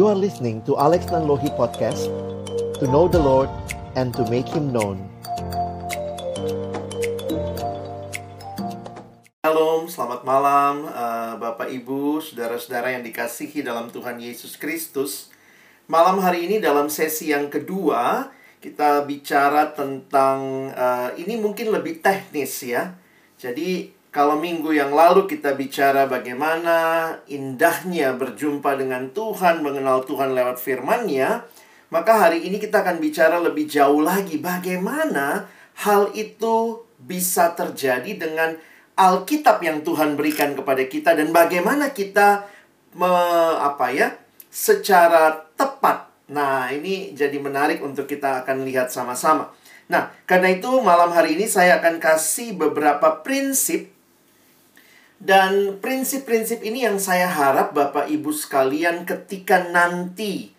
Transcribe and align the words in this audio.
You 0.00 0.08
are 0.08 0.16
listening 0.16 0.64
to 0.64 0.80
Alex 0.80 1.12
Nanlohi 1.12 1.52
Podcast 1.60 2.08
To 2.80 2.88
know 2.88 3.04
the 3.04 3.20
Lord 3.20 3.52
and 4.00 4.16
to 4.16 4.24
make 4.32 4.48
Him 4.48 4.72
known. 4.72 4.96
Halo, 9.44 9.84
selamat 9.84 10.24
malam 10.24 10.88
uh, 10.88 11.36
Bapak 11.36 11.68
Ibu, 11.68 12.16
saudara-saudara 12.24 12.96
yang 12.96 13.04
dikasihi 13.04 13.60
dalam 13.60 13.92
Tuhan 13.92 14.16
Yesus 14.16 14.56
Kristus. 14.56 15.28
Malam 15.84 16.16
hari 16.24 16.48
ini 16.48 16.64
dalam 16.64 16.88
sesi 16.88 17.36
yang 17.36 17.52
kedua 17.52 18.32
Kita 18.56 19.04
bicara 19.04 19.68
tentang, 19.76 20.72
uh, 20.80 21.12
ini 21.20 21.36
mungkin 21.36 21.76
lebih 21.76 22.00
teknis 22.00 22.64
ya. 22.64 22.96
Jadi 23.36 23.99
kalau 24.10 24.42
minggu 24.42 24.74
yang 24.74 24.90
lalu 24.90 25.30
kita 25.30 25.54
bicara 25.54 26.10
bagaimana 26.10 27.14
indahnya 27.30 28.10
berjumpa 28.18 28.74
dengan 28.74 29.14
Tuhan, 29.14 29.62
mengenal 29.62 30.02
Tuhan 30.02 30.34
lewat 30.34 30.58
firman-Nya, 30.58 31.46
maka 31.94 32.26
hari 32.26 32.42
ini 32.42 32.58
kita 32.58 32.82
akan 32.82 32.98
bicara 32.98 33.38
lebih 33.38 33.70
jauh 33.70 34.02
lagi 34.02 34.42
bagaimana 34.42 35.46
hal 35.86 36.10
itu 36.18 36.82
bisa 36.98 37.54
terjadi 37.54 38.18
dengan 38.18 38.58
Alkitab 38.98 39.62
yang 39.62 39.86
Tuhan 39.86 40.18
berikan 40.18 40.58
kepada 40.58 40.82
kita 40.90 41.14
dan 41.14 41.30
bagaimana 41.30 41.94
kita 41.94 42.50
me, 42.98 43.10
apa 43.62 43.94
ya 43.94 44.18
secara 44.50 45.38
tepat. 45.54 46.10
Nah, 46.34 46.66
ini 46.74 47.14
jadi 47.14 47.38
menarik 47.38 47.78
untuk 47.78 48.10
kita 48.10 48.42
akan 48.42 48.66
lihat 48.66 48.90
sama-sama. 48.90 49.54
Nah, 49.90 50.10
karena 50.26 50.50
itu 50.50 50.70
malam 50.82 51.14
hari 51.14 51.38
ini 51.38 51.46
saya 51.46 51.78
akan 51.78 52.02
kasih 52.02 52.58
beberapa 52.58 53.22
prinsip 53.22 53.99
dan 55.20 55.76
prinsip-prinsip 55.84 56.64
ini 56.64 56.88
yang 56.88 56.96
saya 56.96 57.28
harap 57.28 57.76
Bapak 57.76 58.08
Ibu 58.08 58.32
sekalian 58.32 59.04
ketika 59.04 59.68
nanti 59.68 60.56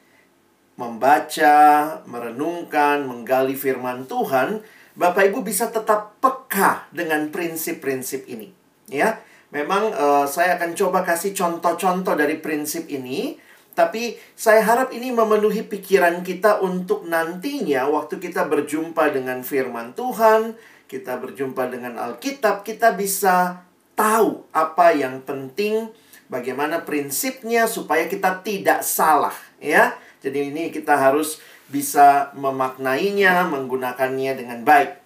membaca, 0.78 1.58
merenungkan, 2.06 3.10
menggali 3.10 3.58
firman 3.58 4.06
Tuhan, 4.06 4.62
Bapak 4.94 5.34
Ibu 5.34 5.42
bisa 5.42 5.74
tetap 5.74 6.22
peka 6.22 6.86
dengan 6.94 7.34
prinsip-prinsip 7.34 8.30
ini. 8.30 8.54
Ya, 8.86 9.26
memang 9.50 9.98
uh, 9.98 10.30
saya 10.30 10.62
akan 10.62 10.78
coba 10.78 11.02
kasih 11.02 11.34
contoh-contoh 11.34 12.14
dari 12.14 12.38
prinsip 12.38 12.86
ini, 12.86 13.42
tapi 13.74 14.14
saya 14.38 14.62
harap 14.62 14.94
ini 14.94 15.10
memenuhi 15.10 15.66
pikiran 15.66 16.22
kita 16.22 16.62
untuk 16.62 17.10
nantinya 17.10 17.90
waktu 17.90 18.22
kita 18.22 18.46
berjumpa 18.46 19.10
dengan 19.10 19.42
firman 19.42 19.98
Tuhan, 19.98 20.54
kita 20.86 21.18
berjumpa 21.18 21.66
dengan 21.66 21.98
Alkitab, 21.98 22.62
kita 22.62 22.94
bisa 22.94 23.66
tahu 24.02 24.50
apa 24.50 24.98
yang 24.98 25.22
penting, 25.22 25.94
bagaimana 26.26 26.82
prinsipnya 26.82 27.70
supaya 27.70 28.10
kita 28.10 28.42
tidak 28.42 28.82
salah, 28.82 29.38
ya. 29.62 29.94
Jadi 30.26 30.50
ini 30.50 30.74
kita 30.74 30.98
harus 30.98 31.38
bisa 31.70 32.34
memaknainya, 32.34 33.46
menggunakannya 33.46 34.34
dengan 34.34 34.66
baik. 34.66 34.98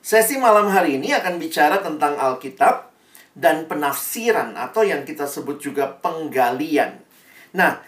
Sesi 0.00 0.40
malam 0.40 0.72
hari 0.72 0.96
ini 0.96 1.12
akan 1.12 1.36
bicara 1.36 1.84
tentang 1.84 2.16
Alkitab 2.16 2.88
dan 3.36 3.68
penafsiran 3.68 4.56
atau 4.56 4.80
yang 4.80 5.04
kita 5.04 5.28
sebut 5.28 5.60
juga 5.60 5.92
penggalian. 6.00 7.04
Nah, 7.52 7.84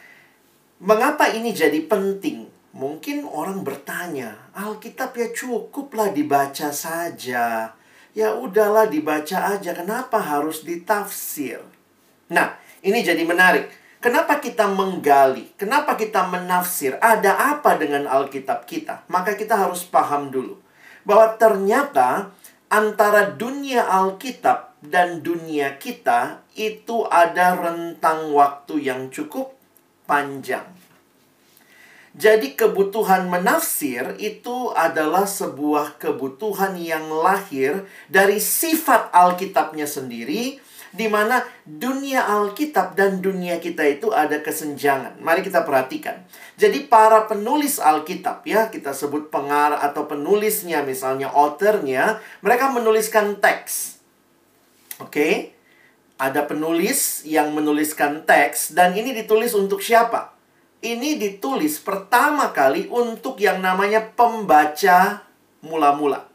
mengapa 0.77 1.33
ini 1.33 1.57
jadi 1.57 1.89
penting? 1.89 2.53
Mungkin 2.77 3.29
orang 3.29 3.65
bertanya, 3.65 4.37
Alkitab 4.53 5.17
ya 5.17 5.29
cukuplah 5.33 6.13
dibaca 6.13 6.69
saja 6.73 7.77
ya 8.13 8.37
udahlah 8.37 8.89
dibaca 8.89 9.53
aja. 9.57 9.73
Kenapa 9.77 10.21
harus 10.21 10.65
ditafsir? 10.65 11.61
Nah, 12.33 12.57
ini 12.81 13.05
jadi 13.05 13.21
menarik. 13.25 13.69
Kenapa 14.03 14.43
kita 14.43 14.67
menggali? 14.67 15.55
Kenapa 15.55 15.95
kita 15.95 16.27
menafsir? 16.27 16.99
Ada 16.99 17.55
apa 17.55 17.79
dengan 17.79 18.11
Alkitab 18.11 18.67
kita? 18.67 19.07
Maka 19.07 19.39
kita 19.39 19.55
harus 19.55 19.87
paham 19.87 20.35
dulu 20.35 20.59
bahwa 21.07 21.39
ternyata 21.39 22.35
antara 22.67 23.31
dunia 23.31 23.87
Alkitab 23.87 24.75
dan 24.83 25.23
dunia 25.23 25.79
kita 25.79 26.43
itu 26.59 27.07
ada 27.07 27.55
rentang 27.55 28.35
waktu 28.35 28.91
yang 28.91 29.07
cukup 29.15 29.55
panjang. 30.11 30.67
Jadi 32.13 32.53
kebutuhan 32.53 33.25
menafsir 33.33 34.21
itu 34.21 34.69
adalah 34.77 35.25
sebuah 35.25 35.97
kebutuhan 35.97 36.77
yang 36.77 37.09
lahir 37.09 37.89
dari 38.13 38.37
sifat 38.37 39.09
Alkitabnya 39.17 39.89
sendiri 39.89 40.61
di 40.93 41.09
mana 41.09 41.41
dunia 41.65 42.29
Alkitab 42.29 42.93
dan 42.93 43.25
dunia 43.25 43.57
kita 43.57 43.81
itu 43.89 44.13
ada 44.13 44.45
kesenjangan. 44.45 45.17
Mari 45.25 45.41
kita 45.41 45.65
perhatikan. 45.65 46.21
Jadi 46.61 46.85
para 46.85 47.25
penulis 47.25 47.81
Alkitab 47.81 48.45
ya, 48.45 48.69
kita 48.69 48.93
sebut 48.93 49.33
pengarah 49.33 49.81
atau 49.81 50.05
penulisnya 50.05 50.85
misalnya 50.85 51.33
authornya, 51.33 52.21
mereka 52.45 52.69
menuliskan 52.69 53.41
teks. 53.41 54.05
Oke? 55.01 55.09
Okay? 55.09 55.35
Ada 56.21 56.45
penulis 56.45 57.25
yang 57.25 57.57
menuliskan 57.57 58.29
teks 58.29 58.77
dan 58.77 58.93
ini 58.93 59.17
ditulis 59.17 59.57
untuk 59.57 59.81
siapa? 59.81 60.42
Ini 60.83 61.15
ditulis 61.15 61.79
pertama 61.79 62.51
kali 62.51 62.91
untuk 62.91 63.39
yang 63.39 63.63
namanya 63.63 64.03
pembaca 64.03 65.23
mula-mula. 65.63 66.27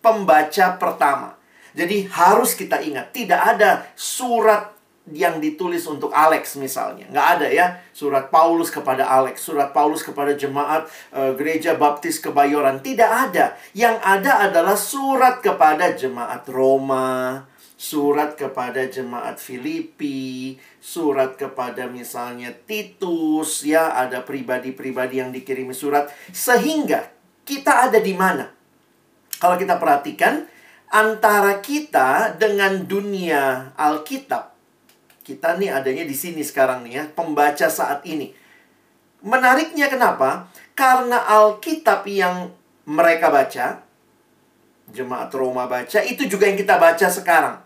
Pembaca 0.00 0.80
pertama. 0.80 1.36
Jadi 1.76 2.08
harus 2.08 2.56
kita 2.56 2.80
ingat, 2.80 3.12
tidak 3.12 3.40
ada 3.56 3.84
surat 3.92 4.72
yang 5.12 5.36
ditulis 5.36 5.84
untuk 5.84 6.08
Alex 6.16 6.56
misalnya. 6.56 7.04
Nggak 7.12 7.28
ada 7.36 7.46
ya. 7.52 7.66
Surat 7.92 8.32
Paulus 8.32 8.72
kepada 8.72 9.04
Alex, 9.04 9.44
surat 9.44 9.76
Paulus 9.76 10.00
kepada 10.00 10.32
jemaat 10.32 10.88
e, 11.12 11.36
gereja 11.36 11.76
baptis 11.76 12.16
kebayoran. 12.24 12.80
Tidak 12.80 13.10
ada. 13.28 13.52
Yang 13.76 13.96
ada 14.00 14.32
adalah 14.48 14.76
surat 14.80 15.44
kepada 15.44 15.92
jemaat 15.92 16.48
Roma, 16.48 17.44
surat 17.84 18.32
kepada 18.32 18.88
jemaat 18.88 19.36
Filipi, 19.36 20.56
surat 20.80 21.36
kepada 21.36 21.84
misalnya 21.84 22.48
Titus, 22.64 23.60
ya 23.60 23.92
ada 23.92 24.24
pribadi-pribadi 24.24 25.20
yang 25.20 25.28
dikirimi 25.28 25.76
surat 25.76 26.08
sehingga 26.32 27.12
kita 27.44 27.92
ada 27.92 28.00
di 28.00 28.16
mana? 28.16 28.48
Kalau 29.36 29.60
kita 29.60 29.76
perhatikan 29.76 30.48
antara 30.88 31.60
kita 31.60 32.32
dengan 32.40 32.88
dunia 32.88 33.76
Alkitab, 33.76 34.56
kita 35.20 35.60
nih 35.60 35.68
adanya 35.68 36.08
di 36.08 36.16
sini 36.16 36.40
sekarang 36.40 36.88
nih 36.88 36.92
ya, 36.96 37.04
pembaca 37.12 37.68
saat 37.68 38.00
ini. 38.08 38.32
Menariknya 39.20 39.92
kenapa? 39.92 40.48
Karena 40.72 41.20
Alkitab 41.28 42.08
yang 42.08 42.48
mereka 42.88 43.28
baca, 43.28 43.84
jemaat 44.88 45.28
Roma 45.36 45.68
baca, 45.68 46.00
itu 46.00 46.24
juga 46.24 46.48
yang 46.48 46.56
kita 46.56 46.80
baca 46.80 47.08
sekarang. 47.12 47.63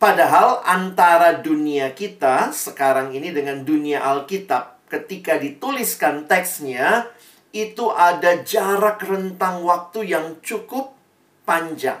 Padahal 0.00 0.64
antara 0.64 1.44
dunia 1.44 1.92
kita 1.92 2.56
sekarang 2.56 3.12
ini 3.12 3.36
dengan 3.36 3.60
dunia 3.68 4.00
Alkitab, 4.00 4.88
ketika 4.88 5.36
dituliskan 5.36 6.24
teksnya, 6.24 7.04
itu 7.52 7.92
ada 7.92 8.40
jarak 8.40 9.04
rentang 9.04 9.60
waktu 9.60 10.08
yang 10.08 10.40
cukup 10.40 10.96
panjang. 11.44 12.00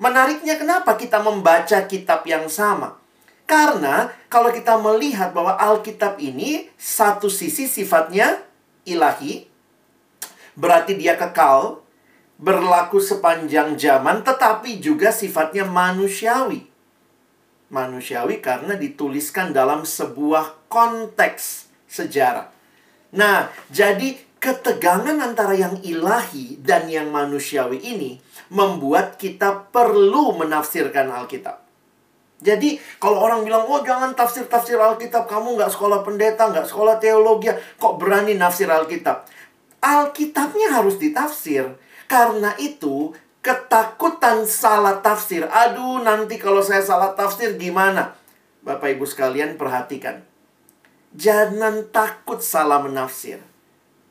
Menariknya 0.00 0.56
kenapa 0.56 0.96
kita 0.96 1.20
membaca 1.20 1.84
kitab 1.84 2.24
yang 2.24 2.48
sama? 2.48 2.96
Karena 3.44 4.08
kalau 4.32 4.48
kita 4.48 4.80
melihat 4.80 5.36
bahwa 5.36 5.52
Alkitab 5.60 6.16
ini 6.16 6.72
satu 6.80 7.28
sisi 7.28 7.68
sifatnya 7.68 8.40
ilahi, 8.88 9.44
berarti 10.56 10.96
dia 10.96 11.12
kekal, 11.20 11.84
berlaku 12.40 13.04
sepanjang 13.04 13.76
zaman, 13.76 14.24
tetapi 14.24 14.80
juga 14.80 15.12
sifatnya 15.12 15.68
manusiawi 15.68 16.67
manusiawi 17.68 18.40
karena 18.40 18.74
dituliskan 18.76 19.52
dalam 19.52 19.84
sebuah 19.84 20.68
konteks 20.68 21.68
sejarah. 21.88 22.48
Nah, 23.16 23.48
jadi 23.72 24.16
ketegangan 24.38 25.18
antara 25.18 25.56
yang 25.56 25.80
ilahi 25.82 26.60
dan 26.60 26.86
yang 26.86 27.10
manusiawi 27.10 27.80
ini 27.80 28.20
membuat 28.48 29.16
kita 29.20 29.68
perlu 29.68 30.36
menafsirkan 30.38 31.10
Alkitab. 31.12 31.68
Jadi, 32.38 32.78
kalau 33.02 33.18
orang 33.18 33.42
bilang, 33.42 33.66
oh 33.66 33.82
jangan 33.82 34.14
tafsir-tafsir 34.14 34.78
Alkitab, 34.78 35.26
kamu 35.26 35.58
nggak 35.58 35.74
sekolah 35.74 36.06
pendeta, 36.06 36.46
nggak 36.46 36.70
sekolah 36.70 37.02
teologi, 37.02 37.50
kok 37.50 37.98
berani 37.98 38.38
nafsir 38.38 38.70
Alkitab? 38.70 39.26
Alkitabnya 39.82 40.78
harus 40.78 41.02
ditafsir. 41.02 41.66
Karena 42.06 42.54
itu, 42.62 43.10
ketakutan 43.48 44.44
salah 44.44 45.00
tafsir. 45.00 45.48
Aduh, 45.48 46.04
nanti 46.04 46.36
kalau 46.36 46.60
saya 46.60 46.84
salah 46.84 47.16
tafsir 47.16 47.56
gimana? 47.56 48.12
Bapak 48.60 48.92
Ibu 48.92 49.08
sekalian 49.08 49.56
perhatikan. 49.56 50.20
Jangan 51.16 51.88
takut 51.88 52.44
salah 52.44 52.84
menafsir. 52.84 53.40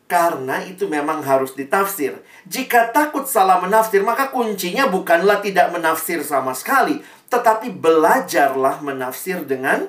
Karena 0.10 0.66
itu 0.66 0.90
memang 0.90 1.22
harus 1.22 1.54
ditafsir. 1.54 2.18
Jika 2.50 2.90
takut 2.90 3.30
salah 3.30 3.62
menafsir, 3.62 4.02
maka 4.02 4.34
kuncinya 4.34 4.90
bukanlah 4.90 5.44
tidak 5.44 5.70
menafsir 5.70 6.24
sama 6.24 6.58
sekali, 6.58 7.04
tetapi 7.28 7.76
belajarlah 7.76 8.82
menafsir 8.82 9.44
dengan 9.44 9.86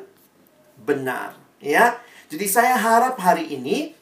benar, 0.77 1.39
ya. 1.63 2.03
Jadi 2.29 2.47
saya 2.51 2.75
harap 2.75 3.15
hari 3.23 3.47
ini 3.47 3.95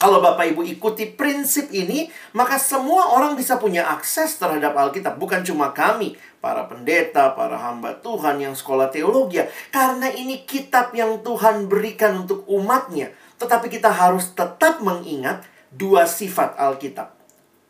kalau 0.00 0.24
Bapak 0.24 0.56
Ibu 0.56 0.64
ikuti 0.64 1.12
prinsip 1.12 1.68
ini, 1.76 2.08
maka 2.32 2.56
semua 2.56 3.12
orang 3.12 3.36
bisa 3.36 3.60
punya 3.60 3.84
akses 3.84 4.40
terhadap 4.40 4.72
Alkitab. 4.72 5.20
Bukan 5.20 5.44
cuma 5.44 5.76
kami, 5.76 6.16
para 6.40 6.64
pendeta, 6.64 7.36
para 7.36 7.60
hamba 7.60 8.00
Tuhan 8.00 8.40
yang 8.40 8.56
sekolah 8.56 8.88
teologi. 8.88 9.44
Karena 9.68 10.08
ini 10.08 10.48
kitab 10.48 10.96
yang 10.96 11.20
Tuhan 11.20 11.68
berikan 11.68 12.24
untuk 12.24 12.48
umatnya. 12.48 13.12
Tetapi 13.36 13.68
kita 13.68 13.92
harus 13.92 14.32
tetap 14.32 14.80
mengingat 14.80 15.44
dua 15.68 16.08
sifat 16.08 16.56
Alkitab. 16.56 17.12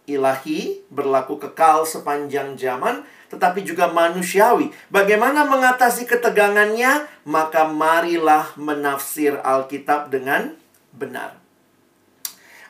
Ilahi, 0.06 0.86
berlaku 0.86 1.34
kekal 1.34 1.82
sepanjang 1.82 2.54
zaman, 2.54 3.02
tetapi 3.26 3.66
juga 3.66 3.90
manusiawi. 3.90 4.70
Bagaimana 4.86 5.50
mengatasi 5.50 6.06
ketegangannya? 6.06 7.10
Maka 7.26 7.66
marilah 7.66 8.54
menafsir 8.54 9.34
Alkitab 9.42 10.14
dengan 10.14 10.54
benar. 10.94 11.39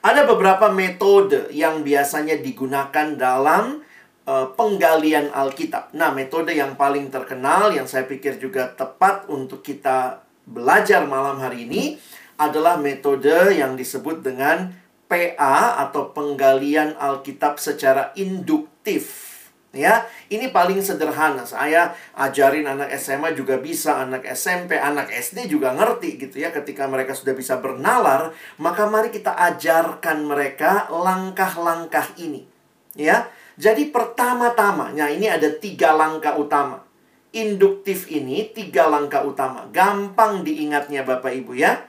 Ada 0.01 0.25
beberapa 0.25 0.73
metode 0.73 1.53
yang 1.53 1.85
biasanya 1.85 2.41
digunakan 2.41 3.21
dalam 3.21 3.85
uh, 4.25 4.49
penggalian 4.57 5.29
Alkitab. 5.29 5.93
Nah, 5.93 6.09
metode 6.17 6.57
yang 6.57 6.73
paling 6.73 7.13
terkenal 7.13 7.69
yang 7.77 7.85
saya 7.85 8.09
pikir 8.09 8.41
juga 8.41 8.73
tepat 8.73 9.29
untuk 9.29 9.61
kita 9.61 10.25
belajar 10.49 11.05
malam 11.05 11.37
hari 11.37 11.69
ini 11.69 12.01
adalah 12.41 12.81
metode 12.81 13.53
yang 13.53 13.77
disebut 13.77 14.25
dengan 14.25 14.73
PA 15.05 15.85
atau 15.85 16.17
penggalian 16.17 16.97
Alkitab 16.97 17.61
secara 17.61 18.17
induktif. 18.17 19.30
Ya, 19.71 20.11
ini 20.27 20.51
paling 20.51 20.83
sederhana. 20.83 21.47
Saya 21.47 21.95
ajarin 22.19 22.67
anak 22.67 22.91
SMA 22.99 23.39
juga 23.39 23.55
bisa, 23.63 24.03
anak 24.03 24.27
SMP, 24.27 24.75
anak 24.75 25.07
SD 25.15 25.47
juga 25.47 25.71
ngerti 25.71 26.19
gitu 26.19 26.43
ya. 26.43 26.51
Ketika 26.51 26.91
mereka 26.91 27.15
sudah 27.15 27.39
bisa 27.39 27.55
bernalar, 27.63 28.35
maka 28.59 28.91
mari 28.91 29.15
kita 29.15 29.31
ajarkan 29.31 30.27
mereka 30.27 30.91
langkah-langkah 30.91 32.19
ini. 32.19 32.51
Ya, 32.99 33.31
jadi 33.55 33.93
pertama-tama, 33.95 34.91
nah 34.91 35.07
ini 35.07 35.31
ada 35.31 35.47
tiga 35.53 35.93
langkah 35.93 36.35
utama. 36.35 36.83
Induktif 37.31 38.11
ini 38.11 38.51
tiga 38.51 38.91
langkah 38.91 39.23
utama. 39.23 39.71
Gampang 39.71 40.43
diingatnya 40.43 41.07
Bapak 41.07 41.31
Ibu 41.31 41.55
ya. 41.55 41.87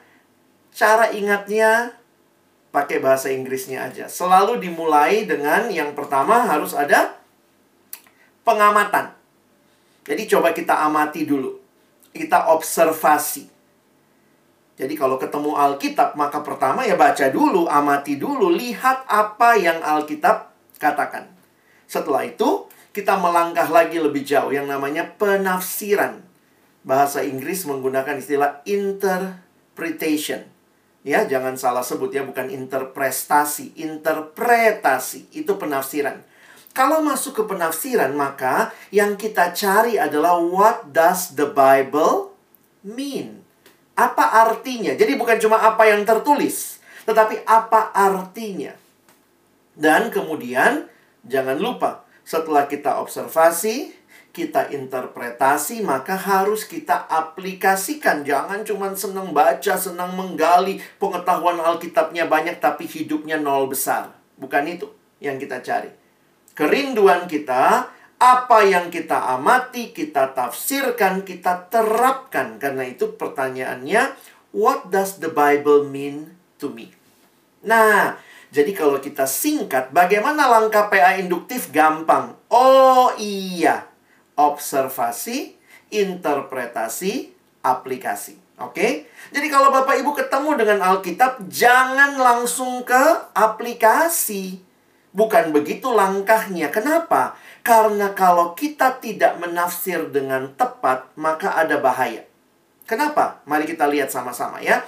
Cara 0.70 1.10
ingatnya 1.10 1.98
pakai 2.70 3.02
bahasa 3.02 3.34
Inggrisnya 3.34 3.90
aja. 3.90 4.06
Selalu 4.06 4.62
dimulai 4.62 5.26
dengan 5.26 5.66
yang 5.74 5.98
pertama 5.98 6.46
harus 6.46 6.78
ada 6.78 7.21
pengamatan. 8.42 9.14
Jadi 10.06 10.24
coba 10.30 10.52
kita 10.52 10.82
amati 10.82 11.26
dulu. 11.26 11.58
Kita 12.12 12.52
observasi. 12.52 13.48
Jadi 14.82 14.98
kalau 14.98 15.22
ketemu 15.22 15.54
Alkitab, 15.54 16.18
maka 16.18 16.42
pertama 16.42 16.82
ya 16.82 16.98
baca 16.98 17.30
dulu, 17.30 17.70
amati 17.70 18.18
dulu, 18.18 18.50
lihat 18.50 19.06
apa 19.06 19.54
yang 19.54 19.78
Alkitab 19.78 20.50
katakan. 20.82 21.30
Setelah 21.86 22.26
itu, 22.26 22.66
kita 22.90 23.20
melangkah 23.22 23.70
lagi 23.70 24.02
lebih 24.02 24.26
jauh 24.26 24.50
yang 24.50 24.66
namanya 24.66 25.06
penafsiran. 25.22 26.26
Bahasa 26.82 27.22
Inggris 27.22 27.70
menggunakan 27.70 28.18
istilah 28.18 28.66
interpretation. 28.66 30.50
Ya, 31.06 31.30
jangan 31.30 31.62
salah 31.62 31.86
sebut 31.86 32.10
ya, 32.10 32.26
bukan 32.26 32.50
interpretasi, 32.50 33.78
interpretasi 33.78 35.30
itu 35.34 35.52
penafsiran. 35.62 36.31
Kalau 36.72 37.04
masuk 37.04 37.36
ke 37.36 37.44
penafsiran, 37.52 38.16
maka 38.16 38.72
yang 38.96 39.20
kita 39.20 39.52
cari 39.52 40.00
adalah 40.00 40.40
what 40.40 40.88
does 40.96 41.36
the 41.36 41.44
Bible 41.52 42.32
mean? 42.88 43.44
Apa 44.00 44.48
artinya? 44.48 44.96
Jadi 44.96 45.20
bukan 45.20 45.36
cuma 45.36 45.60
apa 45.60 45.84
yang 45.92 46.08
tertulis, 46.08 46.80
tetapi 47.04 47.44
apa 47.44 47.92
artinya. 47.92 48.72
Dan 49.76 50.16
kemudian 50.16 50.88
jangan 51.28 51.60
lupa, 51.60 52.08
setelah 52.24 52.64
kita 52.72 53.04
observasi, 53.04 53.92
kita 54.32 54.72
interpretasi, 54.72 55.84
maka 55.84 56.16
harus 56.16 56.64
kita 56.64 57.04
aplikasikan. 57.12 58.24
Jangan 58.24 58.64
cuma 58.64 58.96
senang 58.96 59.36
baca, 59.36 59.76
senang 59.76 60.16
menggali, 60.16 60.80
pengetahuan 61.04 61.60
Alkitabnya 61.60 62.32
banyak 62.32 62.64
tapi 62.64 62.88
hidupnya 62.88 63.36
nol 63.36 63.68
besar. 63.68 64.16
Bukan 64.40 64.72
itu 64.72 64.88
yang 65.20 65.36
kita 65.36 65.60
cari 65.60 66.01
kerinduan 66.62 67.26
kita, 67.26 67.90
apa 68.22 68.60
yang 68.62 68.94
kita 68.94 69.34
amati, 69.34 69.90
kita 69.90 70.38
tafsirkan, 70.38 71.26
kita 71.26 71.66
terapkan. 71.74 72.62
Karena 72.62 72.86
itu 72.86 73.18
pertanyaannya, 73.18 74.14
what 74.54 74.94
does 74.94 75.18
the 75.18 75.34
Bible 75.34 75.90
mean 75.90 76.38
to 76.62 76.70
me? 76.70 76.94
Nah, 77.66 78.22
jadi 78.54 78.78
kalau 78.78 79.02
kita 79.02 79.26
singkat, 79.26 79.90
bagaimana 79.90 80.46
langkah 80.46 80.86
PA 80.86 81.18
induktif? 81.18 81.74
Gampang. 81.74 82.38
Oh 82.54 83.10
iya, 83.18 83.90
observasi, 84.38 85.58
interpretasi, 85.90 87.34
aplikasi. 87.66 88.38
Oke? 88.62 88.78
Okay? 88.78 88.92
Jadi 89.34 89.48
kalau 89.50 89.74
Bapak 89.74 89.98
Ibu 89.98 90.14
ketemu 90.14 90.54
dengan 90.62 90.80
Alkitab, 90.94 91.42
jangan 91.50 92.22
langsung 92.22 92.86
ke 92.86 93.34
aplikasi. 93.34 94.71
Bukan 95.12 95.52
begitu 95.52 95.92
langkahnya. 95.92 96.72
Kenapa? 96.72 97.36
Karena 97.62 98.16
kalau 98.16 98.56
kita 98.56 98.98
tidak 99.04 99.38
menafsir 99.38 100.08
dengan 100.10 100.56
tepat, 100.56 101.12
maka 101.20 101.54
ada 101.56 101.78
bahaya. 101.78 102.24
Kenapa? 102.88 103.44
Mari 103.44 103.68
kita 103.68 103.88
lihat 103.92 104.10
sama-sama 104.10 104.64
ya. 104.64 104.84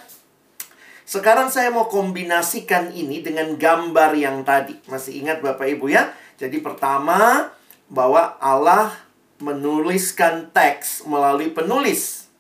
Sekarang 1.04 1.52
saya 1.52 1.68
mau 1.70 1.92
kombinasikan 1.92 2.96
ini 2.96 3.20
dengan 3.20 3.60
gambar 3.60 4.16
yang 4.16 4.48
tadi. 4.48 4.80
Masih 4.88 5.20
ingat 5.20 5.44
Bapak 5.44 5.68
Ibu 5.68 5.92
ya? 5.92 6.16
Jadi 6.40 6.64
pertama, 6.64 7.52
bahwa 7.94 8.40
Allah 8.42 8.96
menuliskan 9.38 10.50
teks 10.50 11.06
melalui 11.06 11.54
penulis. 11.54 12.32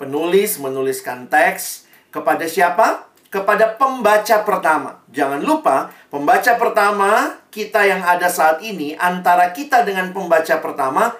Penulis 0.00 0.56
menuliskan 0.56 1.28
teks 1.28 1.84
kepada 2.08 2.48
siapa? 2.48 3.11
Kepada 3.32 3.80
pembaca 3.80 4.44
pertama. 4.44 5.00
Jangan 5.08 5.40
lupa, 5.40 5.88
pembaca 6.12 6.52
pertama 6.60 7.40
kita 7.48 7.80
yang 7.88 8.04
ada 8.04 8.28
saat 8.28 8.60
ini 8.60 8.92
antara 8.92 9.56
kita 9.56 9.80
dengan 9.88 10.12
pembaca 10.12 10.60
pertama 10.60 11.16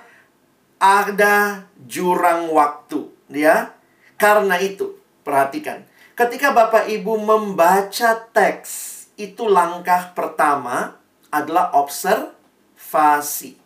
ada 0.77 1.65
jurang 1.89 2.53
waktu, 2.53 3.09
ya. 3.33 3.73
Karena 4.21 4.61
itu, 4.61 5.01
perhatikan. 5.25 5.89
Ketika 6.13 6.53
Bapak 6.53 6.93
Ibu 6.93 7.17
membaca 7.17 8.11
teks, 8.31 9.03
itu 9.17 9.49
langkah 9.49 10.13
pertama 10.13 11.01
adalah 11.33 11.73
observasi. 11.73 13.57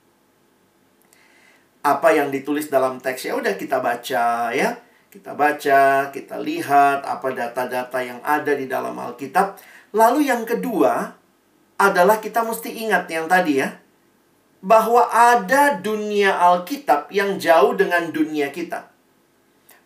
Apa 1.83 2.15
yang 2.15 2.31
ditulis 2.31 2.71
dalam 2.71 3.03
teks 3.03 3.31
ya 3.31 3.39
udah 3.39 3.55
kita 3.55 3.79
baca 3.79 4.51
ya 4.51 4.86
kita 5.17 5.33
baca, 5.33 6.13
kita 6.13 6.37
lihat 6.37 7.01
apa 7.09 7.33
data-data 7.33 8.05
yang 8.05 8.21
ada 8.21 8.53
di 8.53 8.69
dalam 8.69 8.93
Alkitab. 8.93 9.57
Lalu 9.97 10.29
yang 10.29 10.45
kedua 10.45 11.17
adalah 11.81 12.21
kita 12.21 12.45
mesti 12.45 12.85
ingat 12.85 13.09
yang 13.09 13.25
tadi 13.25 13.65
ya. 13.65 13.81
Bahwa 14.61 15.09
ada 15.09 15.81
dunia 15.81 16.37
Alkitab 16.37 17.09
yang 17.09 17.41
jauh 17.41 17.73
dengan 17.73 18.13
dunia 18.13 18.53
kita. 18.53 18.93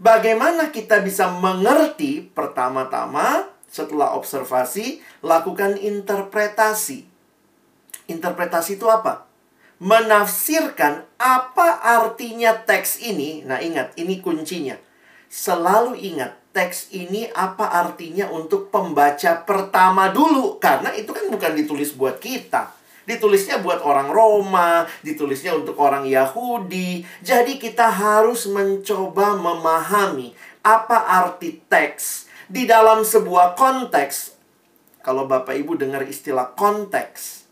Bagaimana 0.02 0.74
kita 0.74 0.98
bisa 0.98 1.30
mengerti 1.30 2.26
pertama-tama 2.26 3.46
setelah 3.70 4.18
observasi, 4.18 4.98
lakukan 5.22 5.78
interpretasi. 5.78 7.06
Interpretasi 8.10 8.82
itu 8.82 8.90
apa? 8.90 9.30
Menafsirkan 9.78 11.06
apa 11.22 11.78
artinya 11.86 12.66
teks 12.66 12.98
ini. 12.98 13.46
Nah, 13.46 13.62
ingat, 13.62 13.94
ini 13.94 14.18
kuncinya 14.18 14.89
selalu 15.30 15.94
ingat 15.94 16.34
teks 16.50 16.90
ini 16.90 17.30
apa 17.30 17.70
artinya 17.70 18.26
untuk 18.34 18.74
pembaca 18.74 19.46
pertama 19.46 20.10
dulu 20.10 20.58
karena 20.58 20.90
itu 20.98 21.14
kan 21.14 21.30
bukan 21.30 21.54
ditulis 21.54 21.94
buat 21.94 22.18
kita. 22.18 22.74
Ditulisnya 23.06 23.58
buat 23.58 23.82
orang 23.82 24.12
Roma, 24.12 24.86
ditulisnya 25.02 25.56
untuk 25.56 25.78
orang 25.78 26.06
Yahudi. 26.06 27.02
Jadi 27.24 27.56
kita 27.56 27.88
harus 27.90 28.46
mencoba 28.50 29.34
memahami 29.34 30.36
apa 30.60 31.08
arti 31.08 31.58
teks 31.66 32.28
di 32.46 32.66
dalam 32.68 33.02
sebuah 33.06 33.56
konteks. 33.56 34.36
Kalau 35.00 35.24
Bapak 35.24 35.56
Ibu 35.56 35.80
dengar 35.80 36.04
istilah 36.04 36.52
konteks, 36.52 37.48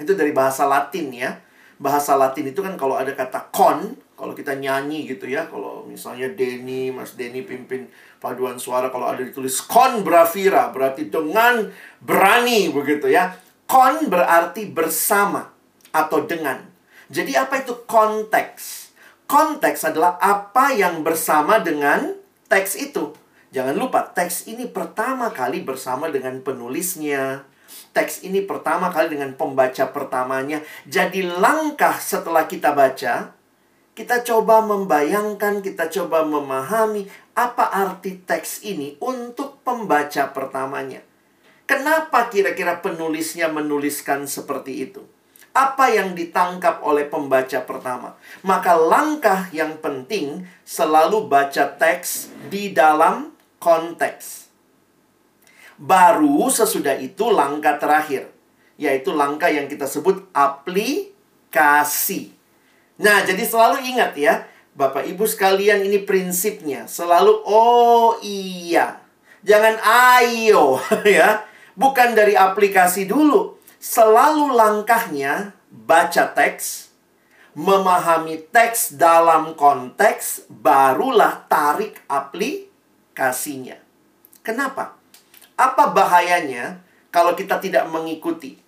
itu 0.00 0.12
dari 0.16 0.32
bahasa 0.32 0.64
Latin 0.64 1.12
ya. 1.12 1.38
Bahasa 1.78 2.16
Latin 2.18 2.50
itu 2.50 2.64
kan 2.64 2.74
kalau 2.74 2.96
ada 2.96 3.12
kata 3.12 3.52
kon, 3.54 3.94
kalau 4.22 4.38
kita 4.38 4.54
nyanyi 4.54 5.10
gitu 5.10 5.26
ya, 5.26 5.50
kalau 5.50 5.82
misalnya 5.82 6.30
Denny, 6.30 6.94
Mas 6.94 7.18
Denny 7.18 7.42
pimpin 7.42 7.90
paduan 8.22 8.54
suara, 8.54 8.86
kalau 8.86 9.10
ada 9.10 9.18
ditulis 9.18 9.58
kon 9.66 10.06
bravira, 10.06 10.70
berarti 10.70 11.10
dengan 11.10 11.66
berani 11.98 12.70
begitu 12.70 13.10
ya. 13.10 13.34
Kon 13.66 14.06
berarti 14.06 14.70
bersama 14.70 15.50
atau 15.90 16.22
dengan. 16.22 16.62
Jadi 17.10 17.34
apa 17.34 17.66
itu 17.66 17.82
konteks? 17.82 18.94
Konteks 19.26 19.90
adalah 19.90 20.22
apa 20.22 20.70
yang 20.70 21.02
bersama 21.02 21.58
dengan 21.58 22.14
teks 22.46 22.78
itu. 22.78 23.10
Jangan 23.50 23.74
lupa, 23.74 24.06
teks 24.06 24.46
ini 24.46 24.70
pertama 24.70 25.34
kali 25.34 25.66
bersama 25.66 26.06
dengan 26.14 26.38
penulisnya. 26.46 27.42
Teks 27.90 28.22
ini 28.22 28.46
pertama 28.46 28.94
kali 28.94 29.18
dengan 29.18 29.34
pembaca 29.34 29.90
pertamanya. 29.90 30.62
Jadi 30.86 31.26
langkah 31.26 31.98
setelah 31.98 32.46
kita 32.46 32.70
baca, 32.70 33.41
kita 34.02 34.26
coba 34.26 34.58
membayangkan, 34.66 35.62
kita 35.62 35.86
coba 35.86 36.26
memahami 36.26 37.06
apa 37.38 37.70
arti 37.70 38.18
teks 38.18 38.66
ini 38.66 38.98
untuk 38.98 39.62
pembaca 39.62 40.26
pertamanya. 40.34 41.06
Kenapa 41.70 42.26
kira-kira 42.26 42.82
penulisnya 42.82 43.46
menuliskan 43.46 44.26
seperti 44.26 44.90
itu? 44.90 45.06
Apa 45.54 45.94
yang 45.94 46.18
ditangkap 46.18 46.82
oleh 46.82 47.06
pembaca 47.06 47.62
pertama? 47.62 48.18
Maka 48.42 48.74
langkah 48.74 49.46
yang 49.54 49.78
penting 49.78 50.50
selalu 50.66 51.30
baca 51.30 51.70
teks 51.78 52.34
di 52.50 52.74
dalam 52.74 53.30
konteks. 53.62 54.50
Baru 55.78 56.50
sesudah 56.50 56.98
itu 56.98 57.30
langkah 57.30 57.78
terakhir, 57.78 58.34
yaitu 58.74 59.14
langkah 59.14 59.46
yang 59.46 59.70
kita 59.70 59.86
sebut 59.86 60.26
aplikasi. 60.34 62.41
Nah, 63.00 63.24
jadi 63.24 63.40
selalu 63.44 63.84
ingat 63.94 64.12
ya, 64.18 64.44
Bapak 64.72 65.04
Ibu 65.04 65.24
sekalian 65.28 65.84
ini 65.84 66.00
prinsipnya 66.02 66.88
selalu 66.88 67.44
oh 67.44 68.16
iya. 68.24 69.00
Jangan 69.42 69.80
ayo 70.18 70.80
ya. 71.06 71.44
Bukan 71.72 72.12
dari 72.12 72.36
aplikasi 72.36 73.08
dulu. 73.08 73.56
Selalu 73.82 74.54
langkahnya 74.54 75.56
baca 75.72 76.30
teks, 76.30 76.92
memahami 77.56 78.38
teks 78.52 78.94
dalam 78.94 79.58
konteks, 79.58 80.46
barulah 80.46 81.42
tarik 81.50 81.98
aplikasi 82.06 82.72
kasihnya. 83.14 83.78
Kenapa? 84.42 84.98
Apa 85.54 85.92
bahayanya 85.92 86.82
kalau 87.14 87.36
kita 87.38 87.60
tidak 87.62 87.86
mengikuti? 87.92 88.58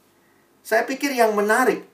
Saya 0.64 0.86
pikir 0.88 1.12
yang 1.12 1.36
menarik, 1.36 1.84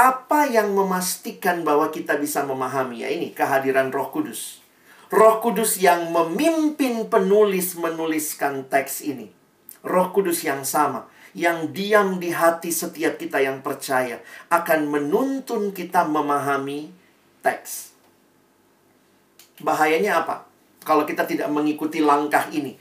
apa 0.00 0.48
yang 0.48 0.72
memastikan 0.72 1.60
bahwa 1.60 1.92
kita 1.92 2.16
bisa 2.16 2.40
memahami 2.48 3.04
ya 3.04 3.12
ini 3.12 3.36
kehadiran 3.36 3.92
Roh 3.92 4.08
Kudus. 4.08 4.64
Roh 5.12 5.44
Kudus 5.44 5.76
yang 5.76 6.08
memimpin 6.08 7.12
penulis 7.12 7.76
menuliskan 7.76 8.64
teks 8.72 9.04
ini. 9.04 9.28
Roh 9.84 10.08
Kudus 10.16 10.40
yang 10.40 10.64
sama, 10.64 11.04
yang 11.36 11.76
diam 11.76 12.16
di 12.16 12.32
hati 12.32 12.72
setiap 12.72 13.20
kita 13.20 13.44
yang 13.44 13.60
percaya 13.60 14.24
akan 14.48 14.88
menuntun 14.88 15.76
kita 15.76 16.08
memahami 16.08 16.88
teks. 17.44 17.92
Bahayanya 19.60 20.24
apa? 20.24 20.48
kalau 20.80 21.04
kita 21.04 21.28
tidak 21.28 21.48
mengikuti 21.52 22.00
langkah 22.00 22.48
ini. 22.52 22.76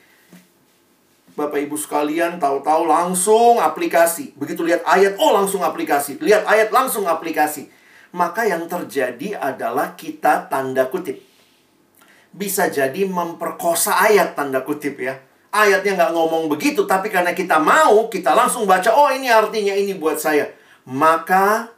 Bapak 1.40 1.64
Ibu 1.64 1.80
sekalian 1.80 2.36
tahu-tahu 2.36 2.84
langsung 2.84 3.64
aplikasi. 3.64 4.36
Begitu 4.36 4.68
lihat 4.68 4.84
ayat, 4.84 5.16
oh 5.16 5.32
langsung 5.32 5.64
aplikasi. 5.64 6.20
Lihat 6.20 6.44
ayat, 6.44 6.68
langsung 6.76 7.08
aplikasi. 7.08 7.72
Maka 8.12 8.44
yang 8.44 8.68
terjadi 8.68 9.40
adalah 9.40 9.96
kita 9.96 10.52
tanda 10.52 10.92
kutip. 10.92 11.24
Bisa 12.36 12.68
jadi 12.68 13.08
memperkosa 13.08 14.04
ayat 14.04 14.36
tanda 14.36 14.68
kutip 14.68 15.00
ya. 15.00 15.16
Ayatnya 15.56 15.96
nggak 15.96 16.12
ngomong 16.14 16.52
begitu, 16.52 16.84
tapi 16.84 17.08
karena 17.08 17.32
kita 17.32 17.58
mau, 17.58 18.12
kita 18.12 18.36
langsung 18.36 18.68
baca, 18.68 18.92
oh 18.92 19.08
ini 19.10 19.32
artinya 19.32 19.72
ini 19.72 19.96
buat 19.96 20.20
saya. 20.20 20.52
Maka 20.84 21.72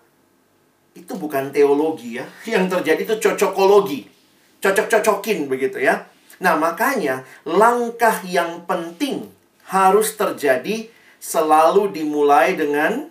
itu 0.97 1.13
bukan 1.13 1.53
teologi 1.53 2.17
ya. 2.17 2.25
Yang 2.57 2.81
terjadi 2.81 3.01
itu 3.05 3.15
cocokologi. 3.29 4.09
Cocok-cocokin 4.57 5.45
begitu 5.45 5.77
ya. 5.77 6.09
Nah, 6.41 6.57
makanya 6.57 7.21
langkah 7.45 8.17
yang 8.25 8.65
penting 8.65 9.29
harus 9.71 10.19
terjadi 10.19 10.91
selalu 11.15 11.95
dimulai 11.95 12.59
dengan 12.59 13.07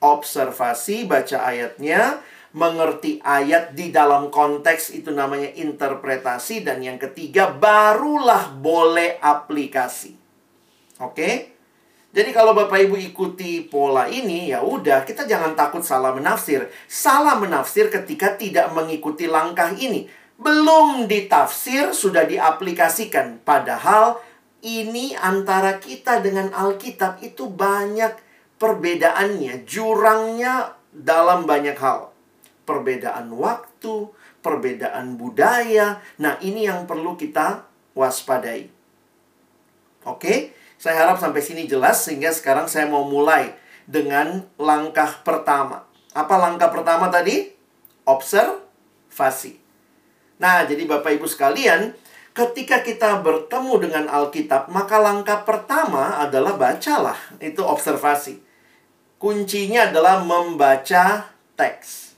observasi, 0.00 1.04
baca 1.04 1.44
ayatnya, 1.44 2.24
mengerti 2.56 3.20
ayat 3.20 3.76
di 3.76 3.92
dalam 3.92 4.32
konteks 4.32 4.96
itu 4.96 5.12
namanya 5.12 5.52
interpretasi 5.52 6.64
dan 6.64 6.80
yang 6.80 6.96
ketiga 6.96 7.52
barulah 7.52 8.48
boleh 8.56 9.20
aplikasi. 9.20 10.16
Oke? 11.04 11.54
Jadi 12.08 12.32
kalau 12.32 12.56
Bapak 12.56 12.88
Ibu 12.88 12.96
ikuti 12.96 13.68
pola 13.68 14.08
ini 14.08 14.48
ya 14.48 14.64
udah 14.64 15.04
kita 15.04 15.28
jangan 15.28 15.52
takut 15.52 15.84
salah 15.84 16.16
menafsir. 16.16 16.72
Salah 16.88 17.36
menafsir 17.36 17.92
ketika 17.92 18.32
tidak 18.32 18.72
mengikuti 18.72 19.28
langkah 19.28 19.76
ini 19.76 20.08
belum 20.38 21.10
ditafsir, 21.10 21.90
sudah 21.90 22.22
diaplikasikan. 22.22 23.42
Padahal 23.42 24.22
ini 24.62 25.14
antara 25.14 25.78
kita 25.78 26.18
dengan 26.18 26.50
Alkitab 26.50 27.22
itu 27.22 27.46
banyak 27.46 28.18
perbedaannya, 28.58 29.62
jurangnya 29.62 30.74
dalam 30.90 31.46
banyak 31.46 31.78
hal. 31.78 32.10
Perbedaan 32.66 33.32
waktu, 33.32 34.10
perbedaan 34.42 35.16
budaya. 35.16 36.02
Nah, 36.20 36.36
ini 36.42 36.66
yang 36.66 36.84
perlu 36.84 37.14
kita 37.14 37.64
waspadai. 37.94 38.68
Oke, 40.04 40.52
saya 40.78 41.06
harap 41.06 41.18
sampai 41.18 41.42
sini 41.42 41.66
jelas 41.66 42.06
sehingga 42.06 42.30
sekarang 42.30 42.70
saya 42.70 42.86
mau 42.86 43.06
mulai 43.06 43.56
dengan 43.88 44.46
langkah 44.60 45.22
pertama. 45.24 45.88
Apa 46.12 46.34
langkah 46.36 46.68
pertama 46.68 47.08
tadi? 47.08 47.50
Observasi. 48.04 49.58
Nah, 50.38 50.62
jadi 50.64 50.86
Bapak 50.86 51.18
Ibu 51.18 51.26
sekalian, 51.26 51.92
ketika 52.38 52.86
kita 52.86 53.18
bertemu 53.18 53.74
dengan 53.82 54.04
Alkitab, 54.06 54.70
maka 54.70 55.02
langkah 55.02 55.42
pertama 55.42 56.22
adalah 56.22 56.54
bacalah. 56.54 57.18
Itu 57.42 57.66
observasi. 57.66 58.38
Kuncinya 59.18 59.90
adalah 59.90 60.22
membaca 60.22 61.34
teks. 61.58 62.14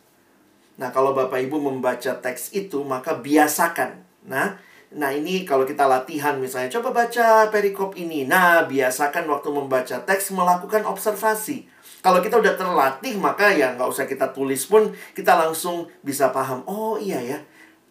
Nah, 0.77 0.93
kalau 0.93 1.17
Bapak 1.17 1.41
Ibu 1.41 1.57
membaca 1.57 2.13
teks 2.21 2.53
itu, 2.53 2.85
maka 2.85 3.17
biasakan. 3.17 4.05
Nah, 4.29 4.61
nah 4.93 5.09
ini 5.09 5.49
kalau 5.49 5.65
kita 5.65 5.89
latihan 5.89 6.37
misalnya, 6.37 6.69
coba 6.77 6.93
baca 6.93 7.49
perikop 7.49 7.97
ini. 7.97 8.29
Nah, 8.29 8.69
biasakan 8.69 9.25
waktu 9.25 9.49
membaca 9.49 9.97
teks 10.05 10.37
melakukan 10.37 10.85
observasi. 10.85 11.65
Kalau 12.05 12.21
kita 12.21 12.37
udah 12.37 12.61
terlatih, 12.61 13.17
maka 13.17 13.49
ya 13.57 13.73
nggak 13.73 13.89
usah 13.89 14.05
kita 14.05 14.37
tulis 14.37 14.69
pun, 14.69 14.93
kita 15.17 15.33
langsung 15.37 15.89
bisa 16.05 16.29
paham. 16.29 16.61
Oh 16.69 17.01
iya 17.01 17.21
ya, 17.21 17.41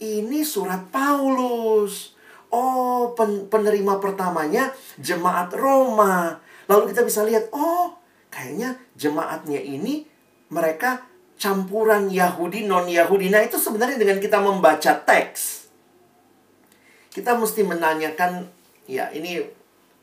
ini 0.01 0.45
surat 0.45 0.89
Paulus. 0.93 2.18
Oh, 2.49 3.13
pen 3.13 3.45
penerima 3.47 4.01
pertamanya 4.01 4.73
jemaat 4.97 5.53
Roma. 5.53 6.41
Lalu 6.65 6.93
kita 6.93 7.05
bisa 7.05 7.21
lihat, 7.25 7.49
oh, 7.53 7.93
kayaknya 8.33 8.77
jemaatnya 8.97 9.61
ini 9.61 10.05
mereka 10.49 11.05
campuran 11.37 12.09
Yahudi 12.09 12.65
non-Yahudi. 12.65 13.29
Nah, 13.29 13.45
itu 13.45 13.61
sebenarnya 13.61 14.01
dengan 14.01 14.17
kita 14.17 14.41
membaca 14.41 14.97
teks 15.05 15.59
kita 17.09 17.35
mesti 17.35 17.65
menanyakan 17.65 18.47
ya 18.85 19.09
ini 19.11 19.43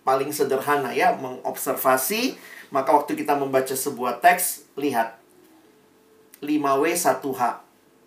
paling 0.03 0.31
sederhana 0.35 0.93
ya 0.93 1.15
mengobservasi 1.17 2.37
maka 2.75 2.93
waktu 2.93 3.15
kita 3.15 3.39
membaca 3.39 3.73
sebuah 3.73 4.19
teks 4.21 4.69
lihat 4.77 5.19
5W 6.43 6.85
1H 6.93 7.43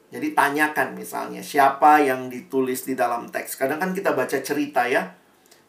jadi 0.10 0.34
tanyakan 0.34 0.98
misalnya 0.98 1.46
siapa 1.46 2.02
yang 2.02 2.34
ditulis 2.34 2.82
di 2.82 2.98
dalam 2.98 3.30
teks. 3.30 3.62
Kadang 3.62 3.78
kan 3.78 3.94
kita 3.94 4.18
baca 4.18 4.38
cerita 4.42 4.90
ya. 4.90 5.14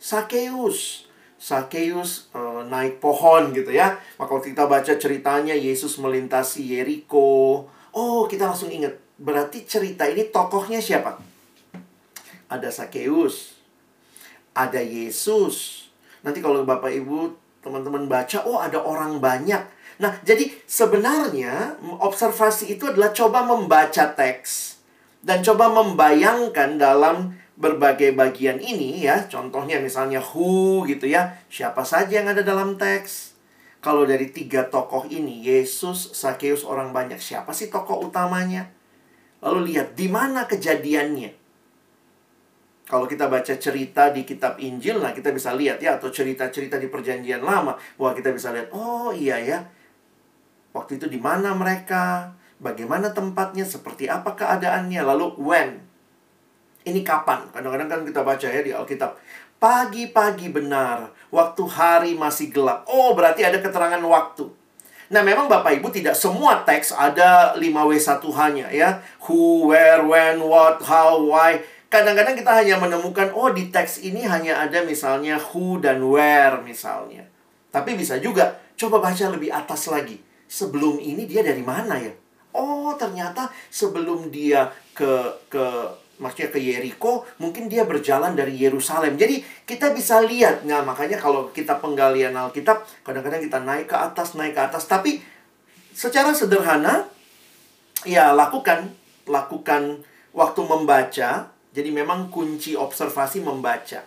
Sakeus. 0.00 1.04
Sakeus 1.36 2.32
e, 2.32 2.40
naik 2.72 3.04
pohon 3.04 3.52
gitu 3.52 3.68
ya. 3.68 4.00
Maka 4.16 4.30
waktu 4.32 4.56
kita 4.56 4.64
baca 4.64 4.92
ceritanya 4.96 5.52
Yesus 5.52 6.00
melintasi 6.00 6.64
Yeriko. 6.72 7.68
Oh, 7.92 8.24
kita 8.24 8.48
langsung 8.48 8.72
ingat. 8.72 8.96
Berarti 9.20 9.68
cerita 9.68 10.08
ini 10.08 10.32
tokohnya 10.32 10.80
siapa? 10.80 11.20
Ada 12.48 12.72
Sakeus. 12.72 13.60
Ada 14.56 14.80
Yesus. 14.80 15.88
Nanti 16.24 16.40
kalau 16.40 16.64
Bapak 16.64 16.88
Ibu 16.88 17.36
teman-teman 17.60 18.08
baca, 18.08 18.40
oh 18.48 18.56
ada 18.56 18.80
orang 18.80 19.20
banyak 19.20 19.60
Nah, 20.00 20.16
jadi 20.24 20.48
sebenarnya 20.64 21.76
observasi 22.00 22.72
itu 22.72 22.88
adalah 22.88 23.12
coba 23.12 23.44
membaca 23.44 24.08
teks 24.16 24.80
dan 25.20 25.44
coba 25.44 25.68
membayangkan 25.68 26.80
dalam 26.80 27.36
berbagai 27.60 28.16
bagian 28.16 28.56
ini 28.56 29.04
ya. 29.04 29.28
Contohnya 29.28 29.76
misalnya 29.76 30.24
who 30.24 30.88
gitu 30.88 31.04
ya. 31.04 31.36
Siapa 31.52 31.84
saja 31.84 32.24
yang 32.24 32.32
ada 32.32 32.40
dalam 32.40 32.80
teks? 32.80 33.36
Kalau 33.80 34.04
dari 34.04 34.28
tiga 34.28 34.68
tokoh 34.68 35.08
ini, 35.08 35.40
Yesus, 35.40 36.12
Sakeus, 36.12 36.68
orang 36.68 36.92
banyak, 36.92 37.16
siapa 37.16 37.52
sih 37.56 37.72
tokoh 37.72 38.04
utamanya? 38.08 38.68
Lalu 39.40 39.72
lihat 39.72 39.96
di 39.96 40.04
mana 40.04 40.44
kejadiannya. 40.44 41.32
Kalau 42.84 43.08
kita 43.08 43.32
baca 43.32 43.54
cerita 43.56 44.12
di 44.12 44.28
kitab 44.28 44.60
Injil, 44.60 45.00
nah 45.00 45.16
kita 45.16 45.32
bisa 45.32 45.56
lihat 45.56 45.80
ya, 45.80 45.96
atau 45.96 46.12
cerita-cerita 46.12 46.76
di 46.76 46.92
perjanjian 46.92 47.40
lama, 47.40 47.72
wah 47.96 48.12
kita 48.12 48.36
bisa 48.36 48.52
lihat, 48.52 48.68
oh 48.74 49.16
iya 49.16 49.40
ya, 49.40 49.64
Waktu 50.70 51.02
itu 51.02 51.06
di 51.10 51.18
mana 51.18 51.52
mereka? 51.52 52.34
Bagaimana 52.60 53.10
tempatnya? 53.10 53.66
Seperti 53.66 54.06
apa 54.06 54.36
keadaannya? 54.36 55.00
Lalu 55.02 55.26
when? 55.40 55.70
Ini 56.86 57.00
kapan? 57.04 57.50
Kadang-kadang 57.52 57.88
kan 57.88 58.00
kita 58.06 58.20
baca 58.22 58.46
ya 58.46 58.60
di 58.62 58.72
Alkitab. 58.72 59.18
Pagi-pagi 59.60 60.48
benar, 60.48 61.12
waktu 61.28 61.62
hari 61.68 62.12
masih 62.16 62.48
gelap. 62.48 62.88
Oh, 62.88 63.12
berarti 63.12 63.44
ada 63.44 63.60
keterangan 63.60 64.00
waktu. 64.00 64.48
Nah, 65.10 65.20
memang 65.20 65.50
Bapak 65.50 65.76
Ibu 65.76 65.92
tidak 65.92 66.16
semua 66.16 66.64
teks 66.64 66.96
ada 66.96 67.52
5W1H-nya 67.58 68.72
ya. 68.72 69.04
Who, 69.26 69.68
where, 69.68 70.00
when, 70.06 70.40
what, 70.40 70.80
how, 70.86 71.18
why. 71.20 71.60
Kadang-kadang 71.90 72.38
kita 72.38 72.54
hanya 72.54 72.78
menemukan, 72.78 73.34
oh 73.34 73.50
di 73.50 73.68
teks 73.68 74.00
ini 74.00 74.22
hanya 74.22 74.62
ada 74.62 74.86
misalnya 74.86 75.36
who 75.36 75.82
dan 75.82 75.98
where 76.06 76.62
misalnya. 76.62 77.26
Tapi 77.74 77.98
bisa 77.98 78.22
juga, 78.22 78.62
coba 78.78 79.02
baca 79.02 79.26
lebih 79.28 79.50
atas 79.50 79.90
lagi. 79.90 80.29
Sebelum 80.50 80.98
ini 80.98 81.30
dia 81.30 81.46
dari 81.46 81.62
mana 81.62 81.94
ya? 81.94 82.10
Oh, 82.50 82.90
ternyata 82.98 83.46
sebelum 83.70 84.34
dia 84.34 84.66
ke 84.90 85.30
ke 85.46 85.62
maksudnya 86.20 86.52
ke 86.52 86.60
Yeriko, 86.60 87.24
mungkin 87.40 87.70
dia 87.70 87.86
berjalan 87.88 88.36
dari 88.36 88.58
Yerusalem. 88.58 89.16
Jadi 89.16 89.40
kita 89.64 89.94
bisa 89.96 90.20
lihat, 90.20 90.68
nah 90.68 90.84
makanya 90.84 91.16
kalau 91.16 91.48
kita 91.54 91.80
penggalian 91.80 92.36
Alkitab, 92.36 92.84
kadang-kadang 93.06 93.40
kita 93.40 93.58
naik 93.64 93.88
ke 93.88 93.96
atas, 93.96 94.36
naik 94.36 94.52
ke 94.52 94.60
atas. 94.60 94.84
Tapi 94.84 95.22
secara 95.96 96.36
sederhana, 96.36 97.08
ya 98.04 98.36
lakukan, 98.36 98.92
lakukan 99.24 100.04
waktu 100.36 100.60
membaca. 100.66 101.48
Jadi 101.70 101.90
memang 101.94 102.28
kunci 102.28 102.74
observasi 102.74 103.40
membaca. 103.40 104.02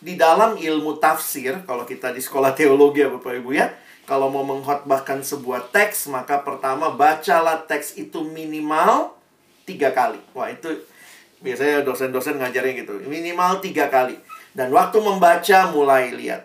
Di 0.00 0.18
dalam 0.18 0.58
ilmu 0.58 0.98
tafsir, 0.98 1.62
kalau 1.64 1.86
kita 1.86 2.10
di 2.10 2.18
sekolah 2.18 2.52
teologi 2.52 3.00
ya 3.00 3.08
Bapak 3.08 3.32
Ibu 3.38 3.50
ya, 3.54 3.70
kalau 4.10 4.26
mau 4.26 4.42
menghotbahkan 4.42 5.22
sebuah 5.22 5.70
teks, 5.70 6.10
maka 6.10 6.42
pertama 6.42 6.90
bacalah 6.90 7.62
teks 7.70 7.94
itu 7.94 8.26
minimal 8.26 9.14
tiga 9.62 9.94
kali. 9.94 10.18
Wah 10.34 10.50
itu 10.50 10.82
Biasanya 11.40 11.80
dosen-dosen 11.82 12.36
ngajarin 12.36 12.84
gitu. 12.84 13.00
Minimal 13.08 13.64
tiga 13.64 13.88
kali. 13.88 14.20
Dan 14.52 14.68
waktu 14.76 15.00
membaca 15.00 15.72
mulai 15.72 16.12
lihat. 16.12 16.44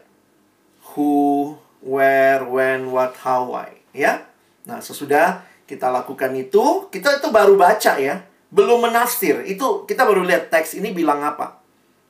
Who, 0.95 1.59
where, 1.83 2.47
when, 2.47 2.95
what, 2.95 3.11
how, 3.19 3.51
why. 3.51 3.75
Ya. 3.91 4.23
Nah, 4.63 4.79
sesudah 4.79 5.43
kita 5.67 5.91
lakukan 5.91 6.31
itu, 6.39 6.87
kita 6.87 7.19
itu 7.19 7.27
baru 7.27 7.59
baca 7.59 7.99
ya. 7.99 8.23
Belum 8.47 8.79
menafsir. 8.87 9.43
Itu 9.43 9.83
kita 9.83 10.07
baru 10.07 10.23
lihat 10.23 10.47
teks 10.47 10.79
ini 10.79 10.95
bilang 10.95 11.19
apa. 11.19 11.59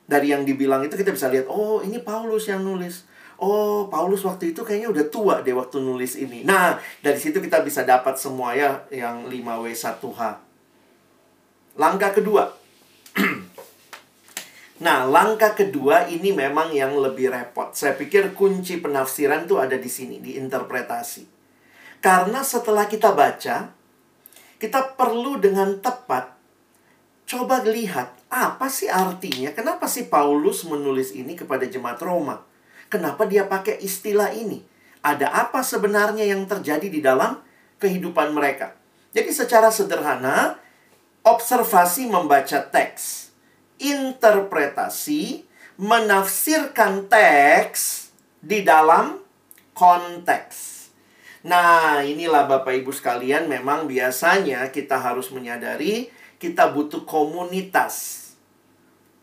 Dari 0.06 0.30
yang 0.30 0.46
dibilang 0.46 0.86
itu 0.86 0.94
kita 0.94 1.10
bisa 1.10 1.26
lihat, 1.26 1.50
oh 1.50 1.82
ini 1.82 1.98
Paulus 1.98 2.46
yang 2.46 2.62
nulis. 2.62 3.02
Oh, 3.36 3.92
Paulus 3.92 4.24
waktu 4.24 4.56
itu 4.56 4.64
kayaknya 4.64 4.88
udah 4.88 5.06
tua 5.12 5.34
deh 5.44 5.52
waktu 5.52 5.76
nulis 5.84 6.16
ini. 6.16 6.40
Nah, 6.40 6.80
dari 7.04 7.20
situ 7.20 7.36
kita 7.36 7.60
bisa 7.60 7.84
dapat 7.84 8.16
semua 8.16 8.56
ya 8.56 8.88
yang 8.88 9.28
5W1H. 9.28 10.20
Langkah 11.76 12.16
kedua, 12.16 12.48
nah, 14.84 15.04
langkah 15.04 15.52
kedua 15.52 16.08
ini 16.08 16.32
memang 16.32 16.72
yang 16.72 16.96
lebih 16.96 17.28
repot. 17.28 17.76
Saya 17.76 17.92
pikir 17.92 18.32
kunci 18.32 18.80
penafsiran 18.80 19.44
itu 19.44 19.60
ada 19.60 19.76
di 19.76 19.90
sini, 19.92 20.16
di 20.16 20.40
interpretasi. 20.40 21.28
Karena 22.00 22.40
setelah 22.40 22.88
kita 22.88 23.12
baca, 23.12 23.68
kita 24.56 24.80
perlu 24.96 25.36
dengan 25.36 25.76
tepat 25.84 26.32
coba 27.26 27.60
lihat 27.66 28.16
apa 28.32 28.70
sih 28.72 28.88
artinya, 28.88 29.52
kenapa 29.52 29.84
sih 29.90 30.08
Paulus 30.08 30.64
menulis 30.64 31.12
ini 31.12 31.36
kepada 31.36 31.68
jemaat 31.68 32.00
Roma? 32.00 32.55
Kenapa 32.96 33.28
dia 33.28 33.44
pakai 33.44 33.76
istilah 33.84 34.32
ini? 34.32 34.64
Ada 35.04 35.28
apa 35.28 35.60
sebenarnya 35.60 36.24
yang 36.24 36.48
terjadi 36.48 36.88
di 36.88 37.04
dalam 37.04 37.44
kehidupan 37.76 38.32
mereka? 38.32 38.72
Jadi 39.12 39.36
secara 39.36 39.68
sederhana, 39.68 40.56
observasi 41.20 42.08
membaca 42.08 42.56
teks, 42.64 43.36
interpretasi, 43.76 45.44
menafsirkan 45.76 47.04
teks 47.04 48.08
di 48.40 48.64
dalam 48.64 49.20
konteks. 49.76 50.88
Nah, 51.44 52.00
inilah 52.00 52.48
Bapak 52.48 52.80
Ibu 52.80 52.96
sekalian, 52.96 53.44
memang 53.44 53.84
biasanya 53.84 54.72
kita 54.72 54.96
harus 54.96 55.28
menyadari 55.36 56.08
kita 56.40 56.72
butuh 56.72 57.04
komunitas. 57.04 58.25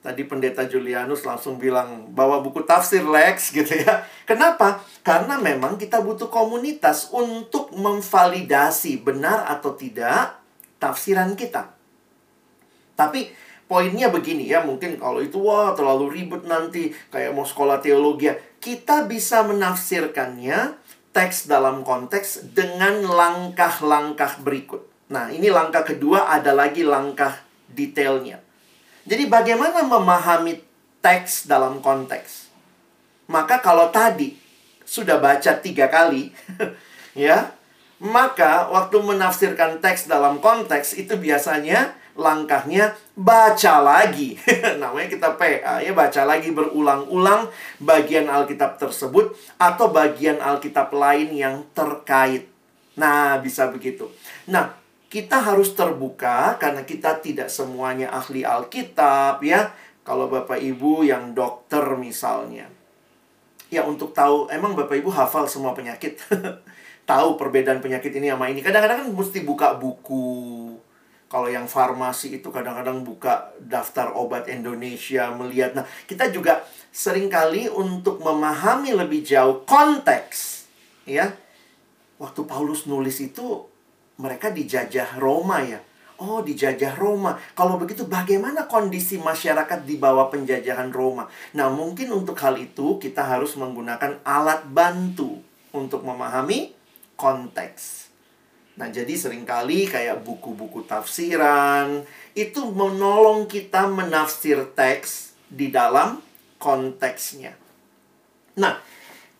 Tadi 0.03 0.27
pendeta 0.27 0.67
Julianus 0.67 1.23
langsung 1.23 1.55
bilang 1.55 2.11
bawa 2.11 2.43
buku 2.43 2.67
tafsir 2.67 3.07
Lex 3.07 3.49
gitu 3.57 3.71
ya. 3.71 4.03
Kenapa? 4.27 4.83
Karena 4.99 5.39
memang 5.39 5.79
kita 5.79 6.03
butuh 6.03 6.27
komunitas 6.27 7.07
untuk 7.15 7.71
memvalidasi 7.71 8.99
benar 8.99 9.47
atau 9.47 9.71
tidak 9.79 10.43
tafsiran 10.75 11.39
kita. 11.39 11.71
Tapi 12.99 13.31
poinnya 13.63 14.11
begini 14.11 14.51
ya, 14.51 14.59
mungkin 14.59 14.99
kalau 14.99 15.23
itu 15.23 15.39
wah 15.39 15.71
terlalu 15.71 16.19
ribet 16.19 16.43
nanti 16.51 16.91
kayak 17.07 17.31
mau 17.31 17.47
sekolah 17.47 17.79
teologi. 17.79 18.27
Ya. 18.27 18.35
Kita 18.59 19.07
bisa 19.07 19.47
menafsirkannya 19.47 20.83
teks 21.15 21.47
dalam 21.47 21.87
konteks 21.87 22.51
dengan 22.51 23.07
langkah-langkah 23.07 24.43
berikut. 24.43 24.83
Nah, 25.13 25.31
ini 25.31 25.47
langkah 25.47 25.87
kedua 25.87 26.27
ada 26.27 26.51
lagi 26.51 26.83
langkah 26.83 27.39
detailnya. 27.71 28.43
Jadi 29.03 29.27
bagaimana 29.27 29.83
memahami 29.83 30.63
teks 31.03 31.45
dalam 31.47 31.83
konteks? 31.83 32.47
Maka 33.27 33.59
kalau 33.59 33.91
tadi 33.91 34.35
sudah 34.83 35.19
baca 35.19 35.59
tiga 35.59 35.91
kali, 35.91 36.31
ya, 37.15 37.51
maka 38.03 38.67
waktu 38.71 38.99
menafsirkan 38.99 39.79
teks 39.83 40.07
dalam 40.07 40.39
konteks 40.39 40.95
itu 40.95 41.15
biasanya 41.19 41.95
langkahnya 42.13 42.93
baca 43.17 43.81
lagi. 43.83 44.39
Namanya 44.81 45.07
kita 45.11 45.29
PA 45.35 45.81
ya, 45.83 45.91
baca 45.91 46.21
lagi 46.23 46.51
berulang-ulang 46.55 47.49
bagian 47.83 48.29
Alkitab 48.31 48.79
tersebut 48.79 49.33
atau 49.59 49.89
bagian 49.91 50.39
Alkitab 50.39 50.93
lain 50.93 51.33
yang 51.33 51.55
terkait. 51.75 52.47
Nah, 52.93 53.41
bisa 53.41 53.67
begitu. 53.73 54.05
Nah, 54.45 54.82
kita 55.13 55.37
harus 55.37 55.77
terbuka 55.77 56.57
karena 56.57 56.81
kita 56.81 57.21
tidak 57.21 57.45
semuanya 57.45 58.09
ahli 58.09 58.41
Alkitab 58.41 59.45
ya. 59.45 59.69
Kalau 60.01 60.25
Bapak 60.25 60.57
Ibu 60.57 61.05
yang 61.05 61.37
dokter 61.37 61.85
misalnya. 61.93 62.65
Ya 63.69 63.85
untuk 63.85 64.17
tahu 64.17 64.49
emang 64.49 64.73
Bapak 64.73 64.97
Ibu 64.97 65.13
hafal 65.13 65.45
semua 65.45 65.77
penyakit. 65.77 66.17
tahu 67.09 67.37
perbedaan 67.37 67.77
penyakit 67.77 68.09
ini 68.17 68.33
sama 68.33 68.49
ini. 68.49 68.65
Kadang-kadang 68.65 69.05
kan 69.05 69.09
mesti 69.13 69.45
buka 69.45 69.77
buku 69.77 70.73
kalau 71.29 71.49
yang 71.49 71.65
farmasi 71.65 72.41
itu 72.41 72.49
kadang-kadang 72.49 73.01
buka 73.01 73.53
daftar 73.57 74.13
obat 74.13 74.45
Indonesia, 74.49 75.33
melihat. 75.33 75.73
Nah, 75.73 75.85
kita 76.05 76.29
juga 76.29 76.61
sering 76.93 77.25
kali 77.25 77.65
untuk 77.69 78.21
memahami 78.21 78.93
lebih 78.93 79.25
jauh 79.25 79.65
konteks, 79.65 80.69
ya. 81.09 81.33
Waktu 82.21 82.45
Paulus 82.45 82.85
nulis 82.85 83.17
itu, 83.17 83.65
mereka 84.17 84.53
dijajah 84.53 85.17
Roma 85.17 85.63
ya. 85.63 85.79
Oh, 86.21 86.39
dijajah 86.45 86.95
Roma. 86.95 87.35
Kalau 87.57 87.75
begitu, 87.75 88.05
bagaimana 88.05 88.69
kondisi 88.69 89.17
masyarakat 89.17 89.83
di 89.83 89.97
bawah 89.97 90.29
penjajahan 90.29 90.93
Roma? 90.93 91.27
Nah, 91.57 91.67
mungkin 91.73 92.13
untuk 92.13 92.37
hal 92.39 92.55
itu 92.61 93.01
kita 93.01 93.25
harus 93.25 93.57
menggunakan 93.57 94.21
alat 94.23 94.63
bantu 94.69 95.41
untuk 95.73 96.05
memahami 96.05 96.71
konteks. 97.17 98.13
Nah, 98.73 98.89
jadi 98.89 99.13
sering 99.13 99.45
kali 99.45 99.85
kayak 99.85 100.25
buku-buku 100.25 100.85
tafsiran 100.85 102.01
itu 102.33 102.61
menolong 102.73 103.45
kita 103.45 103.85
menafsir 103.85 104.73
teks 104.73 105.37
di 105.45 105.69
dalam 105.69 106.17
konteksnya. 106.57 107.53
Nah, 108.57 108.81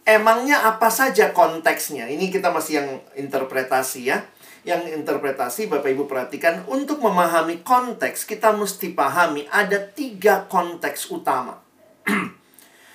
emangnya 0.05 0.69
apa 0.69 0.93
saja 0.93 1.33
konteksnya? 1.33 2.05
Ini 2.09 2.29
kita 2.29 2.53
masih 2.53 2.73
yang 2.77 2.89
interpretasi 3.17 4.01
ya. 4.13 4.21
Yang 4.63 4.95
interpretasi 4.95 5.67
Bapak 5.67 5.91
Ibu 5.91 6.07
perhatikan 6.07 6.63
untuk 6.71 7.03
memahami 7.03 7.67
konteks 7.67 8.23
kita 8.23 8.55
mesti 8.55 8.95
pahami 8.95 9.43
ada 9.51 9.75
tiga 9.75 10.47
konteks 10.47 11.11
utama. 11.11 11.59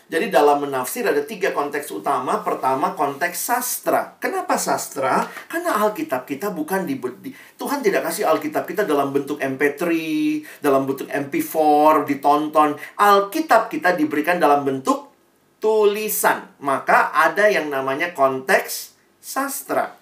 Jadi 0.08 0.32
dalam 0.32 0.64
menafsir 0.64 1.04
ada 1.04 1.20
tiga 1.20 1.52
konteks 1.52 1.92
utama. 1.92 2.40
Pertama 2.40 2.96
konteks 2.96 3.36
sastra. 3.36 4.16
Kenapa 4.16 4.56
sastra? 4.56 5.28
Karena 5.44 5.84
Alkitab 5.84 6.24
kita 6.24 6.48
bukan 6.48 6.88
di, 6.88 6.96
di 7.20 7.36
Tuhan 7.60 7.84
tidak 7.84 8.08
kasih 8.08 8.24
Alkitab 8.24 8.64
kita 8.64 8.88
dalam 8.88 9.12
bentuk 9.12 9.36
MP3, 9.36 9.84
dalam 10.64 10.88
bentuk 10.88 11.12
MP4 11.12 12.08
ditonton. 12.08 12.80
Alkitab 12.96 13.68
kita 13.68 13.92
diberikan 13.92 14.40
dalam 14.40 14.64
bentuk 14.64 15.12
tulisan. 15.60 16.56
Maka 16.64 17.12
ada 17.12 17.44
yang 17.52 17.68
namanya 17.68 18.16
konteks 18.16 18.96
sastra. 19.20 19.97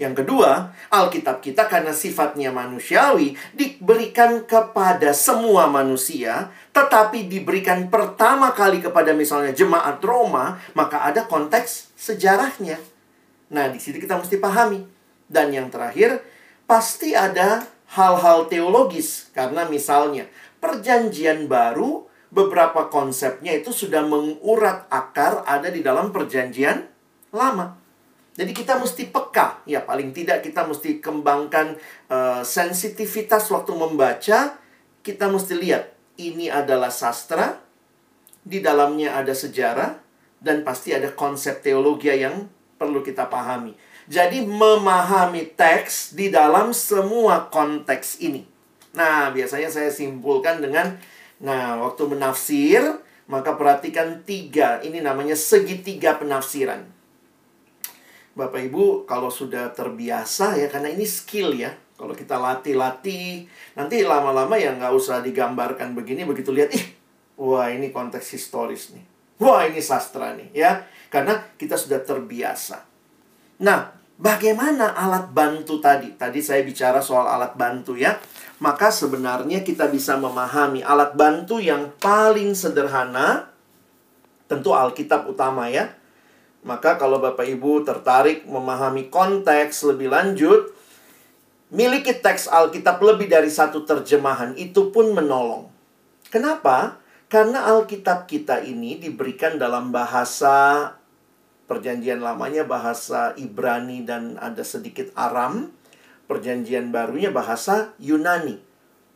Yang 0.00 0.24
kedua, 0.24 0.72
Alkitab 0.88 1.44
kita 1.44 1.68
karena 1.68 1.92
sifatnya 1.92 2.48
manusiawi 2.48 3.36
diberikan 3.52 4.44
kepada 4.48 5.12
semua 5.12 5.68
manusia, 5.68 6.48
tetapi 6.72 7.28
diberikan 7.28 7.92
pertama 7.92 8.56
kali 8.56 8.80
kepada 8.80 9.12
misalnya 9.12 9.52
jemaat 9.52 10.00
Roma, 10.00 10.56
maka 10.72 11.04
ada 11.04 11.28
konteks 11.28 11.92
sejarahnya. 11.96 12.80
Nah, 13.52 13.68
di 13.68 13.76
sini 13.76 14.00
kita 14.00 14.16
mesti 14.16 14.40
pahami. 14.40 14.80
Dan 15.32 15.48
yang 15.52 15.72
terakhir, 15.72 16.20
pasti 16.68 17.12
ada 17.16 17.64
hal-hal 17.92 18.48
teologis 18.48 19.28
karena 19.36 19.68
misalnya 19.68 20.28
perjanjian 20.60 21.44
baru 21.48 22.08
beberapa 22.32 22.88
konsepnya 22.88 23.52
itu 23.52 23.68
sudah 23.76 24.00
mengurat 24.08 24.88
akar 24.88 25.44
ada 25.44 25.68
di 25.68 25.84
dalam 25.84 26.08
perjanjian 26.08 26.88
lama. 27.28 27.81
Jadi 28.32 28.52
kita 28.56 28.80
mesti 28.80 29.12
peka, 29.12 29.60
ya 29.68 29.84
paling 29.84 30.16
tidak 30.16 30.40
kita 30.40 30.64
mesti 30.64 31.04
kembangkan 31.04 31.76
uh, 32.08 32.40
sensitivitas 32.40 33.52
waktu 33.52 33.76
membaca. 33.76 34.56
Kita 35.02 35.26
mesti 35.28 35.52
lihat 35.58 35.92
ini 36.16 36.48
adalah 36.48 36.88
sastra, 36.88 37.60
di 38.40 38.62
dalamnya 38.62 39.18
ada 39.18 39.34
sejarah, 39.34 39.98
dan 40.40 40.64
pasti 40.64 40.96
ada 40.96 41.12
konsep 41.12 41.60
teologi 41.60 42.08
yang 42.08 42.48
perlu 42.80 43.04
kita 43.04 43.28
pahami. 43.28 43.76
Jadi 44.08 44.42
memahami 44.46 45.52
teks 45.52 46.16
di 46.16 46.32
dalam 46.32 46.72
semua 46.72 47.50
konteks 47.50 48.22
ini. 48.22 48.48
Nah, 48.96 49.34
biasanya 49.34 49.68
saya 49.68 49.90
simpulkan 49.90 50.62
dengan 50.62 50.96
Nah, 51.42 51.82
waktu 51.82 52.06
menafsir, 52.06 52.80
maka 53.26 53.58
perhatikan 53.58 54.22
tiga. 54.22 54.78
Ini 54.80 55.02
namanya 55.02 55.34
segitiga 55.34 56.16
penafsiran. 56.16 56.86
Bapak 58.32 58.60
Ibu, 58.72 59.04
kalau 59.04 59.28
sudah 59.28 59.72
terbiasa 59.76 60.56
ya, 60.56 60.72
karena 60.72 60.88
ini 60.88 61.04
skill 61.04 61.52
ya. 61.56 61.72
Kalau 61.96 62.16
kita 62.16 62.40
latih-latih, 62.40 63.46
nanti 63.78 64.02
lama-lama 64.02 64.58
ya 64.58 64.74
nggak 64.74 64.92
usah 64.96 65.22
digambarkan 65.22 65.94
begini, 65.94 66.26
begitu 66.26 66.50
lihat, 66.50 66.74
ih, 66.74 66.86
wah 67.38 67.70
ini 67.70 67.92
konteks 67.92 68.32
historis 68.34 68.90
nih. 68.96 69.04
Wah 69.38 69.66
ini 69.68 69.78
sastra 69.82 70.34
nih 70.34 70.50
ya. 70.54 70.86
Karena 71.12 71.36
kita 71.58 71.76
sudah 71.76 72.00
terbiasa. 72.00 72.82
Nah, 73.62 73.92
bagaimana 74.16 74.96
alat 74.96 75.30
bantu 75.30 75.78
tadi? 75.82 76.14
Tadi 76.14 76.40
saya 76.40 76.64
bicara 76.64 77.02
soal 77.02 77.26
alat 77.28 77.54
bantu 77.58 77.98
ya 77.98 78.16
maka 78.62 78.94
sebenarnya 78.94 79.66
kita 79.66 79.90
bisa 79.90 80.14
memahami 80.14 80.86
alat 80.86 81.18
bantu 81.18 81.58
yang 81.58 81.90
paling 81.98 82.54
sederhana 82.54 83.50
tentu 84.46 84.70
Alkitab 84.70 85.26
utama 85.26 85.66
ya. 85.66 85.90
Maka 86.62 86.94
kalau 86.94 87.18
Bapak 87.18 87.42
Ibu 87.42 87.82
tertarik 87.82 88.46
memahami 88.46 89.10
konteks 89.10 89.82
lebih 89.82 90.14
lanjut, 90.14 90.70
miliki 91.74 92.14
teks 92.14 92.46
Alkitab 92.46 93.02
lebih 93.02 93.26
dari 93.26 93.50
satu 93.50 93.82
terjemahan 93.82 94.54
itu 94.54 94.94
pun 94.94 95.10
menolong. 95.10 95.66
Kenapa? 96.30 97.02
Karena 97.26 97.66
Alkitab 97.66 98.30
kita 98.30 98.62
ini 98.62 99.00
diberikan 99.00 99.58
dalam 99.58 99.90
bahasa 99.90 100.94
perjanjian 101.66 102.20
lamanya 102.20 102.62
bahasa 102.68 103.32
Ibrani 103.34 104.04
dan 104.06 104.38
ada 104.38 104.60
sedikit 104.62 105.10
Aram 105.16 105.72
perjanjian 106.30 106.92
barunya 106.94 107.32
bahasa 107.32 107.96
Yunani. 107.98 108.60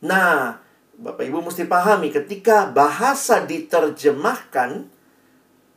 Nah, 0.02 0.59
Bapak 0.96 1.28
Ibu 1.28 1.44
mesti 1.44 1.68
pahami 1.68 2.09
ketika 2.09 2.72
bahasa 2.72 3.44
diterjemahkan 3.44 4.88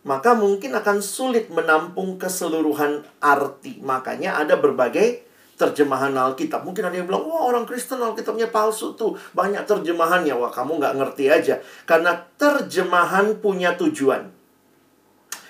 maka 0.07 0.35
mungkin 0.35 0.71
akan 0.75 1.03
sulit 1.03 1.51
menampung 1.51 2.15
keseluruhan 2.15 3.03
arti. 3.19 3.83
Makanya 3.83 4.39
ada 4.39 4.55
berbagai 4.55 5.27
terjemahan 5.59 6.15
Alkitab. 6.15 6.63
Mungkin 6.63 6.87
ada 6.87 6.95
yang 6.95 7.07
bilang, 7.07 7.27
wah 7.27 7.51
orang 7.51 7.67
Kristen 7.67 7.99
Alkitabnya 7.99 8.47
palsu 8.47 8.95
tuh. 8.95 9.19
Banyak 9.35 9.67
terjemahannya. 9.67 10.31
Wah 10.39 10.51
kamu 10.51 10.79
nggak 10.79 10.95
ngerti 10.95 11.25
aja. 11.27 11.59
Karena 11.83 12.15
terjemahan 12.39 13.43
punya 13.43 13.75
tujuan. 13.75 14.31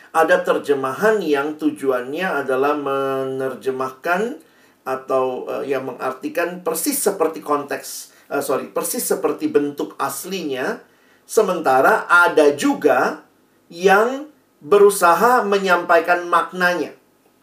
Ada 0.09 0.41
terjemahan 0.41 1.21
yang 1.21 1.61
tujuannya 1.61 2.41
adalah 2.41 2.73
menerjemahkan 2.73 4.41
atau 4.89 5.45
uh, 5.45 5.61
yang 5.61 5.85
mengartikan 5.85 6.65
persis 6.65 6.97
seperti 6.97 7.45
konteks 7.45 8.15
uh, 8.31 8.41
sorry 8.41 8.69
persis 8.71 9.05
seperti 9.05 9.51
bentuk 9.51 9.93
aslinya 10.01 10.81
sementara 11.29 12.09
ada 12.09 12.53
juga 12.57 13.21
yang 13.69 14.28
berusaha 14.59 15.43
menyampaikan 15.47 16.27
maknanya. 16.27 16.95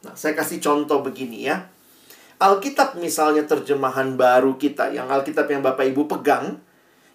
Nah 0.04 0.14
saya 0.14 0.36
kasih 0.36 0.60
contoh 0.60 1.00
begini 1.00 1.48
ya. 1.48 1.68
Alkitab 2.36 3.00
misalnya 3.00 3.48
terjemahan 3.48 4.20
baru 4.20 4.60
kita 4.60 4.92
yang 4.92 5.08
Alkitab 5.08 5.48
yang 5.48 5.64
Bapak 5.64 5.88
Ibu 5.88 6.04
pegang 6.04 6.60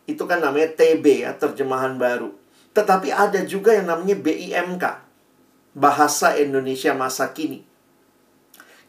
itu 0.10 0.26
kan 0.26 0.42
namanya 0.42 0.74
TB 0.74 1.06
ya 1.06 1.32
terjemahan 1.38 2.02
baru. 2.02 2.34
Tetapi 2.74 3.14
ada 3.14 3.46
juga 3.46 3.78
yang 3.78 3.86
namanya 3.86 4.18
BIMK 4.18 4.86
bahasa 5.78 6.34
Indonesia 6.36 6.98
masa 6.98 7.30
kini. 7.32 7.62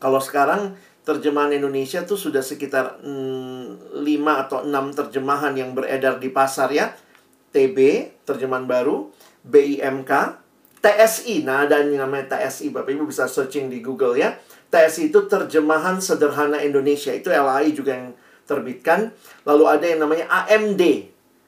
Kalau 0.00 0.18
sekarang 0.18 0.74
terjemahan 1.04 1.52
Indonesia 1.52 2.02
tuh 2.02 2.16
sudah 2.16 2.40
sekitar 2.42 3.02
mm, 3.04 4.02
5 4.02 4.42
atau 4.48 4.58
6 4.64 4.98
terjemahan 4.98 5.52
yang 5.54 5.76
beredar 5.76 6.16
di 6.18 6.32
pasar 6.32 6.72
ya. 6.72 6.90
TB, 7.52 7.78
terjemahan 8.24 8.64
baru, 8.64 9.12
BIMK, 9.44 10.41
TSI. 10.82 11.46
Nah, 11.46 11.64
ada 11.64 11.80
yang 11.80 12.02
namanya 12.04 12.36
TSI. 12.36 12.74
Bapak 12.74 12.90
Ibu 12.90 13.08
bisa 13.08 13.30
searching 13.30 13.70
di 13.70 13.78
Google 13.78 14.18
ya. 14.18 14.34
TSI 14.68 15.14
itu 15.14 15.30
terjemahan 15.30 16.02
sederhana 16.02 16.58
Indonesia. 16.58 17.14
Itu 17.14 17.30
LAI 17.30 17.70
juga 17.70 17.94
yang 17.94 18.10
terbitkan. 18.44 19.14
Lalu 19.46 19.64
ada 19.70 19.84
yang 19.86 20.00
namanya 20.02 20.26
AMD. 20.28 20.82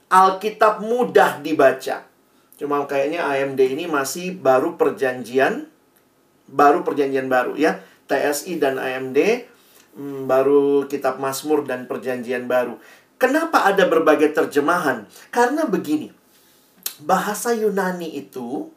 Alkitab 0.08 0.80
mudah 0.80 1.42
dibaca. 1.42 2.06
Cuma 2.54 2.86
kayaknya 2.86 3.26
AMD 3.26 3.58
ini 3.58 3.90
masih 3.90 4.38
baru 4.38 4.78
perjanjian 4.78 5.74
baru 6.44 6.84
perjanjian 6.84 7.26
baru 7.26 7.56
ya 7.56 7.80
TSI 8.04 8.60
dan 8.60 8.76
AMD, 8.76 9.18
hmm, 9.96 10.28
baru 10.28 10.84
kitab 10.86 11.16
Mazmur 11.16 11.64
dan 11.64 11.88
perjanjian 11.88 12.44
baru. 12.44 12.76
Kenapa 13.16 13.64
ada 13.64 13.88
berbagai 13.88 14.36
terjemahan? 14.36 15.08
Karena 15.32 15.64
begini. 15.64 16.12
Bahasa 17.00 17.56
Yunani 17.56 18.12
itu 18.12 18.68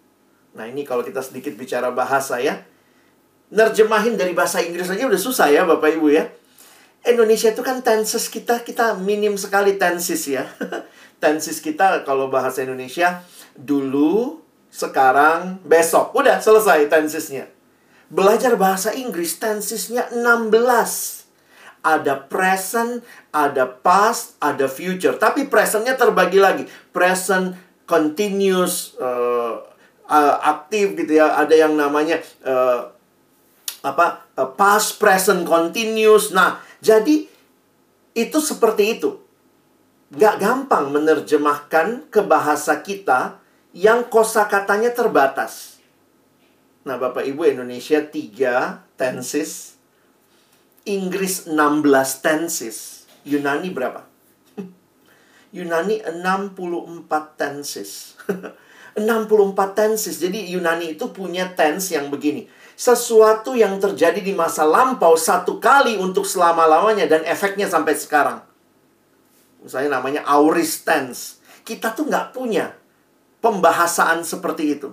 Nah, 0.57 0.65
ini 0.65 0.81
kalau 0.81 1.05
kita 1.05 1.21
sedikit 1.21 1.53
bicara 1.53 1.93
bahasa 1.93 2.41
ya. 2.41 2.65
Nerjemahin 3.53 4.17
dari 4.17 4.33
bahasa 4.33 4.59
Inggris 4.59 4.89
aja 4.89 5.05
udah 5.05 5.21
susah 5.21 5.47
ya, 5.53 5.63
Bapak 5.63 6.01
Ibu 6.01 6.09
ya. 6.09 6.25
Indonesia 7.05 7.53
itu 7.53 7.61
kan 7.61 7.85
tenses 7.85 8.27
kita 8.27 8.65
kita 8.65 8.97
minim 8.97 9.37
sekali 9.37 9.77
tenses 9.77 10.25
ya. 10.25 10.49
tenses 11.23 11.61
kita 11.61 12.01
kalau 12.03 12.33
bahasa 12.33 12.65
Indonesia 12.65 13.21
dulu, 13.53 14.41
sekarang, 14.73 15.61
besok. 15.61 16.17
Udah 16.17 16.41
selesai 16.41 16.89
tensesnya. 16.89 17.47
Belajar 18.09 18.57
bahasa 18.57 18.91
Inggris 18.97 19.37
tensesnya 19.37 20.09
16. 20.09 20.49
Ada 21.85 22.19
present, 22.27 23.05
ada 23.31 23.69
past, 23.69 24.35
ada 24.41 24.65
future. 24.67 25.15
Tapi 25.15 25.47
presentnya 25.47 25.95
terbagi 25.95 26.41
lagi. 26.41 26.65
Present, 26.91 27.55
continuous, 27.87 28.97
uh, 28.99 29.76
uh, 30.07 30.35
aktif 30.41 30.95
gitu 30.95 31.19
ya. 31.19 31.37
Ada 31.37 31.67
yang 31.67 31.75
namanya 31.75 32.19
uh, 32.47 32.91
apa? 33.83 34.25
Uh, 34.33 34.49
past, 34.55 34.97
present, 34.97 35.43
continuous. 35.43 36.31
Nah, 36.31 36.59
jadi 36.81 37.27
itu 38.17 38.39
seperti 38.41 38.97
itu. 38.97 39.19
Gak 40.07 40.39
gampang 40.39 40.89
menerjemahkan 40.89 42.07
ke 42.07 42.23
bahasa 42.23 42.79
kita 42.79 43.43
yang 43.75 44.07
kosakatanya 44.07 44.95
terbatas. 44.95 45.77
Nah, 46.87 46.95
Bapak 46.95 47.27
Ibu 47.27 47.43
Indonesia 47.43 47.99
3 47.99 48.95
tenses. 48.95 49.75
Inggris 50.87 51.51
16 51.51 51.83
tenses. 52.23 53.03
Yunani 53.27 53.67
berapa? 53.75 54.07
Yunani 55.55 55.99
64 55.99 56.55
tenses. 57.35 58.15
64 58.97 59.77
tenses. 59.77 60.17
Jadi 60.17 60.49
Yunani 60.49 60.97
itu 60.97 61.13
punya 61.13 61.53
tense 61.53 61.93
yang 61.93 62.09
begini. 62.09 62.49
Sesuatu 62.77 63.53
yang 63.53 63.77
terjadi 63.77 64.21
di 64.21 64.33
masa 64.33 64.65
lampau 64.65 65.13
satu 65.17 65.61
kali 65.61 65.97
untuk 65.97 66.25
selama-lamanya 66.25 67.05
dan 67.05 67.21
efeknya 67.25 67.69
sampai 67.69 67.93
sekarang. 67.97 68.41
Misalnya 69.61 70.01
namanya 70.01 70.21
aorist 70.25 70.85
tense. 70.85 71.41
Kita 71.61 71.93
tuh 71.93 72.09
nggak 72.09 72.33
punya 72.33 72.73
pembahasaan 73.41 74.25
seperti 74.25 74.77
itu. 74.77 74.89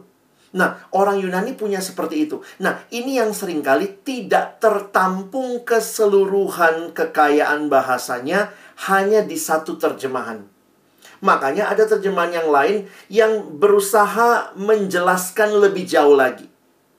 Nah, 0.54 0.86
orang 0.94 1.18
Yunani 1.18 1.58
punya 1.58 1.82
seperti 1.82 2.30
itu. 2.30 2.38
Nah, 2.62 2.78
ini 2.94 3.18
yang 3.18 3.34
sering 3.34 3.58
kali 3.58 3.90
tidak 4.06 4.62
tertampung 4.62 5.66
keseluruhan 5.66 6.94
kekayaan 6.94 7.66
bahasanya 7.66 8.54
hanya 8.86 9.26
di 9.26 9.34
satu 9.34 9.74
terjemahan. 9.74 10.53
Makanya 11.24 11.72
ada 11.72 11.88
terjemahan 11.88 12.36
yang 12.36 12.48
lain 12.52 12.84
yang 13.08 13.56
berusaha 13.56 14.52
menjelaskan 14.60 15.56
lebih 15.56 15.88
jauh 15.88 16.12
lagi. 16.12 16.44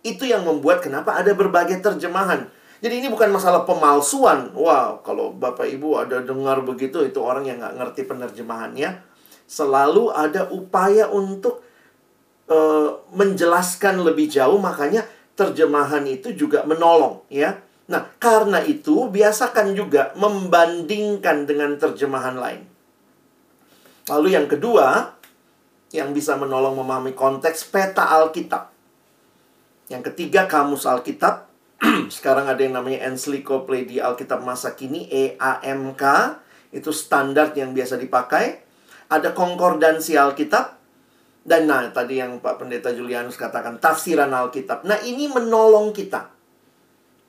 Itu 0.02 0.26
yang 0.26 0.50
membuat 0.50 0.82
kenapa 0.82 1.14
ada 1.14 1.30
berbagai 1.38 1.78
terjemahan. 1.78 2.50
Jadi 2.82 3.06
ini 3.06 3.08
bukan 3.14 3.30
masalah 3.30 3.70
pemalsuan. 3.70 4.50
Wow, 4.58 5.06
kalau 5.06 5.30
Bapak 5.30 5.70
Ibu 5.70 6.02
ada 6.02 6.26
dengar 6.26 6.66
begitu, 6.66 7.06
itu 7.06 7.22
orang 7.22 7.46
yang 7.46 7.62
nggak 7.62 7.78
ngerti 7.78 8.02
penerjemahannya. 8.10 9.06
Selalu 9.46 10.10
ada 10.10 10.50
upaya 10.50 11.06
untuk 11.10 11.62
uh, 12.50 13.06
menjelaskan 13.14 14.02
lebih 14.02 14.26
jauh, 14.26 14.58
makanya 14.58 15.06
terjemahan 15.38 16.02
itu 16.10 16.34
juga 16.34 16.66
menolong, 16.66 17.22
ya. 17.30 17.62
Nah, 17.86 18.10
karena 18.18 18.58
itu 18.66 19.06
biasakan 19.14 19.78
juga 19.78 20.18
membandingkan 20.18 21.46
dengan 21.46 21.78
terjemahan 21.78 22.42
lain. 22.42 22.75
Lalu 24.06 24.38
yang 24.38 24.46
kedua, 24.46 25.18
yang 25.90 26.14
bisa 26.14 26.38
menolong 26.38 26.78
memahami 26.78 27.18
konteks 27.18 27.74
peta 27.74 28.06
Alkitab. 28.06 28.70
Yang 29.90 30.14
ketiga, 30.14 30.46
kamus 30.46 30.86
Alkitab. 30.86 31.50
Sekarang 32.16 32.46
ada 32.46 32.62
yang 32.62 32.78
namanya 32.78 33.10
Encyclopedia 33.10 34.06
Alkitab 34.06 34.46
Masa 34.46 34.78
Kini, 34.78 35.10
EAMK. 35.10 36.04
Itu 36.70 36.94
standar 36.94 37.58
yang 37.58 37.74
biasa 37.74 37.98
dipakai. 37.98 38.62
Ada 39.10 39.34
konkordansi 39.34 40.14
Alkitab. 40.18 40.78
Dan 41.46 41.70
nah, 41.70 41.86
tadi 41.94 42.18
yang 42.18 42.42
Pak 42.42 42.62
Pendeta 42.62 42.90
Julianus 42.90 43.38
katakan, 43.38 43.78
tafsiran 43.78 44.34
Alkitab. 44.34 44.86
Nah, 44.86 45.02
ini 45.06 45.30
menolong 45.30 45.94
kita. 45.94 46.34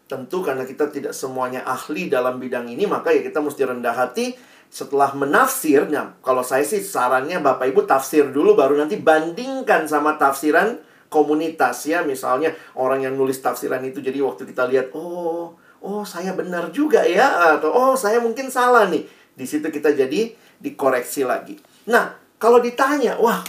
Tentu 0.09 0.41
karena 0.41 0.65
kita 0.65 0.89
tidak 0.89 1.13
semuanya 1.13 1.65
ahli 1.69 2.09
dalam 2.09 2.41
bidang 2.41 2.69
ini, 2.69 2.89
maka 2.89 3.13
ya 3.13 3.21
kita 3.21 3.43
mesti 3.45 3.61
rendah 3.65 3.93
hati 3.93 4.33
setelah 4.71 5.15
menafsir. 5.17 5.87
Nah, 5.89 6.19
kalau 6.21 6.45
saya 6.45 6.63
sih 6.67 6.83
sarannya 6.83 7.41
Bapak 7.41 7.71
Ibu 7.73 7.87
tafsir 7.89 8.29
dulu 8.31 8.59
baru 8.59 8.77
nanti 8.77 8.99
bandingkan 9.01 9.89
sama 9.89 10.19
tafsiran 10.21 10.79
komunitas 11.09 11.87
ya. 11.89 12.03
Misalnya 12.03 12.53
orang 12.77 13.07
yang 13.07 13.15
nulis 13.15 13.39
tafsiran 13.41 13.83
itu 13.87 14.03
jadi 14.03 14.21
waktu 14.23 14.45
kita 14.45 14.69
lihat, 14.69 14.93
oh, 14.93 15.57
oh 15.83 16.03
saya 16.05 16.35
benar 16.35 16.71
juga 16.75 17.07
ya 17.07 17.57
atau 17.59 17.73
oh 17.73 17.95
saya 17.95 18.21
mungkin 18.21 18.53
salah 18.53 18.91
nih. 18.91 19.07
Di 19.37 19.45
situ 19.45 19.69
kita 19.69 19.93
jadi 19.93 20.33
dikoreksi 20.61 21.29
lagi. 21.29 21.61
Nah, 21.89 22.17
kalau 22.41 22.61
ditanya, 22.61 23.21
wah 23.21 23.45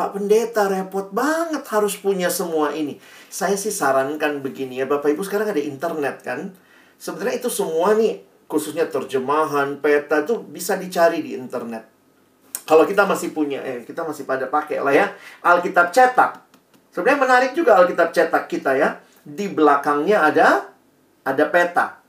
Pak 0.00 0.16
Pendeta 0.16 0.64
repot 0.70 1.12
banget 1.12 1.60
harus 1.68 1.98
punya 1.98 2.32
semua 2.32 2.72
ini. 2.72 2.96
Saya 3.28 3.52
sih 3.60 3.68
sarankan 3.68 4.40
begini 4.40 4.80
ya 4.80 4.88
Bapak 4.88 5.12
Ibu 5.12 5.20
sekarang 5.20 5.52
ada 5.52 5.60
internet 5.60 6.24
kan. 6.24 6.56
Sebenarnya 6.96 7.44
itu 7.44 7.52
semua 7.52 7.92
nih 7.92 8.29
khususnya 8.50 8.90
terjemahan, 8.90 9.78
peta 9.78 10.26
itu 10.26 10.42
bisa 10.42 10.74
dicari 10.74 11.22
di 11.22 11.38
internet. 11.38 11.86
Kalau 12.66 12.82
kita 12.82 13.06
masih 13.06 13.30
punya, 13.30 13.62
eh 13.62 13.86
kita 13.86 14.02
masih 14.02 14.26
pada 14.26 14.50
pakai 14.50 14.82
lah 14.82 14.90
ya, 14.90 15.06
Alkitab 15.46 15.94
cetak. 15.94 16.42
Sebenarnya 16.90 17.20
menarik 17.22 17.50
juga 17.54 17.78
Alkitab 17.78 18.10
cetak 18.10 18.50
kita 18.50 18.74
ya. 18.74 18.98
Di 19.22 19.46
belakangnya 19.46 20.26
ada 20.26 20.66
ada 21.22 21.44
peta. 21.46 22.02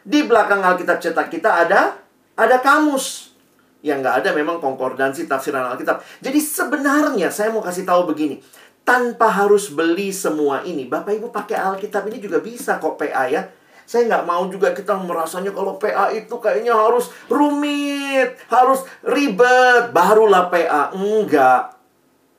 Di 0.00 0.24
belakang 0.24 0.64
Alkitab 0.64 0.98
cetak 0.98 1.28
kita 1.28 1.68
ada 1.68 2.00
ada 2.32 2.56
kamus 2.64 3.36
yang 3.84 4.00
nggak 4.00 4.24
ada 4.24 4.30
memang 4.32 4.62
konkordansi 4.62 5.28
tafsiran 5.28 5.76
Alkitab. 5.76 6.00
Jadi 6.24 6.38
sebenarnya 6.40 7.28
saya 7.28 7.52
mau 7.52 7.60
kasih 7.60 7.84
tahu 7.84 8.08
begini, 8.08 8.40
tanpa 8.86 9.30
harus 9.30 9.70
beli 9.70 10.14
semua 10.14 10.62
ini, 10.62 10.86
Bapak 10.86 11.14
Ibu 11.18 11.28
pakai 11.34 11.58
Alkitab 11.58 12.06
ini 12.10 12.18
juga 12.22 12.38
bisa 12.38 12.78
kok 12.78 12.98
PA 12.98 13.26
ya. 13.30 13.42
Saya 13.86 14.08
nggak 14.08 14.26
mau 14.26 14.46
juga 14.48 14.72
kita 14.72 14.96
merasanya 14.98 15.52
kalau 15.52 15.76
PA 15.76 16.10
itu 16.14 16.32
kayaknya 16.38 16.72
harus 16.72 17.12
rumit, 17.28 18.38
harus 18.48 18.82
ribet, 19.04 19.90
barulah 19.92 20.48
PA. 20.48 20.92
Enggak. 20.96 21.76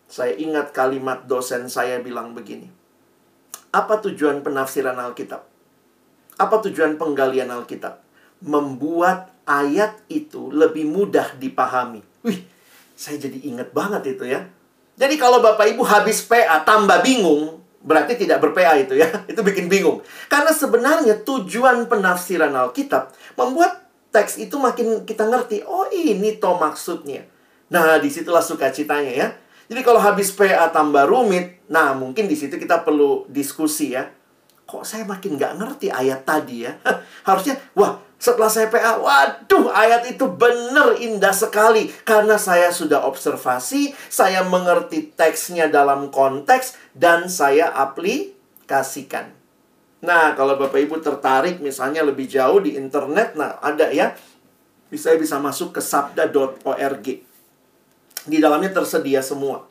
Saya 0.10 0.38
ingat 0.38 0.70
kalimat 0.76 1.26
dosen 1.26 1.66
saya 1.72 1.98
bilang 2.04 2.38
begini. 2.38 2.70
Apa 3.74 3.98
tujuan 4.06 4.46
penafsiran 4.46 4.94
Alkitab? 5.02 5.42
Apa 6.38 6.56
tujuan 6.70 7.02
penggalian 7.02 7.50
Alkitab? 7.50 7.98
Membuat 8.44 9.34
ayat 9.50 9.98
itu 10.12 10.54
lebih 10.54 10.86
mudah 10.86 11.34
dipahami. 11.42 12.06
Wih, 12.22 12.46
saya 12.94 13.18
jadi 13.18 13.42
ingat 13.50 13.74
banget 13.74 14.14
itu 14.14 14.30
ya. 14.30 14.46
Jadi 14.94 15.18
kalau 15.18 15.42
Bapak 15.42 15.74
Ibu 15.74 15.82
habis 15.82 16.22
PA 16.22 16.62
tambah 16.62 17.02
bingung, 17.02 17.63
berarti 17.84 18.16
tidak 18.16 18.40
ber-PA 18.40 18.80
itu 18.80 18.98
ya. 18.98 19.12
Itu 19.32 19.44
bikin 19.44 19.68
bingung. 19.68 20.02
Karena 20.32 20.50
sebenarnya 20.56 21.22
tujuan 21.22 21.86
penafsiran 21.92 22.56
Alkitab 22.56 23.12
membuat 23.36 23.84
teks 24.14 24.40
itu 24.40 24.56
makin 24.62 25.04
kita 25.04 25.28
ngerti. 25.28 25.68
Oh 25.68 25.90
ini 25.92 26.40
toh 26.40 26.56
maksudnya. 26.56 27.28
Nah 27.74 28.00
di 28.00 28.08
situlah 28.08 28.42
sukacitanya 28.46 29.14
ya. 29.14 29.28
Jadi 29.68 29.82
kalau 29.82 29.98
habis 29.98 30.30
PA 30.36 30.70
tambah 30.70 31.08
rumit, 31.08 31.66
nah 31.66 31.98
mungkin 31.98 32.30
di 32.30 32.38
situ 32.38 32.62
kita 32.62 32.86
perlu 32.86 33.26
diskusi 33.32 33.98
ya. 33.98 34.06
Kok 34.64 34.86
saya 34.86 35.04
makin 35.04 35.36
nggak 35.36 35.54
ngerti 35.58 35.88
ayat 35.90 36.24
tadi 36.24 36.68
ya? 36.68 36.78
Harusnya, 37.28 37.58
wah 37.74 37.98
setelah 38.24 38.48
saya 38.48 38.72
PA, 38.72 39.04
waduh 39.04 39.68
ayat 39.76 40.08
itu 40.08 40.24
benar 40.32 40.96
indah 40.96 41.36
sekali. 41.36 41.92
Karena 42.08 42.40
saya 42.40 42.72
sudah 42.72 43.04
observasi, 43.04 43.92
saya 44.08 44.48
mengerti 44.48 45.12
teksnya 45.12 45.68
dalam 45.68 46.08
konteks, 46.08 46.80
dan 46.96 47.28
saya 47.28 47.76
aplikasikan. 47.76 49.36
Nah, 50.08 50.40
kalau 50.40 50.56
Bapak 50.56 50.80
Ibu 50.88 51.04
tertarik 51.04 51.60
misalnya 51.60 52.00
lebih 52.00 52.32
jauh 52.32 52.64
di 52.64 52.80
internet, 52.80 53.36
nah 53.36 53.60
ada 53.60 53.92
ya. 53.92 54.16
Bisa 54.88 55.12
bisa 55.20 55.44
masuk 55.44 55.76
ke 55.76 55.84
sabda.org. 55.84 57.08
Di 58.24 58.38
dalamnya 58.40 58.72
tersedia 58.72 59.20
semua. 59.20 59.68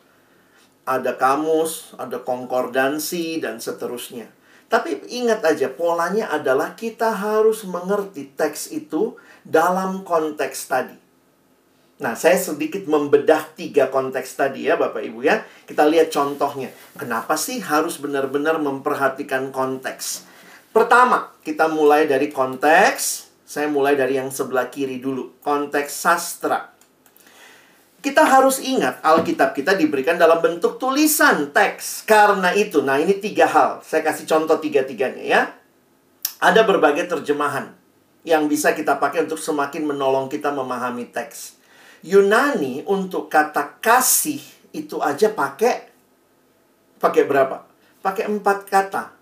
Ada 0.84 1.16
kamus, 1.16 1.96
ada 1.96 2.20
konkordansi, 2.20 3.40
dan 3.40 3.64
seterusnya. 3.64 4.41
Tapi 4.72 5.04
ingat 5.12 5.44
aja, 5.44 5.68
polanya 5.68 6.32
adalah 6.32 6.72
kita 6.72 7.12
harus 7.12 7.68
mengerti 7.68 8.32
teks 8.32 8.72
itu 8.72 9.20
dalam 9.44 10.00
konteks 10.00 10.64
tadi. 10.64 10.96
Nah, 12.00 12.16
saya 12.16 12.40
sedikit 12.40 12.88
membedah 12.88 13.52
tiga 13.52 13.92
konteks 13.92 14.32
tadi 14.32 14.64
ya, 14.64 14.80
Bapak 14.80 15.04
Ibu 15.04 15.20
ya. 15.28 15.44
Kita 15.68 15.84
lihat 15.84 16.08
contohnya. 16.08 16.72
Kenapa 16.96 17.36
sih 17.36 17.60
harus 17.60 18.00
benar-benar 18.00 18.56
memperhatikan 18.64 19.52
konteks? 19.52 20.24
Pertama, 20.72 21.36
kita 21.44 21.68
mulai 21.68 22.08
dari 22.08 22.32
konteks. 22.32 23.28
Saya 23.44 23.68
mulai 23.68 23.92
dari 23.92 24.16
yang 24.16 24.32
sebelah 24.32 24.72
kiri 24.72 25.04
dulu. 25.04 25.36
Konteks 25.44 25.92
sastra. 25.92 26.71
Kita 28.02 28.26
harus 28.26 28.58
ingat 28.58 28.98
Alkitab 28.98 29.54
kita 29.54 29.78
diberikan 29.78 30.18
dalam 30.18 30.42
bentuk 30.42 30.82
tulisan 30.82 31.54
teks. 31.54 32.02
Karena 32.02 32.50
itu, 32.50 32.82
nah 32.82 32.98
ini 32.98 33.14
tiga 33.22 33.46
hal. 33.46 33.78
Saya 33.86 34.02
kasih 34.02 34.26
contoh 34.26 34.58
tiga-tiganya 34.58 35.22
ya. 35.22 35.42
Ada 36.42 36.66
berbagai 36.66 37.06
terjemahan 37.06 37.70
yang 38.26 38.50
bisa 38.50 38.74
kita 38.74 38.98
pakai 38.98 39.22
untuk 39.22 39.38
semakin 39.38 39.86
menolong 39.86 40.26
kita 40.26 40.50
memahami 40.50 41.14
teks. 41.14 41.62
Yunani 42.02 42.82
untuk 42.90 43.30
kata 43.30 43.78
kasih 43.78 44.42
itu 44.74 44.98
aja 44.98 45.30
pakai 45.30 45.86
pakai 46.98 47.22
berapa? 47.22 47.62
Pakai 48.02 48.26
empat 48.26 48.66
kata. 48.66 49.14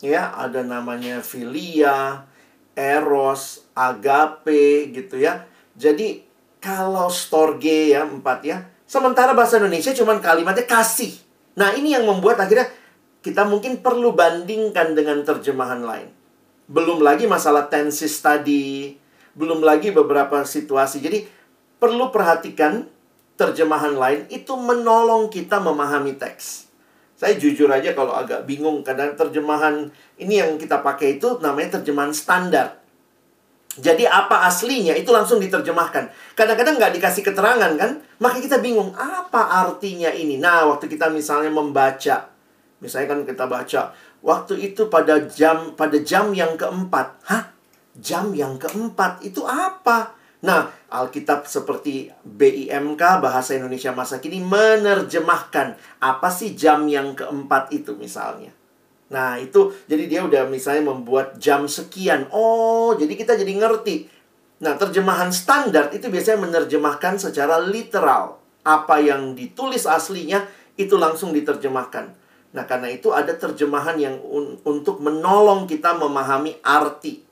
Ya, 0.00 0.32
ada 0.32 0.64
namanya 0.64 1.20
filia, 1.20 2.24
eros, 2.72 3.68
agape 3.76 4.88
gitu 4.96 5.20
ya. 5.20 5.44
Jadi 5.76 6.29
kalau 6.60 7.08
storge 7.08 7.96
ya, 7.96 8.04
empat 8.04 8.38
ya. 8.44 8.68
Sementara 8.84 9.32
bahasa 9.32 9.56
Indonesia 9.56 9.96
cuma 9.96 10.20
kalimatnya 10.20 10.68
kasih. 10.68 11.16
Nah, 11.56 11.72
ini 11.74 11.96
yang 11.96 12.04
membuat 12.04 12.38
akhirnya 12.38 12.68
kita 13.24 13.48
mungkin 13.48 13.80
perlu 13.80 14.12
bandingkan 14.12 14.92
dengan 14.92 15.24
terjemahan 15.24 15.82
lain. 15.82 16.08
Belum 16.70 17.02
lagi 17.02 17.26
masalah 17.26 17.66
tenses 17.66 18.14
tadi, 18.22 18.94
belum 19.34 19.64
lagi 19.64 19.90
beberapa 19.90 20.44
situasi. 20.46 21.02
Jadi, 21.02 21.26
perlu 21.80 22.12
perhatikan 22.12 22.86
terjemahan 23.40 23.96
lain 23.96 24.20
itu 24.28 24.52
menolong 24.52 25.32
kita 25.32 25.58
memahami 25.64 26.20
teks. 26.20 26.68
Saya 27.16 27.36
jujur 27.36 27.68
aja 27.68 27.92
kalau 27.92 28.16
agak 28.16 28.48
bingung 28.48 28.80
kadang 28.80 29.12
terjemahan 29.12 29.92
ini 30.16 30.40
yang 30.40 30.56
kita 30.56 30.80
pakai 30.80 31.20
itu 31.20 31.36
namanya 31.44 31.80
terjemahan 31.80 32.16
standar. 32.16 32.79
Jadi 33.78 34.02
apa 34.02 34.50
aslinya 34.50 34.98
itu 34.98 35.14
langsung 35.14 35.38
diterjemahkan. 35.38 36.10
Kadang-kadang 36.34 36.74
nggak 36.74 36.94
dikasih 36.98 37.22
keterangan 37.22 37.70
kan, 37.78 38.02
maka 38.18 38.42
kita 38.42 38.58
bingung 38.58 38.90
apa 38.98 39.62
artinya 39.62 40.10
ini. 40.10 40.42
Nah, 40.42 40.66
waktu 40.66 40.90
kita 40.90 41.06
misalnya 41.06 41.54
membaca, 41.54 42.34
misalnya 42.82 43.08
kan 43.14 43.20
kita 43.22 43.44
baca, 43.46 43.94
waktu 44.26 44.74
itu 44.74 44.90
pada 44.90 45.22
jam 45.22 45.78
pada 45.78 46.02
jam 46.02 46.34
yang 46.34 46.58
keempat, 46.58 47.22
hah? 47.30 47.54
Jam 47.94 48.34
yang 48.34 48.58
keempat 48.58 49.22
itu 49.22 49.46
apa? 49.46 50.18
Nah, 50.40 50.72
Alkitab 50.90 51.44
seperti 51.44 52.08
BIMK 52.24 53.22
Bahasa 53.22 53.54
Indonesia 53.54 53.92
Masa 53.92 54.18
Kini 54.18 54.40
menerjemahkan 54.40 55.76
apa 56.00 56.28
sih 56.32 56.56
jam 56.56 56.88
yang 56.90 57.12
keempat 57.14 57.70
itu 57.70 57.94
misalnya. 57.94 58.50
Nah, 59.10 59.42
itu 59.42 59.74
jadi 59.90 60.04
dia 60.06 60.20
udah 60.22 60.46
misalnya 60.46 60.94
membuat 60.94 61.34
jam 61.42 61.66
sekian. 61.66 62.30
Oh, 62.30 62.94
jadi 62.94 63.10
kita 63.18 63.34
jadi 63.34 63.52
ngerti. 63.58 64.06
Nah, 64.62 64.78
terjemahan 64.78 65.34
standar 65.34 65.90
itu 65.90 66.06
biasanya 66.06 66.46
menerjemahkan 66.46 67.18
secara 67.18 67.58
literal. 67.58 68.38
Apa 68.62 69.02
yang 69.02 69.34
ditulis 69.34 69.88
aslinya 69.88 70.46
itu 70.78 70.94
langsung 70.94 71.34
diterjemahkan. 71.34 72.06
Nah, 72.54 72.64
karena 72.66 72.90
itu 72.90 73.10
ada 73.10 73.34
terjemahan 73.34 73.98
yang 73.98 74.18
un 74.22 74.58
untuk 74.62 75.02
menolong 75.02 75.66
kita 75.66 75.98
memahami 75.98 76.62
arti. 76.62 77.22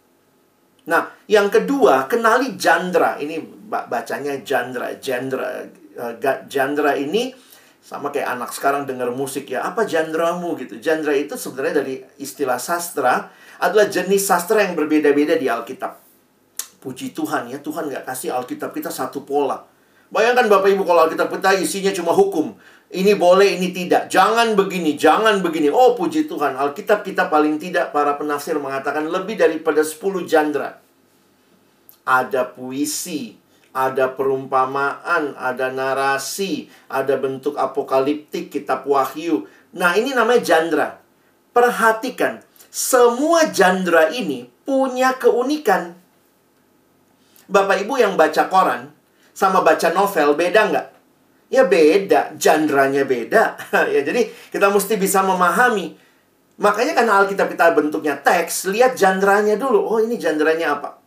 Nah, 0.88 1.14
yang 1.31 1.53
kedua, 1.53 2.09
kenali 2.11 2.59
jandra. 2.59 3.21
Ini 3.21 3.38
bacanya 3.69 4.35
jandra, 4.43 4.99
jandra. 4.99 5.69
Uh, 5.99 6.14
jandra 6.47 6.95
ini 6.95 7.35
sama 7.88 8.12
kayak 8.12 8.37
anak 8.37 8.53
sekarang 8.53 8.85
dengar 8.85 9.09
musik 9.09 9.48
ya, 9.48 9.64
apa 9.64 9.88
genremu 9.88 10.61
gitu. 10.61 10.77
Genre 10.77 11.14
itu 11.16 11.40
sebenarnya 11.40 11.81
dari 11.81 12.05
istilah 12.20 12.61
sastra 12.61 13.33
adalah 13.64 13.88
jenis 13.88 14.29
sastra 14.29 14.61
yang 14.61 14.77
berbeda-beda 14.77 15.40
di 15.40 15.48
Alkitab. 15.48 15.96
Puji 16.85 17.16
Tuhan 17.16 17.48
ya, 17.48 17.57
Tuhan 17.64 17.88
nggak 17.88 18.05
kasih 18.05 18.37
Alkitab 18.37 18.77
kita 18.77 18.92
satu 18.92 19.24
pola. 19.24 19.64
Bayangkan 20.12 20.53
Bapak 20.53 20.68
Ibu 20.68 20.85
kalau 20.85 21.09
Alkitab 21.09 21.33
kita 21.33 21.57
isinya 21.57 21.88
cuma 21.96 22.12
hukum. 22.12 22.53
Ini 22.92 23.16
boleh, 23.16 23.57
ini 23.57 23.72
tidak. 23.72 24.12
Jangan 24.12 24.53
begini, 24.53 24.92
jangan 24.92 25.40
begini. 25.40 25.72
Oh 25.72 25.96
puji 25.96 26.29
Tuhan, 26.29 26.61
Alkitab 26.61 27.01
kita 27.01 27.33
paling 27.33 27.57
tidak 27.57 27.96
para 27.96 28.20
penafsir 28.20 28.61
mengatakan 28.61 29.09
lebih 29.09 29.40
daripada 29.40 29.81
10 29.81 30.29
jandra. 30.29 30.77
Ada 32.05 32.53
puisi, 32.53 33.37
ada 33.72 34.12
perumpamaan, 34.12 35.37
ada 35.37 35.68
narasi, 35.70 36.68
ada 36.88 37.14
bentuk 37.20 37.54
apokaliptik, 37.54 38.48
kitab 38.50 38.88
wahyu. 38.88 39.46
Nah 39.76 39.94
ini 39.94 40.16
namanya 40.16 40.42
jandra. 40.42 40.88
Perhatikan, 41.52 42.40
semua 42.68 43.48
jandra 43.50 44.12
ini 44.12 44.48
punya 44.64 45.16
keunikan. 45.16 45.96
Bapak 47.48 47.88
Ibu 47.88 47.96
yang 47.96 48.14
baca 48.20 48.52
koran, 48.52 48.92
sama 49.33 49.64
baca 49.64 49.88
novel 49.96 50.37
beda 50.37 50.61
nggak? 50.68 50.87
Ya 51.48 51.64
beda, 51.64 52.37
jandranya 52.37 53.09
beda. 53.09 53.57
ya 53.94 54.04
jadi 54.04 54.28
kita 54.52 54.68
mesti 54.68 55.00
bisa 55.00 55.24
memahami. 55.24 55.96
Makanya 56.59 56.92
karena 56.92 57.22
Alkitab 57.22 57.48
kita 57.48 57.72
bentuknya 57.72 58.18
teks, 58.20 58.68
lihat 58.68 58.98
jandranya 58.98 59.57
dulu. 59.57 59.81
Oh 59.81 59.98
ini 60.02 60.20
jandranya 60.20 60.76
apa? 60.76 60.98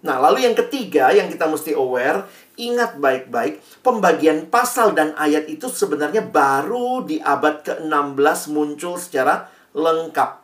Nah 0.00 0.16
lalu 0.16 0.48
yang 0.48 0.56
ketiga 0.56 1.12
yang 1.12 1.28
kita 1.28 1.44
mesti 1.44 1.76
aware, 1.76 2.24
ingat 2.56 2.96
baik-baik, 2.96 3.60
pembagian 3.84 4.48
pasal 4.48 4.96
dan 4.96 5.12
ayat 5.16 5.44
itu 5.48 5.68
sebenarnya 5.68 6.24
baru 6.24 7.04
di 7.04 7.20
abad 7.20 7.60
ke-16 7.60 8.40
muncul 8.52 8.96
secara 8.96 9.48
lengkap. 9.76 10.40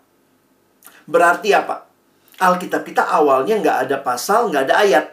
Berarti 1.09 1.57
apa? 1.57 1.89
Alkitab 2.37 2.85
kita 2.85 3.09
awalnya 3.09 3.57
nggak 3.57 3.79
ada 3.89 3.97
pasal, 4.05 4.53
nggak 4.53 4.65
ada 4.69 4.77
ayat. 4.77 5.07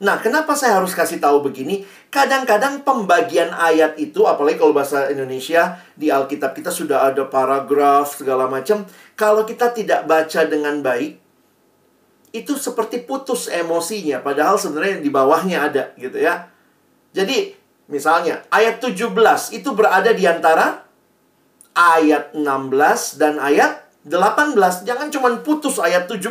Nah, 0.00 0.16
kenapa 0.16 0.56
saya 0.56 0.80
harus 0.80 0.96
kasih 0.96 1.20
tahu 1.20 1.44
begini? 1.44 1.84
Kadang-kadang 2.08 2.80
pembagian 2.88 3.52
ayat 3.52 4.00
itu, 4.00 4.24
apalagi 4.24 4.56
kalau 4.56 4.72
bahasa 4.72 5.12
Indonesia, 5.12 5.76
di 5.92 6.08
Alkitab 6.08 6.56
kita 6.56 6.72
sudah 6.72 7.12
ada 7.12 7.28
paragraf, 7.28 8.16
segala 8.16 8.48
macam. 8.48 8.88
Kalau 9.12 9.44
kita 9.44 9.76
tidak 9.76 10.08
baca 10.08 10.40
dengan 10.48 10.80
baik, 10.80 11.19
itu 12.30 12.54
seperti 12.54 13.02
putus 13.02 13.50
emosinya. 13.50 14.22
Padahal 14.22 14.56
sebenarnya 14.58 15.02
di 15.02 15.10
bawahnya 15.10 15.66
ada, 15.66 15.84
gitu 15.98 16.18
ya. 16.18 16.46
Jadi, 17.10 17.54
misalnya, 17.90 18.46
ayat 18.54 18.78
17 18.78 19.50
itu 19.50 19.70
berada 19.74 20.14
di 20.14 20.24
antara 20.26 20.86
ayat 21.74 22.34
16 22.34 23.18
dan 23.18 23.42
ayat 23.42 23.82
18. 24.06 24.86
Jangan 24.86 25.08
cuma 25.10 25.28
putus 25.42 25.82
ayat 25.82 26.06
17. 26.06 26.30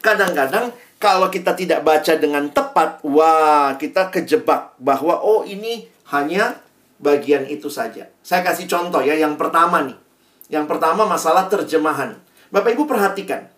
Kadang-kadang 0.00 0.70
kalau 0.96 1.28
kita 1.28 1.52
tidak 1.58 1.82
baca 1.82 2.12
dengan 2.16 2.48
tepat, 2.48 3.02
wah, 3.02 3.74
kita 3.76 4.08
kejebak 4.14 4.78
bahwa 4.78 5.18
oh 5.20 5.42
ini 5.42 5.90
hanya 6.14 6.56
bagian 7.02 7.44
itu 7.50 7.68
saja. 7.68 8.08
Saya 8.22 8.40
kasih 8.46 8.70
contoh 8.70 9.02
ya, 9.02 9.18
yang 9.18 9.34
pertama 9.34 9.84
nih. 9.84 9.98
Yang 10.46 10.70
pertama 10.70 11.04
masalah 11.04 11.50
terjemahan. 11.50 12.16
Bapak 12.54 12.78
Ibu 12.78 12.86
perhatikan. 12.86 13.50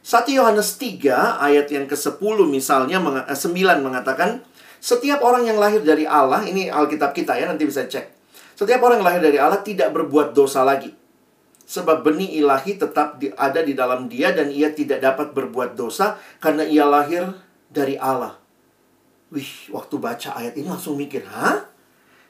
1 0.00 0.32
Yohanes 0.32 0.80
3 0.80 1.44
ayat 1.44 1.66
yang 1.68 1.84
ke-10 1.84 2.36
misalnya 2.48 2.98
9 3.00 3.28
eh, 3.28 3.78
mengatakan 3.84 4.40
setiap 4.80 5.20
orang 5.20 5.44
yang 5.44 5.60
lahir 5.60 5.84
dari 5.84 6.08
Allah, 6.08 6.40
ini 6.48 6.72
Alkitab 6.72 7.12
kita 7.12 7.36
ya, 7.36 7.44
nanti 7.44 7.68
bisa 7.68 7.84
cek. 7.84 8.16
Setiap 8.56 8.80
orang 8.80 9.04
yang 9.04 9.08
lahir 9.12 9.22
dari 9.28 9.36
Allah 9.36 9.60
tidak 9.60 9.92
berbuat 9.92 10.32
dosa 10.32 10.64
lagi 10.64 10.96
sebab 11.70 12.02
benih 12.02 12.42
ilahi 12.42 12.74
tetap 12.74 13.22
ada 13.38 13.60
di 13.62 13.78
dalam 13.78 14.10
dia 14.10 14.34
dan 14.34 14.50
ia 14.50 14.74
tidak 14.74 14.98
dapat 14.98 15.30
berbuat 15.30 15.78
dosa 15.78 16.18
karena 16.42 16.66
ia 16.66 16.82
lahir 16.82 17.30
dari 17.70 17.94
Allah. 17.94 18.34
Wih, 19.30 19.70
waktu 19.70 19.94
baca 20.02 20.34
ayat 20.34 20.58
ini 20.58 20.66
langsung 20.66 20.98
mikir, 20.98 21.22
hah? 21.30 21.70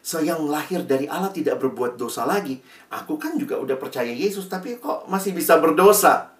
Saya 0.04 0.36
yang 0.36 0.44
lahir 0.44 0.84
dari 0.84 1.08
Allah 1.08 1.32
tidak 1.32 1.56
berbuat 1.56 1.96
dosa 1.96 2.28
lagi. 2.28 2.60
Aku 2.92 3.16
kan 3.16 3.40
juga 3.40 3.56
udah 3.56 3.80
percaya 3.80 4.12
Yesus, 4.12 4.44
tapi 4.52 4.76
kok 4.76 5.08
masih 5.08 5.32
bisa 5.32 5.56
berdosa? 5.56 6.36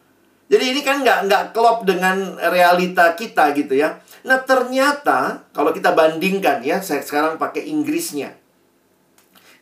Jadi 0.51 0.65
ini 0.75 0.81
kan 0.83 1.07
nggak 1.07 1.31
nggak 1.31 1.45
klop 1.55 1.87
dengan 1.87 2.35
realita 2.51 3.15
kita 3.15 3.55
gitu 3.55 3.79
ya. 3.79 4.03
Nah 4.27 4.43
ternyata 4.43 5.47
kalau 5.55 5.71
kita 5.71 5.95
bandingkan 5.95 6.67
ya, 6.67 6.83
saya 6.83 7.07
sekarang 7.07 7.39
pakai 7.39 7.71
Inggrisnya. 7.71 8.35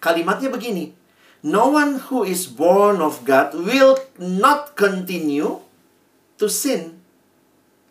Kalimatnya 0.01 0.48
begini, 0.48 0.96
No 1.44 1.70
one 1.70 2.01
who 2.09 2.24
is 2.24 2.48
born 2.48 2.98
of 3.05 3.22
God 3.22 3.53
will 3.55 4.01
not 4.16 4.74
continue 4.74 5.62
to 6.40 6.48
sin. 6.48 6.98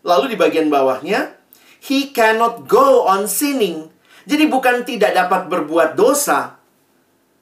Lalu 0.03 0.33
di 0.33 0.37
bagian 0.39 0.67
bawahnya, 0.67 1.37
he 1.79 2.11
cannot 2.11 2.65
go 2.65 3.05
on 3.05 3.29
sinning. 3.29 3.93
Jadi 4.27 4.49
bukan 4.51 4.83
tidak 4.83 5.15
dapat 5.15 5.47
berbuat 5.47 5.95
dosa. 5.95 6.59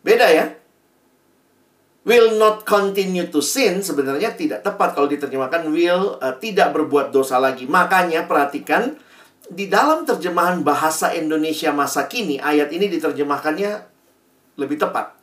Beda 0.06 0.30
ya? 0.30 0.54
Will 2.06 2.38
not 2.38 2.70
continue 2.70 3.26
to 3.34 3.41
sin 3.41 3.82
sebenarnya 3.82 4.38
tidak 4.38 4.62
tepat 4.62 4.94
kalau 4.94 5.10
diterjemahkan 5.10 5.65
will 5.74 6.22
uh, 6.22 6.38
tidak 6.38 6.70
berbuat 6.78 7.10
dosa 7.10 7.41
lagi. 7.41 7.65
Makanya 7.65 8.30
perhatikan 8.30 8.94
di 9.50 9.65
dalam 9.65 10.06
terjemahan 10.06 10.62
bahasa 10.62 11.13
Indonesia 11.18 11.74
masa 11.74 12.06
kini 12.06 12.38
ayat 12.38 12.70
ini 12.70 12.89
diterjemahkannya 12.94 13.72
lebih 14.62 14.78
tepat 14.78 15.15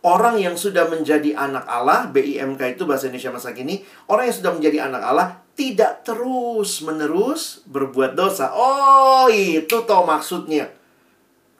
orang 0.00 0.40
yang 0.40 0.56
sudah 0.56 0.88
menjadi 0.88 1.36
anak 1.36 1.68
Allah, 1.68 2.08
BIMK 2.08 2.76
itu 2.76 2.88
bahasa 2.88 3.08
Indonesia 3.08 3.32
masa 3.32 3.52
kini, 3.52 3.84
orang 4.08 4.32
yang 4.32 4.36
sudah 4.36 4.52
menjadi 4.56 4.78
anak 4.88 5.02
Allah 5.04 5.28
tidak 5.56 6.08
terus-menerus 6.08 7.64
berbuat 7.68 8.16
dosa. 8.16 8.52
Oh, 8.56 9.28
itu 9.28 9.84
toh 9.84 10.02
maksudnya. 10.08 10.72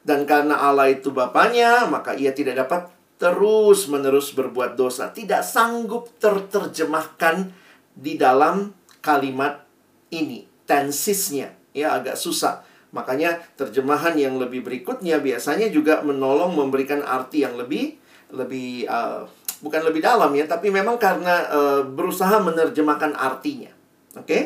Dan 0.00 0.24
karena 0.24 0.56
Allah 0.56 0.88
itu 0.88 1.12
bapaknya, 1.12 1.84
maka 1.84 2.16
ia 2.16 2.32
tidak 2.32 2.64
dapat 2.64 2.88
terus-menerus 3.20 4.32
berbuat 4.32 4.80
dosa. 4.80 5.12
Tidak 5.12 5.44
sanggup 5.44 6.08
terterjemahkan 6.16 7.52
di 7.92 8.16
dalam 8.16 8.72
kalimat 9.04 9.60
ini. 10.08 10.48
Tensisnya, 10.64 11.52
ya 11.76 12.00
agak 12.00 12.16
susah. 12.16 12.64
Makanya 12.96 13.38
terjemahan 13.54 14.16
yang 14.16 14.40
lebih 14.40 14.64
berikutnya 14.64 15.20
biasanya 15.20 15.68
juga 15.68 16.00
menolong 16.00 16.56
memberikan 16.56 17.04
arti 17.04 17.44
yang 17.44 17.54
lebih 17.54 18.00
lebih 18.30 18.86
uh, 18.86 19.26
bukan 19.60 19.82
lebih 19.82 20.00
dalam 20.00 20.30
ya, 20.32 20.46
tapi 20.46 20.70
memang 20.70 20.96
karena 20.96 21.50
uh, 21.50 21.82
berusaha 21.84 22.40
menerjemahkan 22.40 23.12
artinya. 23.18 23.70
Oke? 24.16 24.24
Okay? 24.24 24.42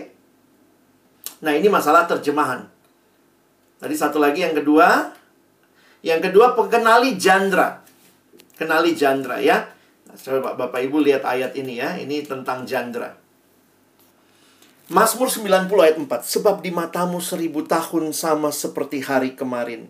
Nah, 1.44 1.52
ini 1.52 1.68
masalah 1.68 2.08
terjemahan. 2.08 2.64
Tadi 3.76 3.92
satu 3.92 4.16
lagi 4.16 4.40
yang 4.40 4.56
kedua, 4.56 5.12
yang 6.00 6.24
kedua 6.24 6.56
pengenali 6.56 7.20
jandra. 7.20 7.83
Kenali 8.54 8.94
jandra 8.94 9.42
ya. 9.42 9.66
Nah, 10.06 10.14
coba 10.14 10.54
Bapak 10.54 10.80
Ibu 10.86 11.02
lihat 11.02 11.26
ayat 11.26 11.58
ini 11.58 11.82
ya. 11.82 11.98
Ini 11.98 12.22
tentang 12.22 12.62
jandra. 12.62 13.14
Mazmur 14.92 15.32
90 15.32 15.70
ayat 15.80 15.96
4. 15.96 16.06
Sebab 16.06 16.60
di 16.60 16.70
matamu 16.70 17.18
seribu 17.18 17.64
tahun 17.64 18.12
sama 18.14 18.52
seperti 18.54 19.02
hari 19.02 19.32
kemarin 19.34 19.88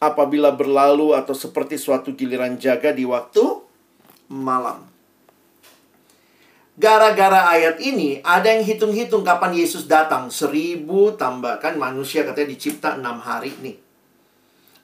apabila 0.00 0.52
berlalu 0.52 1.16
atau 1.16 1.32
seperti 1.32 1.80
suatu 1.80 2.12
giliran 2.12 2.60
jaga 2.60 2.92
di 2.92 3.04
waktu 3.04 3.44
malam. 4.32 4.88
Gara-gara 6.76 7.48
ayat 7.56 7.80
ini, 7.80 8.20
ada 8.20 8.52
yang 8.52 8.60
hitung-hitung 8.60 9.24
kapan 9.24 9.56
Yesus 9.56 9.88
datang. 9.88 10.28
Seribu 10.28 11.16
tambahkan 11.16 11.80
manusia 11.80 12.20
katanya 12.20 12.52
dicipta 12.52 13.00
enam 13.00 13.16
hari 13.16 13.56
nih. 13.64 13.85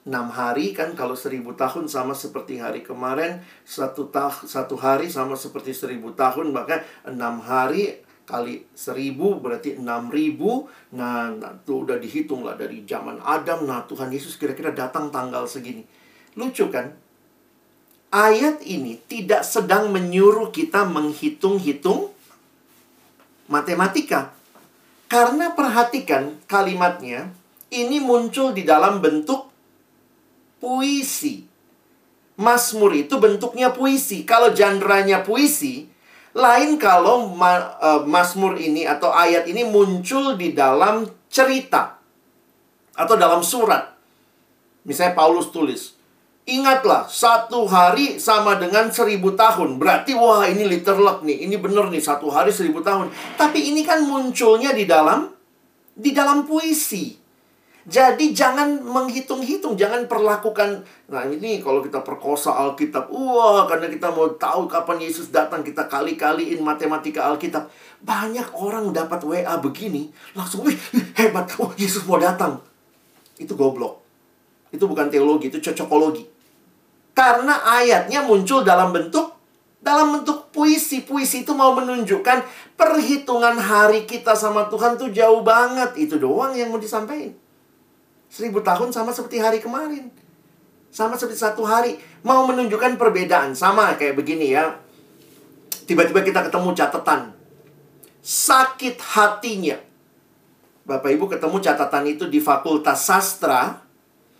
Enam 0.03 0.27
hari 0.27 0.75
kan 0.75 0.91
kalau 0.99 1.15
seribu 1.15 1.55
tahun 1.55 1.87
sama 1.87 2.11
seperti 2.11 2.59
hari 2.59 2.83
kemarin. 2.83 3.39
Satu, 3.63 4.11
tah 4.11 4.31
satu 4.31 4.75
hari 4.75 5.07
sama 5.07 5.39
seperti 5.39 5.71
seribu 5.71 6.11
tahun. 6.11 6.51
Bahkan 6.51 7.07
enam 7.15 7.39
hari 7.39 8.03
kali 8.23 8.63
seribu 8.71 9.39
berarti 9.43 9.75
enam 9.75 10.07
ribu 10.07 10.67
nah, 10.95 11.27
nah 11.27 11.51
itu 11.51 11.83
udah 11.83 11.99
dihitung 11.99 12.47
lah 12.47 12.55
dari 12.55 12.87
zaman 12.87 13.19
Adam 13.19 13.67
nah 13.67 13.83
Tuhan 13.83 14.07
Yesus 14.07 14.39
kira-kira 14.39 14.71
datang 14.71 15.11
tanggal 15.11 15.43
segini 15.43 15.83
lucu 16.39 16.71
kan 16.71 16.95
ayat 18.15 18.63
ini 18.63 18.95
tidak 19.11 19.43
sedang 19.43 19.91
menyuruh 19.91 20.55
kita 20.55 20.87
menghitung-hitung 20.87 22.15
matematika 23.51 24.31
karena 25.11 25.51
perhatikan 25.51 26.39
kalimatnya 26.47 27.27
ini 27.75 27.99
muncul 27.99 28.55
di 28.55 28.63
dalam 28.63 29.03
bentuk 29.03 29.52
puisi 30.63 31.51
Mazmur 32.39 32.97
itu 32.97 33.21
bentuknya 33.21 33.69
puisi. 33.69 34.25
Kalau 34.25 34.49
jandranya 34.49 35.21
puisi, 35.21 35.85
lain 36.33 36.81
kalau 36.81 37.29
ma 37.29 37.77
uh, 37.77 38.01
Mazmur 38.09 38.57
ini 38.57 38.89
atau 38.89 39.13
ayat 39.13 39.45
ini 39.45 39.61
muncul 39.69 40.33
di 40.33 40.49
dalam 40.57 41.05
cerita 41.29 42.01
atau 42.97 43.15
dalam 43.17 43.45
surat. 43.45 43.93
Misalnya 44.83 45.13
Paulus 45.13 45.53
tulis, 45.53 45.95
Ingatlah, 46.43 47.07
satu 47.07 47.63
hari 47.71 48.19
sama 48.19 48.59
dengan 48.59 48.91
seribu 48.91 49.31
tahun. 49.31 49.79
Berarti, 49.79 50.11
wah 50.11 50.43
ini 50.43 50.67
literal 50.67 51.23
nih. 51.23 51.47
Ini 51.47 51.55
bener 51.55 51.87
nih, 51.87 52.03
satu 52.03 52.27
hari 52.27 52.51
seribu 52.51 52.83
tahun. 52.83 53.07
Tapi 53.39 53.71
ini 53.71 53.87
kan 53.87 54.03
munculnya 54.03 54.75
di 54.75 54.83
dalam, 54.83 55.31
di 55.95 56.11
dalam 56.11 56.43
puisi. 56.43 57.15
Jadi 57.83 58.31
jangan 58.31 58.79
menghitung-hitung, 58.79 59.75
jangan 59.75 60.07
perlakukan 60.07 60.87
Nah 61.11 61.27
ini 61.27 61.59
kalau 61.59 61.83
kita 61.83 61.99
perkosa 61.99 62.55
Alkitab 62.55 63.11
Wah 63.11 63.67
karena 63.67 63.91
kita 63.91 64.07
mau 64.07 64.31
tahu 64.39 64.71
kapan 64.71 65.03
Yesus 65.03 65.35
datang 65.35 65.67
Kita 65.67 65.91
kali-kaliin 65.91 66.63
matematika 66.63 67.27
Alkitab 67.27 67.67
Banyak 67.99 68.55
orang 68.55 68.95
dapat 68.95 69.19
WA 69.27 69.59
begini 69.59 70.07
Langsung, 70.31 70.63
wih 70.63 70.79
hebat 71.19 71.51
Oh 71.59 71.75
Yesus 71.75 72.07
mau 72.07 72.15
datang 72.15 72.63
Itu 73.35 73.59
goblok 73.59 73.99
Itu 74.71 74.87
bukan 74.87 75.11
teologi, 75.11 75.51
itu 75.51 75.59
cocokologi 75.59 76.23
Karena 77.11 77.67
ayatnya 77.67 78.23
muncul 78.23 78.63
dalam 78.63 78.95
bentuk 78.95 79.35
dalam 79.83 80.15
bentuk 80.15 80.47
puisi. 80.55 81.03
Puisi 81.03 81.43
itu 81.43 81.51
mau 81.51 81.75
menunjukkan 81.75 82.39
perhitungan 82.79 83.59
hari 83.59 84.07
kita 84.07 84.31
sama 84.31 84.71
Tuhan 84.71 84.95
tuh 84.95 85.11
jauh 85.11 85.43
banget. 85.43 85.99
Itu 85.99 86.15
doang 86.15 86.55
yang 86.55 86.71
mau 86.71 86.79
disampaikan. 86.79 87.42
Seribu 88.33 88.65
tahun 88.65 88.89
sama 88.89 89.13
seperti 89.13 89.37
hari 89.37 89.61
kemarin. 89.61 90.09
Sama 90.89 91.13
seperti 91.13 91.37
satu 91.37 91.61
hari. 91.69 92.01
Mau 92.25 92.49
menunjukkan 92.49 92.97
perbedaan. 92.97 93.53
Sama 93.53 93.93
kayak 93.93 94.17
begini 94.17 94.57
ya. 94.57 94.73
Tiba-tiba 95.85 96.25
kita 96.25 96.41
ketemu 96.49 96.73
catatan. 96.73 97.29
Sakit 98.25 98.97
hatinya. 98.97 99.77
Bapak 100.81 101.13
Ibu 101.13 101.29
ketemu 101.29 101.61
catatan 101.61 102.09
itu 102.09 102.25
di 102.25 102.41
Fakultas 102.41 103.05
Sastra. 103.05 103.85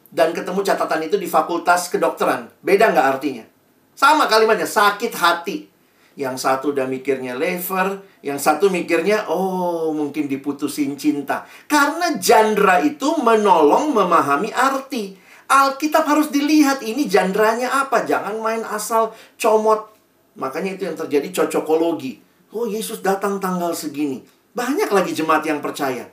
Dan 0.09 0.33
ketemu 0.33 0.65
catatan 0.65 1.05
itu 1.05 1.21
di 1.21 1.29
Fakultas 1.29 1.85
Kedokteran. 1.93 2.49
Beda 2.65 2.89
nggak 2.89 3.07
artinya? 3.17 3.45
Sama 3.93 4.25
kalimatnya, 4.25 4.65
sakit 4.65 5.13
hati. 5.13 5.69
Yang 6.13 6.45
satu 6.45 6.77
udah 6.77 6.85
mikirnya 6.85 7.33
lever, 7.33 8.05
yang 8.21 8.37
satu 8.37 8.69
mikirnya, 8.69 9.25
oh 9.25 9.89
mungkin 9.97 10.29
diputusin 10.29 10.93
cinta. 10.93 11.49
Karena 11.65 12.13
jandra 12.21 12.85
itu 12.85 13.17
menolong 13.17 13.97
memahami 13.97 14.53
arti. 14.53 15.17
Alkitab 15.49 16.05
harus 16.05 16.29
dilihat 16.29 16.85
ini 16.85 17.09
jandranya 17.09 17.69
apa. 17.69 18.05
Jangan 18.05 18.37
main 18.37 18.61
asal 18.61 19.13
comot. 19.41 19.89
Makanya 20.37 20.77
itu 20.77 20.85
yang 20.85 20.97
terjadi 20.97 21.43
cocokologi. 21.43 22.21
Oh 22.53 22.69
Yesus 22.69 23.01
datang 23.01 23.41
tanggal 23.41 23.73
segini. 23.73 24.21
Banyak 24.53 24.93
lagi 24.93 25.17
jemaat 25.17 25.41
yang 25.49 25.65
percaya. 25.65 26.05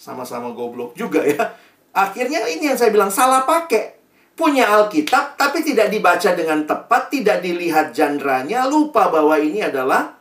Sama-sama 0.00 0.56
goblok 0.56 0.96
juga 0.96 1.20
ya. 1.20 1.52
Akhirnya 1.92 2.40
ini 2.48 2.72
yang 2.72 2.78
saya 2.80 2.88
bilang 2.88 3.12
salah 3.12 3.44
pakai 3.44 3.99
punya 4.40 4.72
Alkitab 4.72 5.36
tapi 5.36 5.60
tidak 5.60 5.92
dibaca 5.92 6.32
dengan 6.32 6.64
tepat, 6.64 7.12
tidak 7.12 7.44
dilihat 7.44 7.92
jandranya, 7.92 8.64
lupa 8.64 9.12
bahwa 9.12 9.36
ini 9.36 9.60
adalah 9.60 10.16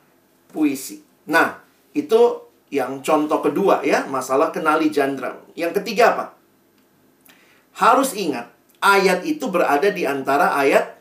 puisi. 0.52 1.00
Nah, 1.32 1.56
itu 1.96 2.52
yang 2.68 3.00
contoh 3.00 3.40
kedua 3.40 3.80
ya, 3.88 4.04
masalah 4.12 4.52
kenali 4.52 4.92
jandra. 4.92 5.40
Yang 5.56 5.80
ketiga 5.80 6.12
apa? 6.12 6.26
Harus 7.80 8.12
ingat, 8.12 8.52
ayat 8.84 9.24
itu 9.24 9.48
berada 9.48 9.88
di 9.88 10.04
antara 10.04 10.52
ayat 10.52 11.00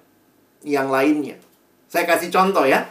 yang 0.62 0.87
lainnya. 0.87 1.43
Saya 1.91 2.07
kasih 2.07 2.31
contoh 2.31 2.62
ya. 2.62 2.87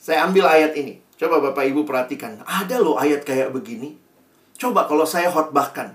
Saya 0.00 0.24
ambil 0.26 0.48
ayat 0.48 0.72
ini. 0.74 0.98
Coba 1.20 1.38
Bapak 1.38 1.68
Ibu 1.68 1.84
perhatikan. 1.84 2.40
Ada 2.48 2.80
loh 2.80 2.96
ayat 2.96 3.22
kayak 3.22 3.52
begini. 3.52 3.94
Coba 4.56 4.88
kalau 4.88 5.04
saya 5.04 5.28
khotbahkan. 5.28 5.92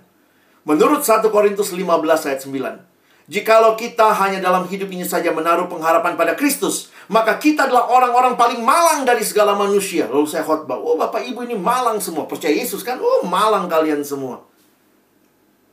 Menurut 0.65 1.01
1 1.01 1.25
Korintus 1.33 1.73
15 1.73 1.81
ayat 2.29 2.41
9. 2.45 2.94
Jikalau 3.25 3.73
kita 3.73 4.13
hanya 4.21 4.37
dalam 4.37 4.69
hidup 4.69 4.85
ini 4.93 5.01
saja 5.01 5.33
menaruh 5.33 5.65
pengharapan 5.65 6.13
pada 6.13 6.37
Kristus, 6.37 6.93
maka 7.09 7.41
kita 7.41 7.65
adalah 7.65 7.89
orang-orang 7.89 8.37
paling 8.37 8.61
malang 8.61 9.01
dari 9.01 9.25
segala 9.25 9.57
manusia. 9.57 10.05
Lalu 10.05 10.29
saya 10.29 10.45
khotbah, 10.45 10.77
oh 10.77 10.93
Bapak 10.93 11.25
Ibu 11.25 11.41
ini 11.49 11.57
malang 11.57 11.97
semua. 11.97 12.29
Percaya 12.29 12.53
Yesus 12.53 12.85
kan? 12.85 13.01
Oh 13.01 13.25
malang 13.25 13.65
kalian 13.65 14.05
semua. 14.05 14.45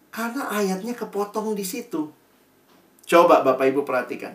Karena 0.09 0.49
ayatnya 0.49 0.97
kepotong 0.97 1.53
di 1.53 1.65
situ. 1.65 2.09
Coba 3.05 3.45
Bapak 3.45 3.69
Ibu 3.69 3.85
perhatikan. 3.85 4.33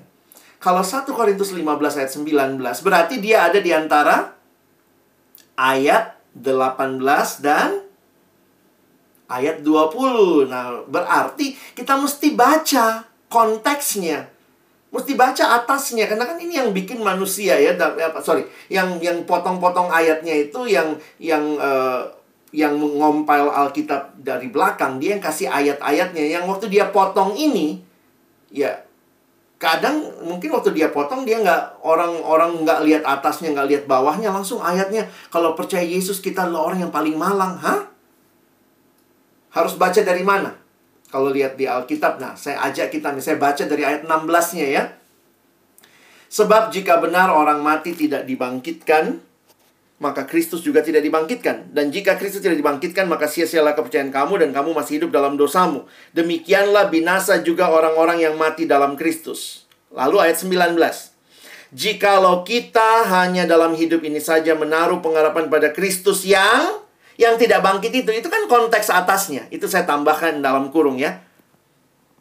Kalau 0.62 0.86
1 0.86 1.10
Korintus 1.10 1.50
15 1.54 1.98
ayat 1.98 2.12
19, 2.14 2.86
berarti 2.86 3.16
dia 3.18 3.50
ada 3.50 3.58
di 3.58 3.74
antara 3.74 4.38
ayat 5.58 6.22
18 6.38 7.02
dan 7.42 7.82
ayat 9.26 9.66
20. 9.66 10.50
Nah, 10.50 10.86
berarti 10.86 11.58
kita 11.74 11.98
mesti 11.98 12.34
baca 12.38 13.07
konteksnya. 13.28 14.28
Mesti 14.88 15.20
baca 15.20 15.60
atasnya 15.60 16.08
karena 16.08 16.24
kan 16.24 16.40
ini 16.40 16.56
yang 16.56 16.72
bikin 16.72 17.04
manusia 17.04 17.60
ya, 17.60 17.76
apa 17.76 18.24
sorry, 18.24 18.48
yang 18.72 18.98
yang 19.04 19.28
potong-potong 19.28 19.92
ayatnya 19.92 20.48
itu 20.48 20.64
yang 20.64 20.96
yang 21.20 21.44
uh, 21.60 22.08
yang 22.56 22.80
mengompil 22.80 23.52
Alkitab 23.52 24.16
dari 24.24 24.48
belakang 24.48 25.04
dia 25.04 25.20
yang 25.20 25.24
kasih 25.24 25.52
ayat-ayatnya 25.52 26.24
yang 26.24 26.48
waktu 26.48 26.72
dia 26.72 26.88
potong 26.88 27.36
ini 27.36 27.84
ya 28.48 28.88
kadang 29.60 30.06
mungkin 30.24 30.56
waktu 30.56 30.72
dia 30.72 30.88
potong 30.94 31.28
dia 31.28 31.44
nggak 31.44 31.84
orang-orang 31.84 32.64
nggak 32.64 32.80
lihat 32.88 33.04
atasnya 33.04 33.52
nggak 33.52 33.68
lihat 33.68 33.84
bawahnya 33.90 34.32
langsung 34.32 34.64
ayatnya 34.64 35.10
kalau 35.28 35.58
percaya 35.58 35.84
Yesus 35.84 36.24
kita 36.24 36.48
adalah 36.48 36.72
orang 36.72 36.88
yang 36.88 36.94
paling 36.94 37.20
malang 37.20 37.60
hah 37.60 37.90
harus 39.58 39.74
baca 39.74 39.98
dari 40.06 40.22
mana? 40.22 40.54
Kalau 41.08 41.32
lihat 41.32 41.56
di 41.56 41.64
Alkitab, 41.64 42.20
nah 42.20 42.36
saya 42.36 42.60
ajak 42.68 42.92
kita 42.92 43.16
saya 43.24 43.40
baca 43.40 43.64
dari 43.64 43.84
ayat 43.88 44.04
16-nya 44.04 44.68
ya. 44.68 44.84
Sebab 46.28 46.76
jika 46.76 47.00
benar 47.00 47.32
orang 47.32 47.64
mati 47.64 47.96
tidak 47.96 48.28
dibangkitkan, 48.28 49.24
maka 49.98 50.28
Kristus 50.28 50.62
juga 50.62 50.84
tidak 50.84 51.02
dibangkitkan. 51.08 51.72
Dan 51.72 51.90
jika 51.90 52.20
Kristus 52.20 52.44
tidak 52.44 52.60
dibangkitkan, 52.60 53.08
maka 53.08 53.26
sia-sialah 53.26 53.74
kepercayaan 53.74 54.12
kamu 54.12 54.44
dan 54.44 54.50
kamu 54.52 54.76
masih 54.76 55.02
hidup 55.02 55.16
dalam 55.16 55.40
dosamu. 55.40 55.88
Demikianlah 56.12 56.92
binasa 56.92 57.40
juga 57.42 57.72
orang-orang 57.72 58.22
yang 58.22 58.36
mati 58.36 58.68
dalam 58.68 59.00
Kristus. 59.00 59.66
Lalu 59.96 60.28
ayat 60.28 60.38
19. 60.44 60.76
Jikalau 61.72 62.48
kita 62.48 63.08
hanya 63.08 63.44
dalam 63.44 63.76
hidup 63.76 64.00
ini 64.04 64.24
saja 64.24 64.56
menaruh 64.56 65.04
pengharapan 65.04 65.52
pada 65.52 65.72
Kristus 65.72 66.24
yang 66.24 66.87
yang 67.18 67.36
tidak 67.36 67.66
bangkit 67.66 67.92
itu, 68.06 68.14
itu 68.14 68.30
kan 68.30 68.46
konteks 68.46 68.94
atasnya. 68.94 69.50
Itu 69.50 69.66
saya 69.66 69.90
tambahkan 69.90 70.40
dalam 70.40 70.70
kurung 70.70 71.02
ya. 71.02 71.26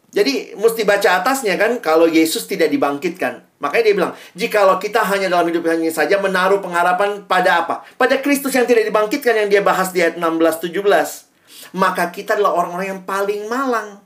Jadi 0.09 0.57
mesti 0.57 0.81
baca 0.81 1.21
atasnya 1.21 1.53
kan 1.61 1.77
kalau 1.77 2.09
Yesus 2.09 2.49
tidak 2.49 2.73
dibangkitkan. 2.73 3.45
Makanya 3.61 3.83
dia 3.89 3.95
bilang, 3.97 4.13
jikalau 4.33 4.77
kita 4.77 5.01
hanya 5.05 5.29
dalam 5.29 5.45
hidup 5.49 5.65
ini 5.77 5.93
saja 5.93 6.17
menaruh 6.21 6.61
pengharapan 6.61 7.25
pada 7.25 7.65
apa? 7.65 7.85
Pada 7.97 8.17
Kristus 8.21 8.53
yang 8.53 8.65
tidak 8.65 8.89
dibangkitkan 8.89 9.33
yang 9.33 9.49
dia 9.49 9.61
bahas 9.61 9.93
di 9.93 10.01
ayat 10.01 10.17
16 10.17 10.73
17. 10.73 11.73
Maka 11.73 12.09
kita 12.13 12.37
adalah 12.37 12.53
orang-orang 12.57 12.97
yang 12.97 13.01
paling 13.05 13.45
malang. 13.49 14.01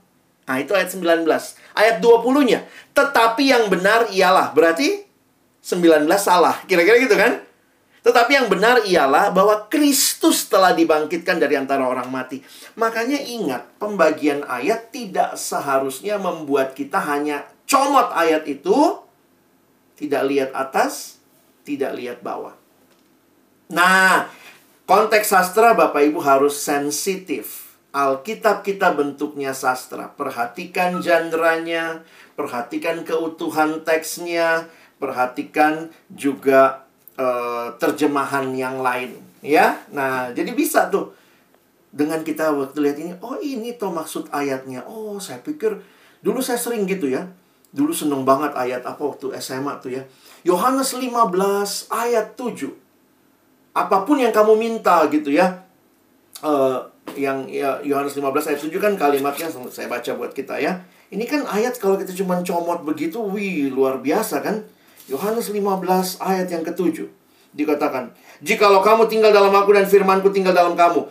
Nah, 0.48 0.56
itu 0.58 0.72
ayat 0.76 0.90
19. 0.92 1.24
Ayat 1.72 2.02
20-nya, 2.04 2.66
tetapi 2.92 3.48
yang 3.48 3.68
benar 3.72 4.10
ialah. 4.10 4.52
Berarti 4.52 5.04
19 5.62 6.04
salah. 6.18 6.60
Kira-kira 6.66 6.98
gitu 6.98 7.14
kan? 7.14 7.40
Tetapi 8.02 8.34
yang 8.34 8.50
benar 8.50 8.82
ialah 8.82 9.30
bahwa 9.30 9.70
Kristus 9.70 10.50
telah 10.50 10.74
dibangkitkan 10.74 11.38
dari 11.38 11.54
antara 11.54 11.86
orang 11.86 12.10
mati. 12.10 12.42
Makanya 12.74 13.22
ingat, 13.22 13.78
pembagian 13.78 14.42
ayat 14.42 14.90
tidak 14.90 15.38
seharusnya 15.38 16.18
membuat 16.18 16.74
kita 16.74 16.98
hanya 16.98 17.46
comot 17.62 18.10
ayat 18.10 18.42
itu, 18.50 18.98
tidak 19.94 20.22
lihat 20.26 20.50
atas, 20.50 21.22
tidak 21.62 21.94
lihat 21.94 22.18
bawah. 22.26 22.58
Nah, 23.70 24.26
konteks 24.82 25.30
sastra 25.30 25.70
Bapak 25.78 26.02
Ibu 26.02 26.18
harus 26.26 26.58
sensitif. 26.58 27.78
Alkitab 27.94 28.66
kita 28.66 28.90
bentuknya 28.98 29.54
sastra. 29.54 30.10
Perhatikan 30.10 30.98
jandranya, 30.98 32.02
perhatikan 32.34 33.06
keutuhan 33.06 33.86
teksnya, 33.86 34.66
perhatikan 34.98 35.94
juga 36.10 36.82
uh, 37.22 37.66
terjemahan 37.78 38.50
yang 38.58 38.82
lain 38.82 39.14
ya? 39.38 39.78
Nah 39.94 40.34
jadi 40.34 40.50
bisa 40.50 40.90
tuh. 40.90 41.14
Dengan 41.92 42.24
kita 42.24 42.56
waktu 42.56 42.78
lihat 42.80 42.96
ini 43.04 43.12
oh 43.20 43.36
ini 43.38 43.76
tuh 43.78 43.92
maksud 43.94 44.32
ayatnya. 44.34 44.82
Oh 44.88 45.20
saya 45.22 45.38
pikir 45.44 45.78
dulu 46.24 46.42
saya 46.42 46.58
sering 46.58 46.88
gitu 46.90 47.06
ya. 47.06 47.30
Dulu 47.70 47.92
seneng 47.94 48.26
banget 48.26 48.56
ayat 48.58 48.82
apa 48.82 48.98
waktu 48.98 49.30
SMA 49.38 49.78
tuh 49.78 49.94
ya. 49.94 50.02
Yohanes 50.42 50.98
15 50.98 51.06
ayat 51.92 52.34
7 52.34 52.82
apa 53.72 54.04
pun 54.04 54.20
yang 54.20 54.34
kamu 54.34 54.58
minta 54.58 55.06
gitu 55.08 55.30
ya. 55.30 55.62
Uh, 56.42 56.82
yang 57.14 57.44
ya, 57.46 57.78
Yohanes 57.84 58.16
15 58.16 58.50
ayat 58.50 58.60
7 58.60 58.72
kan 58.80 58.92
kalimatnya 58.96 59.52
saya 59.70 59.86
baca 59.86 60.10
buat 60.16 60.32
kita 60.32 60.58
ya. 60.58 60.80
Ini 61.12 61.28
kan 61.28 61.44
ayat 61.44 61.76
kalau 61.76 62.00
kita 62.00 62.16
cuma 62.16 62.40
comot 62.40 62.80
begitu 62.88 63.20
wih 63.20 63.68
luar 63.68 64.00
biasa 64.00 64.40
kan 64.40 64.64
Yohanes 65.12 65.52
15 65.52 66.16
ayat 66.24 66.48
yang 66.48 66.64
ketujuh 66.64 67.04
dikatakan, 67.52 68.16
"Jikalau 68.40 68.80
kamu 68.80 69.12
tinggal 69.12 69.28
dalam 69.28 69.52
aku 69.52 69.76
dan 69.76 69.84
firmanku 69.84 70.32
tinggal 70.32 70.56
dalam 70.56 70.72
kamu, 70.72 71.04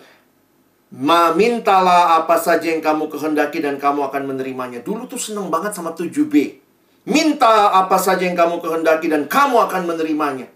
ma 0.97 1.29
mintalah 1.37 2.17
apa 2.17 2.41
saja 2.41 2.73
yang 2.73 2.81
kamu 2.81 3.13
kehendaki 3.13 3.61
dan 3.61 3.77
kamu 3.77 4.09
akan 4.09 4.33
menerimanya." 4.33 4.81
Dulu 4.81 5.05
tuh 5.05 5.21
seneng 5.21 5.53
banget 5.53 5.77
sama 5.77 5.93
7B. 5.93 6.57
Minta 7.05 7.73
apa 7.77 7.97
saja 7.97 8.25
yang 8.25 8.37
kamu 8.37 8.61
kehendaki 8.61 9.09
dan 9.09 9.29
kamu 9.29 9.69
akan 9.69 9.89
menerimanya. 9.89 10.49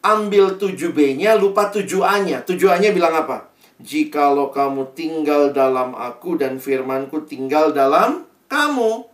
Ambil 0.00 0.56
7B-nya, 0.56 1.36
lupa 1.36 1.68
7A-nya. 1.68 2.40
7A-nya 2.44 2.92
bilang 2.92 3.12
apa? 3.12 3.52
Jikalau 3.80 4.52
kamu 4.52 4.96
tinggal 4.96 5.52
dalam 5.52 5.92
aku 5.96 6.36
dan 6.40 6.56
firmanku 6.56 7.24
tinggal 7.24 7.72
dalam 7.72 8.24
kamu. 8.48 9.09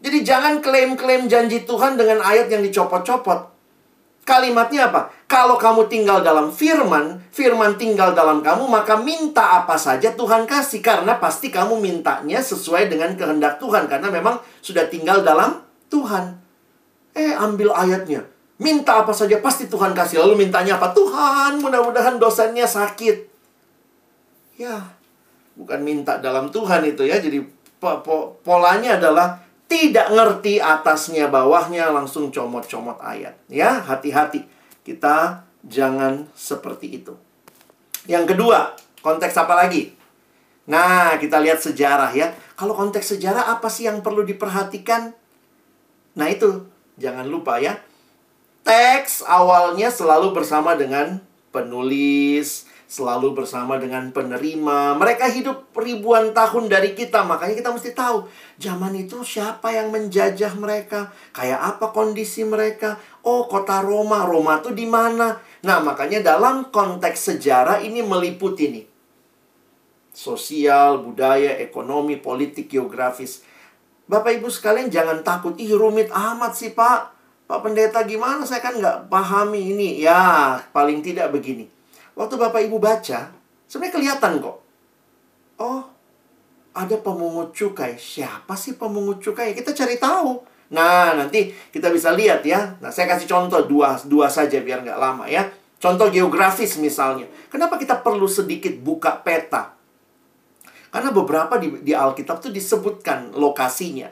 Jadi 0.00 0.26
jangan 0.26 0.62
klaim-klaim 0.64 1.28
janji 1.30 1.62
Tuhan 1.62 1.94
dengan 1.94 2.22
ayat 2.24 2.50
yang 2.50 2.64
dicopot-copot. 2.64 3.54
Kalimatnya 4.24 4.88
apa? 4.88 5.12
Kalau 5.28 5.60
kamu 5.60 5.84
tinggal 5.92 6.24
dalam 6.24 6.48
firman, 6.48 7.20
firman 7.28 7.76
tinggal 7.76 8.16
dalam 8.16 8.40
kamu, 8.40 8.64
maka 8.72 8.96
minta 8.96 9.60
apa 9.60 9.76
saja 9.76 10.16
Tuhan 10.16 10.48
kasih. 10.48 10.80
Karena 10.80 11.20
pasti 11.20 11.52
kamu 11.52 11.76
mintanya 11.76 12.40
sesuai 12.40 12.88
dengan 12.88 13.12
kehendak 13.20 13.60
Tuhan. 13.60 13.84
Karena 13.84 14.08
memang 14.08 14.40
sudah 14.64 14.88
tinggal 14.88 15.20
dalam 15.20 15.60
Tuhan. 15.92 16.40
Eh, 17.12 17.36
ambil 17.36 17.76
ayatnya. 17.76 18.24
Minta 18.56 19.04
apa 19.04 19.12
saja 19.12 19.36
pasti 19.44 19.68
Tuhan 19.68 19.92
kasih. 19.92 20.24
Lalu 20.24 20.48
mintanya 20.48 20.80
apa? 20.80 20.96
Tuhan, 20.96 21.60
mudah-mudahan 21.60 22.16
dosennya 22.16 22.64
sakit. 22.64 23.28
Ya, 24.56 24.88
bukan 25.52 25.84
minta 25.84 26.16
dalam 26.16 26.48
Tuhan 26.48 26.80
itu 26.88 27.04
ya. 27.04 27.20
Jadi 27.20 27.44
po 27.76 28.00
po 28.00 28.40
polanya 28.40 28.96
adalah 28.96 29.43
tidak 29.64 30.12
ngerti 30.12 30.60
atasnya 30.60 31.32
bawahnya 31.32 31.90
langsung 31.90 32.28
comot-comot 32.28 33.00
ayat. 33.00 33.34
Ya, 33.48 33.80
hati-hati. 33.80 34.44
Kita 34.84 35.48
jangan 35.64 36.28
seperti 36.36 37.00
itu. 37.02 37.16
Yang 38.04 38.36
kedua, 38.36 38.76
konteks 39.00 39.32
apa 39.40 39.56
lagi? 39.56 39.96
Nah, 40.68 41.16
kita 41.16 41.40
lihat 41.40 41.60
sejarah 41.60 42.12
ya. 42.12 42.32
Kalau 42.56 42.76
konteks 42.76 43.16
sejarah 43.16 43.52
apa 43.52 43.68
sih 43.72 43.88
yang 43.88 44.04
perlu 44.04 44.24
diperhatikan? 44.24 45.12
Nah, 46.14 46.26
itu 46.28 46.68
jangan 47.00 47.24
lupa 47.26 47.60
ya. 47.60 47.80
Teks 48.64 49.24
awalnya 49.28 49.92
selalu 49.92 50.32
bersama 50.32 50.72
dengan 50.72 51.20
penulis, 51.52 52.64
selalu 52.88 53.42
bersama 53.42 53.80
dengan 53.80 54.12
penerima. 54.14 54.94
Mereka 54.96 55.30
hidup 55.32 55.72
ribuan 55.74 56.36
tahun 56.36 56.68
dari 56.70 56.92
kita, 56.92 57.24
makanya 57.24 57.56
kita 57.58 57.70
mesti 57.72 57.90
tahu 57.96 58.28
zaman 58.60 58.94
itu 58.94 59.20
siapa 59.24 59.72
yang 59.72 59.90
menjajah 59.90 60.54
mereka, 60.56 61.12
kayak 61.32 61.60
apa 61.76 61.90
kondisi 61.90 62.44
mereka. 62.44 62.96
Oh, 63.24 63.48
kota 63.48 63.80
Roma, 63.80 64.28
Roma 64.28 64.60
tuh 64.60 64.76
di 64.76 64.84
mana? 64.84 65.40
Nah, 65.64 65.80
makanya 65.80 66.20
dalam 66.20 66.68
konteks 66.68 67.34
sejarah 67.34 67.80
ini 67.80 68.04
meliputi 68.04 68.68
nih 68.68 68.86
sosial, 70.14 71.02
budaya, 71.02 71.58
ekonomi, 71.58 72.16
politik, 72.16 72.70
geografis. 72.70 73.42
Bapak 74.06 74.38
Ibu 74.40 74.48
sekalian 74.48 74.88
jangan 74.88 75.26
takut, 75.26 75.58
ih 75.58 75.74
rumit 75.74 76.08
amat 76.14 76.54
sih 76.54 76.72
Pak. 76.72 77.12
Pak 77.44 77.60
Pendeta 77.60 78.06
gimana? 78.08 78.40
Saya 78.48 78.64
kan 78.64 78.78
nggak 78.78 79.10
pahami 79.12 79.74
ini. 79.74 80.00
Ya, 80.00 80.62
paling 80.72 81.04
tidak 81.04 81.34
begini. 81.34 81.68
Waktu 82.14 82.34
Bapak 82.38 82.62
Ibu 82.62 82.78
baca, 82.78 83.34
sebenarnya 83.66 83.94
kelihatan 83.94 84.32
kok. 84.38 84.56
Oh, 85.58 85.82
ada 86.74 86.96
pemungut 86.98 87.54
cukai. 87.54 87.98
Siapa 87.98 88.54
sih 88.58 88.74
pemungut 88.78 89.22
cukai? 89.22 89.54
Kita 89.54 89.74
cari 89.74 89.98
tahu. 89.98 90.42
Nah, 90.74 91.14
nanti 91.14 91.54
kita 91.70 91.90
bisa 91.90 92.10
lihat 92.14 92.42
ya. 92.42 92.74
Nah, 92.82 92.90
saya 92.90 93.10
kasih 93.14 93.30
contoh 93.30 93.62
dua, 93.66 93.98
dua 94.06 94.26
saja 94.26 94.58
biar 94.58 94.82
nggak 94.82 94.98
lama 94.98 95.26
ya. 95.30 95.46
Contoh 95.78 96.10
geografis 96.10 96.78
misalnya. 96.80 97.30
Kenapa 97.50 97.78
kita 97.78 98.00
perlu 98.02 98.26
sedikit 98.26 98.74
buka 98.80 99.20
peta? 99.22 99.74
Karena 100.94 101.10
beberapa 101.10 101.58
di, 101.58 101.82
di 101.82 101.92
Alkitab 101.92 102.38
tuh 102.38 102.54
disebutkan 102.54 103.34
lokasinya. 103.34 104.08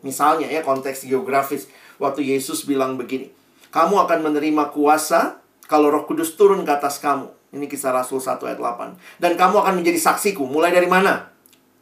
Misalnya 0.00 0.48
ya 0.48 0.64
konteks 0.64 1.04
geografis 1.08 1.68
waktu 2.00 2.24
Yesus 2.32 2.64
bilang 2.64 2.96
begini, 2.96 3.32
"Kamu 3.72 4.00
akan 4.04 4.28
menerima 4.28 4.72
kuasa 4.72 5.40
kalau 5.70 5.94
Roh 5.94 6.02
Kudus 6.02 6.34
turun 6.34 6.66
ke 6.66 6.72
atas 6.74 6.98
kamu." 6.98 7.30
Ini 7.54 7.66
kisah 7.70 7.94
Rasul 7.94 8.18
1 8.18 8.46
ayat 8.46 8.58
8. 8.58 8.98
Dan 9.22 9.38
kamu 9.38 9.62
akan 9.62 9.74
menjadi 9.78 9.98
saksiku 9.98 10.46
mulai 10.46 10.74
dari 10.74 10.86
mana? 10.90 11.30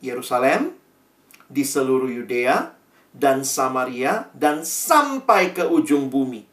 Yerusalem, 0.04 0.76
di 1.48 1.64
seluruh 1.64 2.08
Yudea 2.08 2.76
dan 3.12 3.44
Samaria 3.44 4.28
dan 4.36 4.64
sampai 4.64 5.56
ke 5.56 5.64
ujung 5.64 6.08
bumi. 6.12 6.44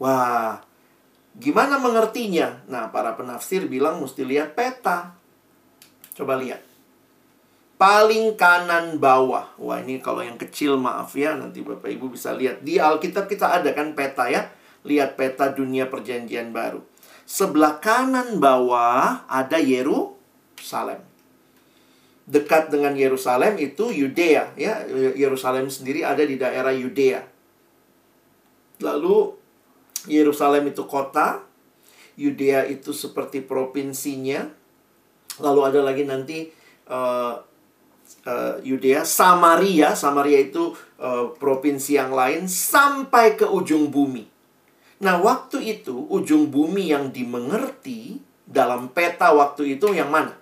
Wah, 0.00 0.60
gimana 1.36 1.76
mengertinya? 1.76 2.64
Nah, 2.68 2.88
para 2.88 3.16
penafsir 3.16 3.68
bilang 3.68 4.00
mesti 4.00 4.24
lihat 4.24 4.56
peta. 4.56 5.16
Coba 6.16 6.36
lihat 6.40 6.70
paling 7.80 8.36
kanan 8.36 9.00
bawah. 9.00 9.56
Wah, 9.56 9.80
ini 9.80 10.04
kalau 10.04 10.20
yang 10.20 10.36
kecil 10.36 10.76
maaf 10.76 11.16
ya, 11.16 11.32
nanti 11.32 11.64
Bapak 11.64 11.88
Ibu 11.88 12.12
bisa 12.12 12.36
lihat. 12.36 12.60
Di 12.60 12.76
Alkitab 12.76 13.24
kita 13.24 13.56
ada 13.56 13.72
kan 13.72 13.96
peta 13.96 14.28
ya. 14.28 14.52
Lihat 14.86 15.20
peta 15.20 15.52
dunia 15.52 15.90
perjanjian 15.90 16.56
baru. 16.56 16.80
Sebelah 17.28 17.78
kanan 17.82 18.40
bawah 18.40 19.28
ada 19.28 19.60
Yerusalem. 19.60 21.04
Dekat 22.30 22.70
dengan 22.70 22.94
Yerusalem 22.94 23.58
itu 23.58 23.90
Yudea 23.90 24.54
ya. 24.54 24.86
Yerusalem 25.18 25.66
sendiri 25.68 26.06
ada 26.06 26.22
di 26.22 26.38
daerah 26.38 26.70
Yudea. 26.70 27.26
Lalu 28.80 29.36
Yerusalem 30.08 30.72
itu 30.72 30.88
kota, 30.88 31.44
Yudea 32.16 32.64
itu 32.70 32.94
seperti 32.94 33.44
provinsinya. 33.44 34.48
Lalu 35.42 35.60
ada 35.60 35.80
lagi 35.84 36.08
nanti 36.08 36.48
uh, 36.88 37.36
Yudea, 38.62 39.02
Samaria, 39.02 39.92
Samaria 39.98 40.40
itu 40.40 40.72
uh, 41.02 41.34
provinsi 41.34 41.98
yang 41.98 42.14
lain 42.14 42.46
sampai 42.46 43.36
ke 43.36 43.44
ujung 43.44 43.90
bumi. 43.90 44.29
Nah, 45.00 45.16
waktu 45.16 45.80
itu 45.80 46.04
ujung 46.12 46.52
bumi 46.52 46.92
yang 46.92 47.08
dimengerti 47.08 48.20
dalam 48.44 48.92
peta 48.92 49.32
waktu 49.32 49.80
itu 49.80 49.96
yang 49.96 50.12
mana? 50.12 50.36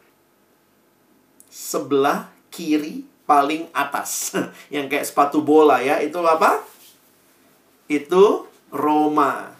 Sebelah 1.47 2.27
kiri 2.51 3.07
paling 3.23 3.71
atas. 3.71 4.35
yang 4.75 4.91
kayak 4.91 5.07
sepatu 5.07 5.47
bola 5.47 5.79
ya, 5.79 6.03
itu 6.03 6.19
apa? 6.27 6.59
Itu 7.87 8.51
Roma. 8.75 9.55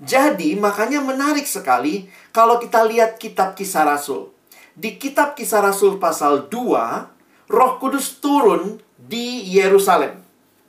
Jadi, 0.00 0.56
makanya 0.56 1.04
menarik 1.04 1.44
sekali 1.44 2.08
kalau 2.32 2.56
kita 2.56 2.88
lihat 2.88 3.20
kitab 3.20 3.52
Kisah 3.52 3.84
Rasul. 3.84 4.32
Di 4.72 4.96
kitab 4.96 5.36
Kisah 5.36 5.60
Rasul 5.60 6.00
pasal 6.00 6.48
2 6.48 7.52
Roh 7.52 7.72
Kudus 7.80 8.16
turun 8.22 8.78
di 8.96 9.44
Yerusalem. 9.52 10.27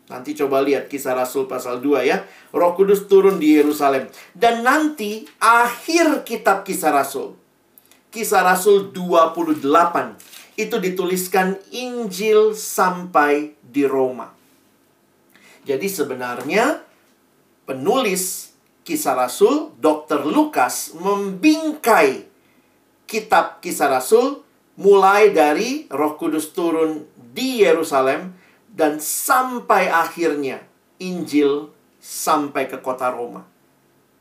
Nanti 0.10 0.34
coba 0.34 0.66
lihat 0.66 0.89
kisah 0.89 1.14
Rasul 1.14 1.45
pasal 1.45 1.86
2 1.86 2.10
ya. 2.10 2.26
Roh 2.49 2.74
Kudus 2.74 3.05
turun 3.05 3.38
di 3.38 3.53
Yerusalem. 3.53 4.10
Dan 4.34 4.66
nanti 4.66 5.30
akhir 5.38 6.26
kitab 6.26 6.66
kisah 6.66 6.89
Rasul. 6.89 7.38
Kisah 8.10 8.41
Rasul 8.41 8.89
28. 8.89 9.62
Itu 10.57 10.82
dituliskan 10.82 11.62
Injil 11.70 12.57
sampai 12.57 13.53
di 13.62 13.86
Roma. 13.86 14.34
Jadi 15.62 15.86
sebenarnya 15.86 16.82
penulis 17.70 18.49
kisah 18.82 19.14
Rasul, 19.14 19.78
Dr. 19.78 20.26
Lukas, 20.26 20.97
membingkai 20.97 22.26
kitab 23.05 23.62
kisah 23.62 23.93
Rasul 23.93 24.41
mulai 24.82 25.30
dari 25.30 25.86
Roh 25.93 26.18
Kudus 26.18 26.49
turun 26.49 27.05
di 27.14 27.62
Yerusalem 27.62 28.38
dan 28.70 29.01
sampai 29.01 29.89
akhirnya 29.89 30.63
Injil 31.01 31.74
sampai 31.99 32.70
ke 32.70 32.80
kota 32.80 33.11
Roma. 33.11 33.43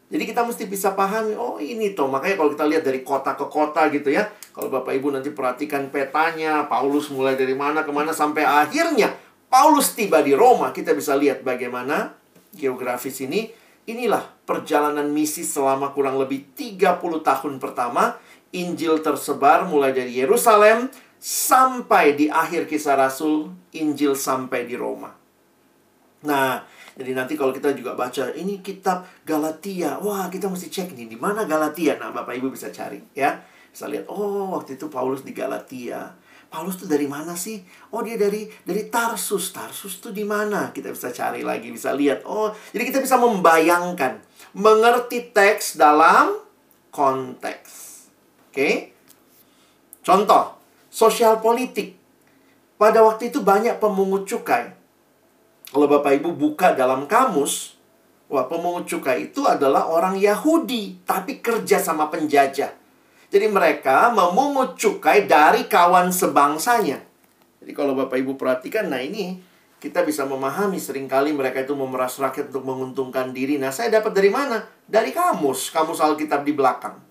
Jadi 0.09 0.25
kita 0.25 0.41
mesti 0.41 0.65
bisa 0.65 0.97
pahami, 0.97 1.37
oh 1.37 1.61
ini 1.61 1.93
toh. 1.93 2.09
Makanya 2.09 2.41
kalau 2.41 2.51
kita 2.57 2.65
lihat 2.65 2.81
dari 2.81 3.05
kota 3.05 3.37
ke 3.37 3.45
kota 3.45 3.93
gitu 3.93 4.09
ya. 4.09 4.25
Kalau 4.57 4.73
Bapak 4.73 4.97
Ibu 4.97 5.13
nanti 5.13 5.29
perhatikan 5.29 5.93
petanya, 5.93 6.65
Paulus 6.65 7.13
mulai 7.13 7.37
dari 7.37 7.53
mana 7.53 7.85
ke 7.85 7.93
mana 7.93 8.17
sampai 8.17 8.41
akhirnya 8.41 9.13
Paulus 9.53 9.93
tiba 9.93 10.25
di 10.25 10.33
Roma. 10.33 10.73
Kita 10.73 10.97
bisa 10.97 11.13
lihat 11.13 11.45
bagaimana 11.45 12.17
geografis 12.57 13.21
ini. 13.21 13.53
Inilah 13.89 14.21
perjalanan 14.45 15.09
misi 15.09 15.45
selama 15.45 15.93
kurang 15.97 16.21
lebih 16.21 16.53
30 16.57 17.25
tahun 17.25 17.57
pertama 17.57 18.21
Injil 18.53 19.01
tersebar 19.01 19.65
mulai 19.65 19.97
dari 19.97 20.13
Yerusalem 20.13 20.93
sampai 21.19 22.15
di 22.15 22.31
akhir 22.31 22.71
kisah 22.71 22.95
Rasul, 22.95 23.51
Injil 23.75 24.15
sampai 24.15 24.65
di 24.65 24.79
Roma. 24.79 25.11
Nah, 26.19 26.63
jadi 26.99 27.15
nanti 27.15 27.39
kalau 27.39 27.55
kita 27.55 27.71
juga 27.79 27.95
baca 27.95 28.35
ini 28.35 28.59
kitab 28.59 29.07
Galatia, 29.23 30.03
wah 30.03 30.27
kita 30.27 30.51
mesti 30.51 30.67
cek 30.67 30.99
nih 30.99 31.07
di 31.07 31.15
mana 31.15 31.47
Galatia. 31.47 31.95
Nah, 31.95 32.11
Bapak 32.11 32.35
Ibu 32.35 32.51
bisa 32.51 32.75
cari 32.75 32.99
ya. 33.15 33.39
Bisa 33.71 33.87
lihat, 33.87 34.11
oh 34.11 34.59
waktu 34.59 34.75
itu 34.75 34.91
Paulus 34.91 35.23
di 35.23 35.31
Galatia. 35.31 36.19
Paulus 36.49 36.81
tuh 36.81 36.89
dari 36.89 37.05
mana 37.05 37.37
sih? 37.37 37.61
Oh 37.93 38.03
dia 38.03 38.19
dari 38.19 38.49
dari 38.65 38.89
Tarsus. 38.91 39.53
Tarsus 39.55 40.03
tuh 40.03 40.11
di 40.11 40.25
mana? 40.27 40.75
Kita 40.75 40.91
bisa 40.91 41.15
cari 41.15 41.47
lagi, 41.47 41.71
bisa 41.71 41.95
lihat. 41.95 42.27
Oh, 42.27 42.51
jadi 42.75 42.89
kita 42.89 42.99
bisa 43.05 43.21
membayangkan, 43.21 44.19
mengerti 44.57 45.31
teks 45.31 45.79
dalam 45.79 46.35
konteks. 46.91 47.71
Oke. 48.51 48.97
Contoh, 50.03 50.58
sosial 50.89 51.41
politik. 51.41 51.97
Pada 52.79 53.03
waktu 53.05 53.33
itu 53.33 53.43
banyak 53.43 53.81
pemungut 53.83 54.29
cukai. 54.29 54.73
Kalau 55.69 55.87
Bapak 55.91 56.17
Ibu 56.17 56.33
buka 56.33 56.73
dalam 56.73 57.05
kamus, 57.05 57.77
wah 58.31 58.47
pemungut 58.49 58.89
cukai 58.89 59.29
itu 59.29 59.45
adalah 59.45 59.91
orang 59.91 60.17
Yahudi, 60.17 61.05
tapi 61.05 61.45
kerja 61.45 61.77
sama 61.83 62.09
penjajah. 62.09 62.73
Jadi 63.29 63.47
mereka 63.53 64.09
memungut 64.09 64.81
cukai 64.81 65.29
dari 65.29 65.69
kawan 65.69 66.09
sebangsanya. 66.09 67.05
Jadi 67.61 67.73
kalau 67.77 67.93
Bapak 67.93 68.17
Ibu 68.17 68.41
perhatikan, 68.41 68.89
nah 68.89 69.03
ini 69.03 69.37
kita 69.79 70.03
bisa 70.03 70.27
memahami 70.27 70.81
sering 70.83 71.07
kali 71.07 71.31
mereka 71.31 71.63
itu 71.63 71.77
memeras 71.77 72.19
rakyat 72.19 72.51
untuk 72.51 72.67
menguntungkan 72.67 73.31
diri. 73.31 73.61
Nah, 73.61 73.71
saya 73.71 73.95
dapat 74.01 74.11
dari 74.11 74.31
mana? 74.33 74.67
Dari 74.89 75.15
kamus, 75.15 75.71
kamus 75.71 76.03
Alkitab 76.03 76.43
di 76.43 76.51
belakang. 76.51 77.08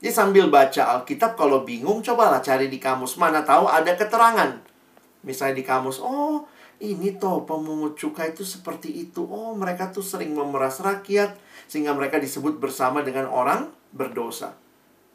Jadi 0.00 0.12
sambil 0.12 0.52
baca 0.52 1.00
Alkitab 1.00 1.40
kalau 1.40 1.64
bingung 1.64 2.04
cobalah 2.04 2.44
cari 2.44 2.68
di 2.68 2.76
kamus. 2.76 3.16
Mana 3.16 3.40
tahu 3.40 3.64
ada 3.64 3.96
keterangan. 3.96 4.60
Misalnya 5.24 5.58
di 5.58 5.64
kamus, 5.64 5.98
oh 5.98 6.44
ini 6.78 7.16
toh 7.16 7.48
pemungut 7.48 7.96
cukai 7.96 8.36
itu 8.36 8.44
seperti 8.44 8.92
itu. 9.08 9.24
Oh 9.24 9.56
mereka 9.56 9.88
tuh 9.88 10.04
sering 10.04 10.36
memeras 10.36 10.84
rakyat 10.84 11.34
sehingga 11.66 11.96
mereka 11.96 12.20
disebut 12.20 12.60
bersama 12.60 13.00
dengan 13.00 13.26
orang 13.32 13.72
berdosa. 13.90 14.52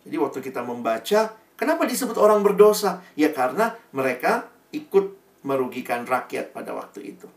Jadi 0.02 0.18
waktu 0.18 0.42
kita 0.42 0.66
membaca, 0.66 1.38
kenapa 1.54 1.86
disebut 1.86 2.18
orang 2.18 2.42
berdosa? 2.42 3.06
Ya 3.14 3.30
karena 3.30 3.78
mereka 3.94 4.50
ikut 4.74 5.14
merugikan 5.46 6.10
rakyat 6.10 6.54
pada 6.54 6.74
waktu 6.74 7.14
itu. 7.14 7.30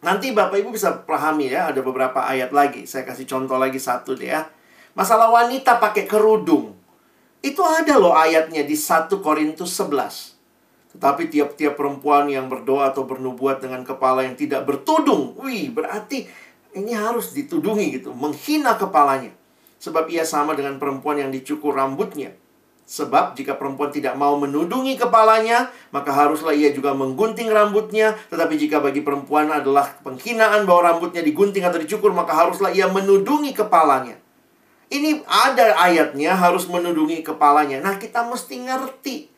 Nanti 0.00 0.32
Bapak 0.32 0.60
Ibu 0.60 0.72
bisa 0.72 1.04
pahami 1.04 1.52
ya, 1.52 1.68
ada 1.72 1.80
beberapa 1.84 2.24
ayat 2.24 2.56
lagi. 2.56 2.88
Saya 2.88 3.04
kasih 3.04 3.28
contoh 3.28 3.60
lagi 3.60 3.76
satu 3.76 4.16
deh 4.16 4.32
ya. 4.32 4.48
Masalah 5.00 5.32
wanita 5.32 5.80
pakai 5.80 6.04
kerudung. 6.04 6.76
Itu 7.40 7.64
ada 7.64 7.96
loh 7.96 8.12
ayatnya 8.12 8.68
di 8.68 8.76
1 8.76 9.08
Korintus 9.24 9.72
11. 9.80 10.36
Tetapi 10.92 11.32
tiap-tiap 11.32 11.72
perempuan 11.72 12.28
yang 12.28 12.52
berdoa 12.52 12.92
atau 12.92 13.08
bernubuat 13.08 13.64
dengan 13.64 13.80
kepala 13.80 14.28
yang 14.28 14.36
tidak 14.36 14.68
bertudung, 14.68 15.40
wih, 15.40 15.72
berarti 15.72 16.28
ini 16.76 16.92
harus 16.92 17.32
ditudungi 17.32 17.96
gitu, 17.96 18.12
menghina 18.12 18.76
kepalanya. 18.76 19.32
Sebab 19.80 20.12
ia 20.12 20.28
sama 20.28 20.52
dengan 20.52 20.76
perempuan 20.76 21.16
yang 21.16 21.32
dicukur 21.32 21.72
rambutnya. 21.72 22.36
Sebab 22.84 23.32
jika 23.40 23.56
perempuan 23.56 23.88
tidak 23.88 24.20
mau 24.20 24.36
menudungi 24.36 25.00
kepalanya, 25.00 25.72
maka 25.96 26.12
haruslah 26.12 26.52
ia 26.52 26.76
juga 26.76 26.92
menggunting 26.92 27.48
rambutnya. 27.48 28.20
Tetapi 28.28 28.52
jika 28.60 28.84
bagi 28.84 29.00
perempuan 29.00 29.48
adalah 29.48 29.96
penghinaan 30.04 30.68
bahwa 30.68 30.92
rambutnya 30.92 31.24
digunting 31.24 31.64
atau 31.64 31.80
dicukur, 31.80 32.12
maka 32.12 32.36
haruslah 32.36 32.68
ia 32.68 32.84
menudungi 32.84 33.56
kepalanya. 33.56 34.20
Ini 34.90 35.22
ada 35.22 35.78
ayatnya 35.78 36.34
harus 36.34 36.66
menudungi 36.66 37.22
kepalanya. 37.22 37.78
Nah, 37.78 37.94
kita 37.94 38.26
mesti 38.26 38.58
ngerti. 38.58 39.30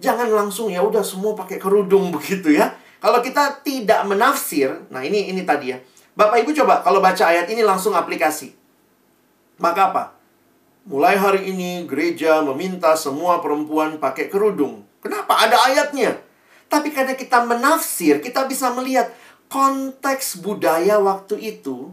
Jangan 0.00 0.32
langsung 0.32 0.72
ya 0.72 0.80
udah 0.80 1.04
semua 1.04 1.36
pakai 1.36 1.60
kerudung 1.60 2.08
begitu 2.16 2.56
ya. 2.56 2.72
Kalau 3.02 3.20
kita 3.20 3.60
tidak 3.60 4.06
menafsir, 4.08 4.86
nah 4.88 5.04
ini 5.04 5.28
ini 5.28 5.44
tadi 5.44 5.74
ya. 5.74 5.78
Bapak 6.16 6.44
Ibu 6.46 6.54
coba 6.54 6.80
kalau 6.80 7.02
baca 7.02 7.28
ayat 7.28 7.50
ini 7.50 7.60
langsung 7.60 7.92
aplikasi. 7.92 8.54
Maka 9.60 9.92
apa? 9.92 10.04
Mulai 10.88 11.18
hari 11.18 11.50
ini 11.50 11.84
gereja 11.84 12.40
meminta 12.40 12.94
semua 12.94 13.42
perempuan 13.42 13.98
pakai 13.98 14.30
kerudung. 14.30 14.86
Kenapa? 15.02 15.34
Ada 15.46 15.56
ayatnya. 15.68 16.18
Tapi 16.70 16.94
karena 16.94 17.18
kita 17.18 17.44
menafsir, 17.44 18.22
kita 18.22 18.46
bisa 18.48 18.72
melihat 18.72 19.10
konteks 19.52 20.40
budaya 20.40 20.96
waktu 20.96 21.36
itu, 21.58 21.92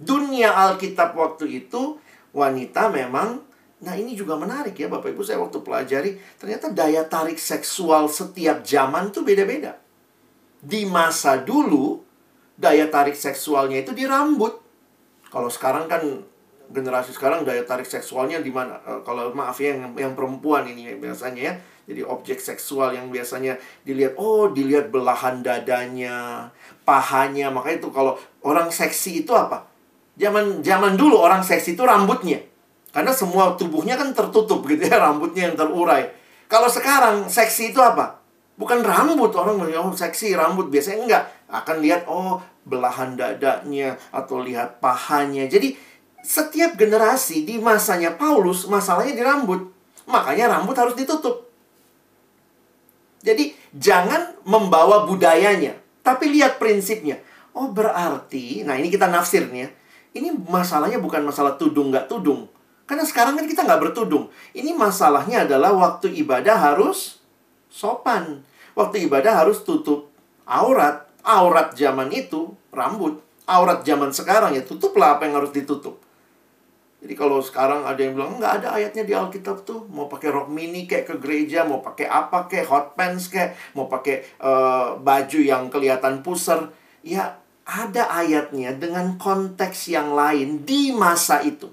dunia 0.00 0.52
Alkitab 0.52 1.16
waktu 1.16 1.64
itu, 1.64 1.96
wanita 2.36 2.92
memang 2.92 3.44
Nah 3.76 3.92
ini 3.92 4.16
juga 4.16 4.40
menarik 4.40 4.72
ya 4.72 4.88
Bapak 4.88 5.12
Ibu 5.12 5.20
saya 5.20 5.36
waktu 5.36 5.60
pelajari 5.60 6.16
Ternyata 6.40 6.72
daya 6.72 7.04
tarik 7.04 7.36
seksual 7.36 8.08
setiap 8.08 8.64
zaman 8.64 9.12
tuh 9.12 9.20
beda-beda 9.20 9.76
Di 10.64 10.88
masa 10.88 11.36
dulu 11.36 12.00
Daya 12.56 12.88
tarik 12.88 13.12
seksualnya 13.12 13.84
itu 13.84 13.92
di 13.92 14.08
rambut 14.08 14.56
Kalau 15.28 15.52
sekarang 15.52 15.84
kan 15.92 16.00
generasi 16.70 17.14
sekarang 17.14 17.46
daya 17.46 17.62
tarik 17.62 17.86
seksualnya 17.86 18.42
di 18.42 18.50
mana? 18.50 18.78
Uh, 18.82 19.00
kalau 19.06 19.30
maaf 19.30 19.58
ya 19.62 19.78
yang, 19.78 19.94
yang 19.94 20.12
perempuan 20.18 20.66
ini 20.66 20.98
biasanya 20.98 21.42
ya. 21.42 21.54
Jadi 21.86 22.02
objek 22.02 22.42
seksual 22.42 22.98
yang 22.98 23.14
biasanya 23.14 23.54
dilihat, 23.86 24.18
oh 24.18 24.50
dilihat 24.50 24.90
belahan 24.90 25.38
dadanya, 25.46 26.50
pahanya. 26.82 27.46
Makanya 27.54 27.78
itu 27.78 27.90
kalau 27.94 28.18
orang 28.42 28.74
seksi 28.74 29.22
itu 29.22 29.30
apa? 29.30 29.75
Zaman 30.16 30.64
zaman 30.64 30.96
dulu 30.96 31.20
orang 31.20 31.44
seksi 31.44 31.76
itu 31.76 31.84
rambutnya. 31.84 32.40
Karena 32.90 33.12
semua 33.12 33.52
tubuhnya 33.60 34.00
kan 34.00 34.16
tertutup 34.16 34.64
gitu 34.64 34.88
ya, 34.88 34.96
rambutnya 35.04 35.52
yang 35.52 35.56
terurai. 35.56 36.08
Kalau 36.48 36.70
sekarang 36.72 37.28
seksi 37.28 37.76
itu 37.76 37.80
apa? 37.82 38.24
Bukan 38.56 38.80
rambut 38.80 39.36
orang 39.36 39.60
bilang 39.60 39.92
oh 39.92 39.94
seksi 39.94 40.32
rambut 40.32 40.72
biasanya 40.72 40.98
enggak 41.04 41.24
akan 41.52 41.76
lihat 41.84 42.08
oh 42.08 42.40
belahan 42.64 43.12
dadanya 43.12 44.00
atau 44.08 44.40
lihat 44.40 44.80
pahanya. 44.80 45.44
Jadi 45.44 45.76
setiap 46.24 46.74
generasi 46.80 47.44
di 47.44 47.60
masanya 47.60 48.16
Paulus 48.16 48.64
masalahnya 48.66 49.12
di 49.12 49.22
rambut. 49.22 49.60
Makanya 50.08 50.56
rambut 50.56 50.72
harus 50.74 50.96
ditutup. 50.96 51.46
Jadi 53.26 53.52
jangan 53.74 54.38
membawa 54.46 55.02
budayanya, 55.04 55.74
tapi 56.06 56.30
lihat 56.30 56.62
prinsipnya. 56.62 57.18
Oh 57.50 57.74
berarti, 57.74 58.62
nah 58.62 58.78
ini 58.78 58.86
kita 58.86 59.10
nafsir 59.10 59.50
nih. 59.50 59.66
Ini 60.16 60.32
masalahnya 60.48 60.96
bukan 60.96 61.28
masalah 61.28 61.60
tudung 61.60 61.92
nggak 61.92 62.08
tudung. 62.08 62.48
Karena 62.88 63.04
sekarang 63.04 63.36
kan 63.36 63.44
kita 63.44 63.68
nggak 63.68 63.92
bertudung. 63.92 64.32
Ini 64.56 64.72
masalahnya 64.72 65.44
adalah 65.44 65.76
waktu 65.76 66.16
ibadah 66.24 66.56
harus 66.56 67.20
sopan. 67.68 68.40
Waktu 68.72 69.04
ibadah 69.04 69.44
harus 69.44 69.60
tutup 69.60 70.08
aurat. 70.48 71.04
Aurat 71.20 71.76
zaman 71.76 72.08
itu 72.14 72.56
rambut. 72.72 73.20
Aurat 73.44 73.84
zaman 73.84 74.14
sekarang 74.14 74.56
ya 74.56 74.64
tutuplah 74.64 75.20
apa 75.20 75.28
yang 75.28 75.36
harus 75.36 75.52
ditutup. 75.52 76.00
Jadi 76.96 77.12
kalau 77.12 77.44
sekarang 77.44 77.84
ada 77.84 78.00
yang 78.00 78.16
bilang 78.16 78.40
nggak 78.40 78.62
ada 78.62 78.68
ayatnya 78.80 79.04
di 79.04 79.12
Alkitab 79.12 79.68
tuh, 79.68 79.84
mau 79.92 80.08
pakai 80.08 80.32
rok 80.32 80.48
mini 80.48 80.88
kayak 80.88 81.06
ke 81.06 81.14
gereja, 81.20 81.62
mau 81.62 81.84
pakai 81.84 82.08
apa 82.08 82.48
kayak 82.48 82.66
hot 82.66 82.86
pants 82.96 83.28
kayak, 83.28 83.54
mau 83.76 83.86
pakai 83.86 84.24
uh, 84.40 84.96
baju 84.98 85.38
yang 85.38 85.68
kelihatan 85.68 86.24
pusar, 86.24 86.72
ya 87.04 87.36
ada 87.66 88.08
ayatnya 88.14 88.72
dengan 88.78 89.18
konteks 89.18 89.90
yang 89.90 90.14
lain 90.14 90.62
di 90.62 90.94
masa 90.94 91.42
itu. 91.42 91.66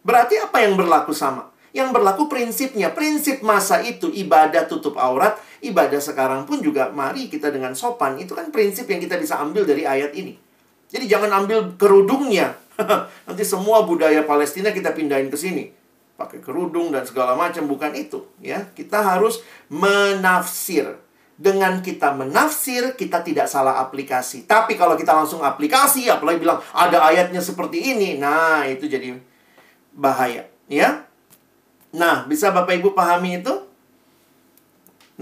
Berarti 0.00 0.40
apa 0.40 0.64
yang 0.64 0.80
berlaku 0.80 1.12
sama? 1.12 1.52
Yang 1.76 1.92
berlaku 1.92 2.32
prinsipnya, 2.32 2.88
prinsip 2.96 3.44
masa 3.44 3.84
itu 3.84 4.08
ibadah 4.08 4.64
tutup 4.64 4.96
aurat, 4.96 5.36
ibadah 5.60 6.00
sekarang 6.00 6.48
pun 6.48 6.64
juga 6.64 6.88
mari 6.88 7.28
kita 7.28 7.52
dengan 7.52 7.76
sopan. 7.76 8.16
Itu 8.16 8.32
kan 8.32 8.48
prinsip 8.48 8.88
yang 8.88 9.04
kita 9.04 9.20
bisa 9.20 9.36
ambil 9.36 9.68
dari 9.68 9.84
ayat 9.84 10.16
ini. 10.16 10.32
Jadi 10.88 11.04
jangan 11.04 11.44
ambil 11.44 11.76
kerudungnya, 11.76 12.56
Nanti 13.26 13.42
semua 13.42 13.82
budaya 13.82 14.22
Palestina 14.22 14.70
kita 14.70 14.94
pindahin 14.94 15.28
ke 15.30 15.38
sini. 15.38 15.70
Pakai 16.18 16.42
kerudung 16.42 16.90
dan 16.90 17.06
segala 17.06 17.38
macam 17.38 17.66
bukan 17.70 17.94
itu, 17.94 18.26
ya. 18.42 18.66
Kita 18.74 19.02
harus 19.02 19.42
menafsir. 19.70 20.98
Dengan 21.38 21.78
kita 21.78 22.18
menafsir, 22.18 22.98
kita 22.98 23.22
tidak 23.22 23.46
salah 23.46 23.78
aplikasi. 23.78 24.42
Tapi 24.42 24.74
kalau 24.74 24.98
kita 24.98 25.14
langsung 25.14 25.38
aplikasi, 25.38 26.10
apalagi 26.10 26.42
bilang 26.42 26.58
ada 26.74 26.98
ayatnya 27.06 27.38
seperti 27.38 27.94
ini, 27.94 28.18
nah 28.18 28.66
itu 28.66 28.90
jadi 28.90 29.14
bahaya, 29.94 30.50
ya. 30.66 31.06
Nah, 31.94 32.26
bisa 32.26 32.50
Bapak 32.50 32.82
Ibu 32.82 32.90
pahami 32.90 33.38
itu? 33.38 33.54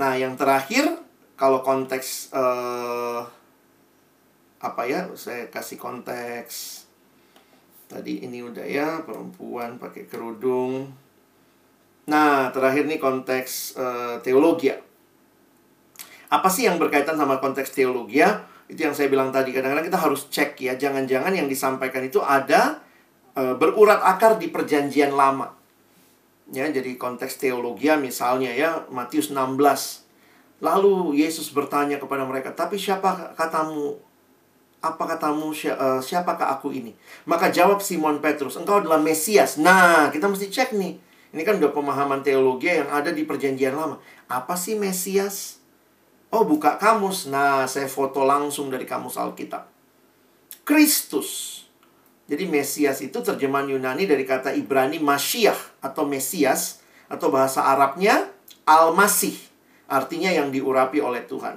Nah, 0.00 0.16
yang 0.16 0.40
terakhir, 0.40 0.88
kalau 1.36 1.60
konteks 1.60 2.32
uh, 2.32 3.28
apa 4.64 4.82
ya? 4.88 5.12
Saya 5.20 5.52
kasih 5.52 5.76
konteks 5.76 6.86
Tadi 7.86 8.26
ini 8.26 8.42
udah 8.42 8.66
ya, 8.66 9.06
perempuan 9.06 9.78
pakai 9.78 10.10
kerudung. 10.10 10.90
Nah, 12.10 12.50
terakhir 12.50 12.90
nih 12.90 12.98
konteks 12.98 13.78
uh, 13.78 14.18
teologi 14.26 14.74
ya. 14.74 14.78
Apa 16.26 16.50
sih 16.50 16.66
yang 16.66 16.76
berkaitan 16.80 17.14
sama 17.14 17.38
konteks 17.38 17.70
teologi 17.70 18.22
ya? 18.22 18.42
Itu 18.66 18.82
yang 18.82 18.94
saya 18.94 19.06
bilang 19.06 19.30
tadi. 19.30 19.54
Kadang-kadang 19.54 19.86
kita 19.86 20.00
harus 20.00 20.26
cek 20.26 20.58
ya. 20.58 20.74
Jangan-jangan 20.74 21.30
yang 21.30 21.46
disampaikan 21.46 22.02
itu 22.02 22.18
ada 22.18 22.82
uh, 23.38 23.54
berurat 23.54 24.02
akar 24.02 24.40
di 24.40 24.50
perjanjian 24.50 25.14
lama. 25.14 25.54
Ya, 26.50 26.66
jadi 26.70 26.94
konteks 26.94 27.42
teologi 27.42 27.90
ya, 27.90 27.98
misalnya 27.98 28.54
ya, 28.54 28.86
Matius 28.90 29.34
16. 29.34 29.58
Lalu 30.62 31.18
Yesus 31.18 31.50
bertanya 31.50 31.98
kepada 31.98 32.22
mereka, 32.22 32.54
"Tapi 32.54 32.78
siapa 32.78 33.34
katamu 33.34 33.98
apa 34.86 35.02
katamu 35.16 35.50
uh, 35.50 35.98
siapakah 35.98 36.54
aku 36.58 36.70
ini? 36.70 36.94
Maka 37.26 37.50
jawab 37.50 37.82
Simon 37.82 38.22
Petrus, 38.22 38.54
engkau 38.54 38.78
adalah 38.78 39.02
Mesias. 39.02 39.58
Nah, 39.58 40.14
kita 40.14 40.30
mesti 40.30 40.46
cek 40.46 40.76
nih. 40.78 40.94
Ini 41.34 41.42
kan 41.42 41.58
udah 41.58 41.74
pemahaman 41.74 42.22
teologi 42.22 42.70
yang 42.70 42.88
ada 42.88 43.10
di 43.10 43.26
perjanjian 43.26 43.74
lama. 43.74 43.98
Apa 44.30 44.54
sih 44.54 44.78
Mesias? 44.78 45.58
Oh, 46.36 46.44
buka 46.44 46.76
kamus. 46.76 47.32
Nah, 47.32 47.64
saya 47.64 47.88
foto 47.88 48.20
langsung 48.28 48.68
dari 48.68 48.84
kamus 48.84 49.16
Alkitab. 49.16 49.72
Kristus. 50.68 51.64
Jadi 52.28 52.44
Mesias 52.44 53.00
itu 53.00 53.24
terjemahan 53.24 53.72
Yunani 53.72 54.04
dari 54.04 54.28
kata 54.28 54.52
Ibrani 54.52 55.00
Masyiah 55.00 55.56
atau 55.80 56.04
Mesias 56.04 56.84
atau 57.08 57.32
bahasa 57.32 57.64
Arabnya 57.64 58.28
Al-Masih. 58.68 59.32
Artinya 59.88 60.28
yang 60.28 60.52
diurapi 60.52 61.00
oleh 61.00 61.24
Tuhan. 61.24 61.56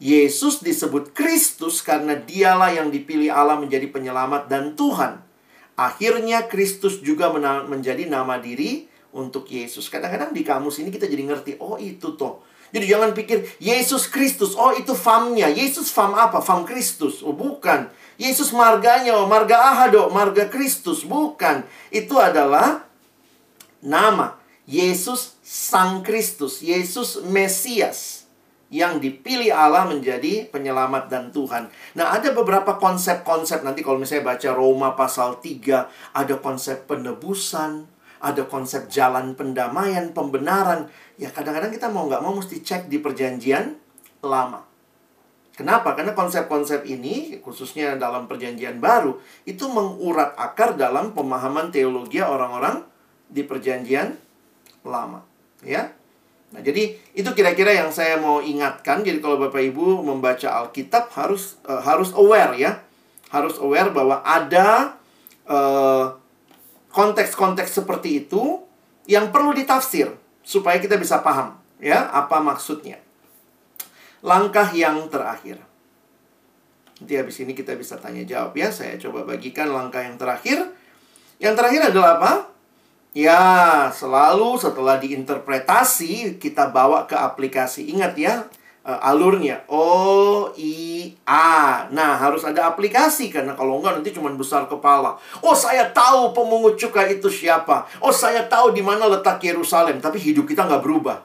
Yesus 0.00 0.64
disebut 0.64 1.12
Kristus 1.12 1.84
karena 1.84 2.16
dialah 2.16 2.72
yang 2.72 2.88
dipilih 2.88 3.28
Allah 3.28 3.60
menjadi 3.60 3.92
penyelamat 3.92 4.48
dan 4.48 4.72
Tuhan. 4.72 5.20
Akhirnya 5.76 6.48
Kristus 6.48 7.04
juga 7.04 7.28
menjadi 7.68 8.08
nama 8.08 8.40
diri 8.40 8.88
untuk 9.12 9.52
Yesus. 9.52 9.92
Kadang-kadang 9.92 10.32
di 10.32 10.40
kamus 10.40 10.80
ini 10.80 10.88
kita 10.88 11.12
jadi 11.12 11.28
ngerti, 11.28 11.60
oh 11.60 11.76
itu 11.76 12.16
toh. 12.16 12.53
Jadi 12.74 12.90
jangan 12.90 13.14
pikir 13.14 13.46
Yesus 13.62 14.10
Kristus, 14.10 14.58
oh 14.58 14.74
itu 14.74 14.98
famnya. 14.98 15.46
Yesus 15.46 15.94
fam 15.94 16.10
apa? 16.18 16.42
Fam 16.42 16.66
Kristus. 16.66 17.22
Oh 17.22 17.30
bukan. 17.30 17.86
Yesus 18.18 18.50
marganya, 18.50 19.14
oh 19.14 19.30
marga 19.30 19.70
Ahado, 19.70 20.10
marga 20.10 20.50
Kristus. 20.50 21.06
Bukan. 21.06 21.62
Itu 21.94 22.18
adalah 22.18 22.82
nama. 23.78 24.42
Yesus 24.66 25.38
Sang 25.44 26.00
Kristus, 26.00 26.64
Yesus 26.64 27.20
Mesias 27.20 28.24
yang 28.72 28.98
dipilih 28.98 29.54
Allah 29.54 29.86
menjadi 29.86 30.50
penyelamat 30.50 31.06
dan 31.06 31.30
Tuhan. 31.30 31.70
Nah, 31.94 32.16
ada 32.16 32.34
beberapa 32.34 32.74
konsep-konsep 32.80 33.62
nanti 33.62 33.86
kalau 33.86 34.02
misalnya 34.02 34.34
baca 34.34 34.50
Roma 34.50 34.98
pasal 34.98 35.38
3, 35.38 36.16
ada 36.16 36.34
konsep 36.42 36.88
penebusan, 36.90 37.86
ada 38.24 38.48
konsep 38.48 38.88
jalan 38.88 39.36
pendamaian, 39.36 40.16
pembenaran. 40.16 40.88
Ya 41.20 41.28
kadang-kadang 41.28 41.68
kita 41.68 41.92
mau 41.92 42.08
nggak 42.08 42.24
mau 42.24 42.32
mesti 42.32 42.64
cek 42.64 42.88
di 42.88 42.96
perjanjian 43.04 43.76
lama. 44.24 44.64
Kenapa? 45.54 45.94
Karena 45.94 46.18
konsep-konsep 46.18 46.82
ini, 46.88 47.38
khususnya 47.38 47.94
dalam 47.94 48.26
perjanjian 48.26 48.82
baru, 48.82 49.20
itu 49.46 49.70
mengurat 49.70 50.34
akar 50.34 50.74
dalam 50.74 51.14
pemahaman 51.14 51.70
teologi 51.70 52.18
orang-orang 52.18 52.82
di 53.30 53.46
perjanjian 53.46 54.18
lama. 54.82 55.22
Ya, 55.62 55.94
Nah, 56.54 56.62
jadi 56.62 56.94
itu 57.18 57.26
kira-kira 57.34 57.74
yang 57.74 57.90
saya 57.90 58.14
mau 58.14 58.38
ingatkan. 58.38 59.02
Jadi 59.02 59.18
kalau 59.18 59.42
Bapak 59.42 59.58
Ibu 59.58 60.06
membaca 60.06 60.62
Alkitab 60.62 61.10
harus 61.18 61.58
uh, 61.66 61.82
harus 61.82 62.14
aware 62.14 62.54
ya. 62.54 62.78
Harus 63.34 63.58
aware 63.58 63.90
bahwa 63.90 64.22
ada 64.22 64.94
uh, 65.50 66.14
konteks-konteks 66.94 67.82
seperti 67.82 68.22
itu 68.22 68.62
yang 69.10 69.34
perlu 69.34 69.50
ditafsir 69.50 70.14
supaya 70.46 70.78
kita 70.78 70.94
bisa 70.94 71.18
paham 71.20 71.58
ya 71.82 72.06
apa 72.14 72.38
maksudnya. 72.38 73.02
Langkah 74.24 74.70
yang 74.72 75.10
terakhir. 75.12 75.60
Nanti 76.96 77.12
habis 77.18 77.36
ini 77.42 77.52
kita 77.52 77.76
bisa 77.76 78.00
tanya 78.00 78.24
jawab 78.24 78.56
ya. 78.56 78.72
Saya 78.72 78.96
coba 78.96 79.26
bagikan 79.26 79.68
langkah 79.68 80.00
yang 80.00 80.16
terakhir. 80.16 80.72
Yang 81.42 81.54
terakhir 81.60 81.82
adalah 81.92 82.10
apa? 82.16 82.32
Ya, 83.12 83.42
selalu 83.92 84.56
setelah 84.56 84.96
diinterpretasi 84.98 86.40
kita 86.40 86.72
bawa 86.72 87.04
ke 87.04 87.14
aplikasi. 87.14 87.92
Ingat 87.92 88.14
ya, 88.16 88.48
uh, 88.84 89.00
alurnya 89.00 89.64
O 89.66 90.52
I 90.54 91.10
A. 91.24 91.88
Nah, 91.90 92.20
harus 92.20 92.44
ada 92.44 92.68
aplikasi 92.70 93.32
karena 93.32 93.56
kalau 93.56 93.80
enggak 93.80 93.98
nanti 93.98 94.12
cuma 94.12 94.30
besar 94.36 94.68
kepala. 94.68 95.16
Oh, 95.40 95.56
saya 95.56 95.88
tahu 95.90 96.36
pemungut 96.36 96.76
cukai 96.76 97.18
itu 97.18 97.32
siapa. 97.32 97.88
Oh, 97.98 98.12
saya 98.12 98.44
tahu 98.46 98.76
di 98.76 98.84
mana 98.84 99.08
letak 99.08 99.40
Yerusalem, 99.40 99.98
tapi 99.98 100.20
hidup 100.20 100.44
kita 100.44 100.68
nggak 100.68 100.84
berubah. 100.84 101.24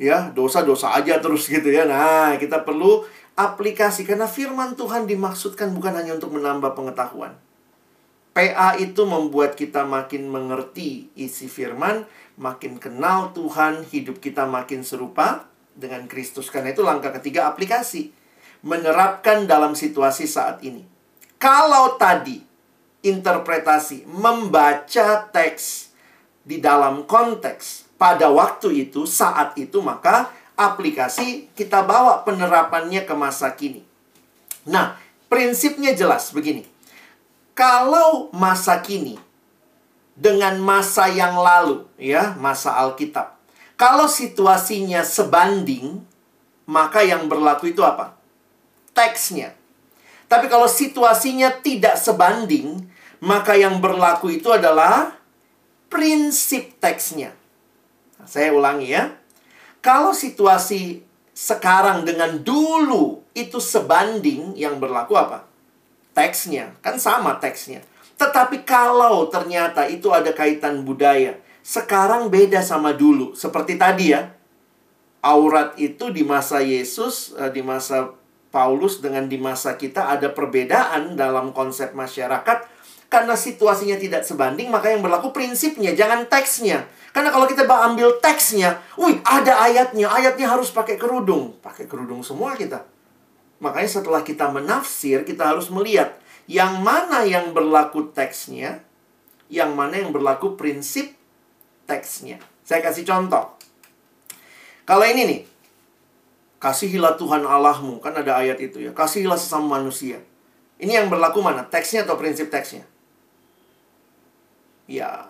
Ya, 0.00 0.32
dosa-dosa 0.32 0.96
aja 0.96 1.20
terus 1.20 1.44
gitu 1.44 1.68
ya. 1.68 1.84
Nah, 1.84 2.40
kita 2.40 2.64
perlu 2.64 3.04
aplikasi 3.36 4.08
karena 4.08 4.24
firman 4.24 4.72
Tuhan 4.72 5.04
dimaksudkan 5.04 5.76
bukan 5.76 5.92
hanya 5.92 6.16
untuk 6.16 6.32
menambah 6.32 6.72
pengetahuan. 6.72 7.36
PA 8.30 8.78
itu 8.78 9.02
membuat 9.04 9.58
kita 9.58 9.84
makin 9.84 10.30
mengerti 10.30 11.10
isi 11.18 11.50
firman, 11.50 12.06
makin 12.38 12.78
kenal 12.80 13.34
Tuhan, 13.36 13.84
hidup 13.90 14.22
kita 14.22 14.46
makin 14.46 14.86
serupa 14.86 15.49
dengan 15.80 16.04
Kristus. 16.04 16.52
Karena 16.52 16.76
itu 16.76 16.84
langkah 16.84 17.10
ketiga 17.16 17.48
aplikasi. 17.48 18.12
Menerapkan 18.60 19.48
dalam 19.48 19.72
situasi 19.72 20.28
saat 20.28 20.60
ini. 20.60 20.84
Kalau 21.40 21.96
tadi 21.96 22.44
interpretasi 23.00 24.04
membaca 24.04 25.24
teks 25.32 25.88
di 26.44 26.60
dalam 26.60 27.08
konteks 27.08 27.96
pada 27.96 28.28
waktu 28.28 28.88
itu, 28.88 29.08
saat 29.08 29.56
itu, 29.56 29.80
maka 29.80 30.28
aplikasi 30.60 31.48
kita 31.56 31.80
bawa 31.80 32.20
penerapannya 32.20 33.08
ke 33.08 33.14
masa 33.16 33.48
kini. 33.56 33.80
Nah, 34.68 35.00
prinsipnya 35.32 35.96
jelas 35.96 36.28
begini. 36.36 36.68
Kalau 37.56 38.28
masa 38.36 38.76
kini 38.84 39.16
dengan 40.12 40.60
masa 40.60 41.08
yang 41.08 41.40
lalu, 41.40 41.88
ya, 41.96 42.36
masa 42.36 42.76
Alkitab, 42.76 43.39
kalau 43.80 44.04
situasinya 44.04 45.00
sebanding, 45.00 46.04
maka 46.68 47.00
yang 47.00 47.32
berlaku 47.32 47.72
itu 47.72 47.80
apa? 47.80 48.12
Teksnya. 48.92 49.56
Tapi 50.28 50.52
kalau 50.52 50.68
situasinya 50.68 51.48
tidak 51.64 51.96
sebanding, 51.96 52.76
maka 53.24 53.56
yang 53.56 53.80
berlaku 53.80 54.36
itu 54.36 54.52
adalah 54.52 55.16
prinsip 55.88 56.76
teksnya. 56.76 57.32
Nah, 58.20 58.28
saya 58.28 58.52
ulangi 58.52 58.92
ya. 58.92 59.16
Kalau 59.80 60.12
situasi 60.12 61.00
sekarang 61.32 62.04
dengan 62.04 62.36
dulu 62.36 63.24
itu 63.32 63.64
sebanding, 63.64 64.60
yang 64.60 64.76
berlaku 64.76 65.16
apa? 65.16 65.48
Teksnya. 66.12 66.76
Kan 66.84 67.00
sama 67.00 67.40
teksnya. 67.40 67.80
Tetapi 68.20 68.60
kalau 68.68 69.32
ternyata 69.32 69.88
itu 69.88 70.12
ada 70.12 70.36
kaitan 70.36 70.84
budaya, 70.84 71.40
sekarang 71.60 72.32
beda 72.32 72.64
sama 72.64 72.96
dulu. 72.96 73.36
Seperti 73.36 73.76
tadi 73.76 74.12
ya. 74.12 74.32
Aurat 75.20 75.76
itu 75.76 76.08
di 76.08 76.24
masa 76.24 76.64
Yesus, 76.64 77.36
eh, 77.36 77.52
di 77.52 77.60
masa 77.60 78.16
Paulus 78.50 78.98
dengan 78.98 79.28
di 79.30 79.36
masa 79.36 79.76
kita 79.76 80.10
ada 80.10 80.32
perbedaan 80.32 81.14
dalam 81.14 81.52
konsep 81.52 81.92
masyarakat. 81.92 82.66
Karena 83.10 83.34
situasinya 83.34 83.98
tidak 83.98 84.22
sebanding, 84.22 84.70
maka 84.70 84.94
yang 84.94 85.02
berlaku 85.02 85.34
prinsipnya, 85.34 85.90
jangan 85.98 86.30
teksnya. 86.30 86.86
Karena 87.10 87.34
kalau 87.34 87.50
kita 87.50 87.66
ambil 87.66 88.22
teksnya, 88.22 88.78
wih 88.94 89.18
ada 89.26 89.66
ayatnya, 89.66 90.06
ayatnya 90.06 90.46
harus 90.46 90.70
pakai 90.70 90.94
kerudung. 90.94 91.58
Pakai 91.58 91.90
kerudung 91.90 92.22
semua 92.22 92.54
kita. 92.54 92.86
Makanya 93.58 93.90
setelah 93.90 94.22
kita 94.22 94.48
menafsir, 94.54 95.26
kita 95.26 95.52
harus 95.52 95.68
melihat 95.74 96.16
yang 96.46 96.80
mana 96.86 97.26
yang 97.26 97.50
berlaku 97.50 98.14
teksnya, 98.14 98.80
yang 99.50 99.74
mana 99.74 100.00
yang 100.00 100.14
berlaku 100.14 100.54
prinsip 100.54 101.19
teksnya. 101.90 102.38
Saya 102.62 102.86
kasih 102.86 103.02
contoh. 103.02 103.58
Kalau 104.86 105.02
ini 105.02 105.26
nih, 105.26 105.40
kasihilah 106.62 107.18
Tuhan 107.18 107.42
Allahmu, 107.42 107.98
kan 107.98 108.14
ada 108.14 108.38
ayat 108.38 108.62
itu 108.62 108.78
ya. 108.78 108.94
Kasihilah 108.94 109.34
sesama 109.34 109.82
manusia. 109.82 110.22
Ini 110.78 111.02
yang 111.02 111.10
berlaku 111.10 111.42
mana? 111.42 111.66
Teksnya 111.66 112.06
atau 112.06 112.14
prinsip 112.14 112.48
teksnya? 112.48 112.86
Ya, 114.86 115.28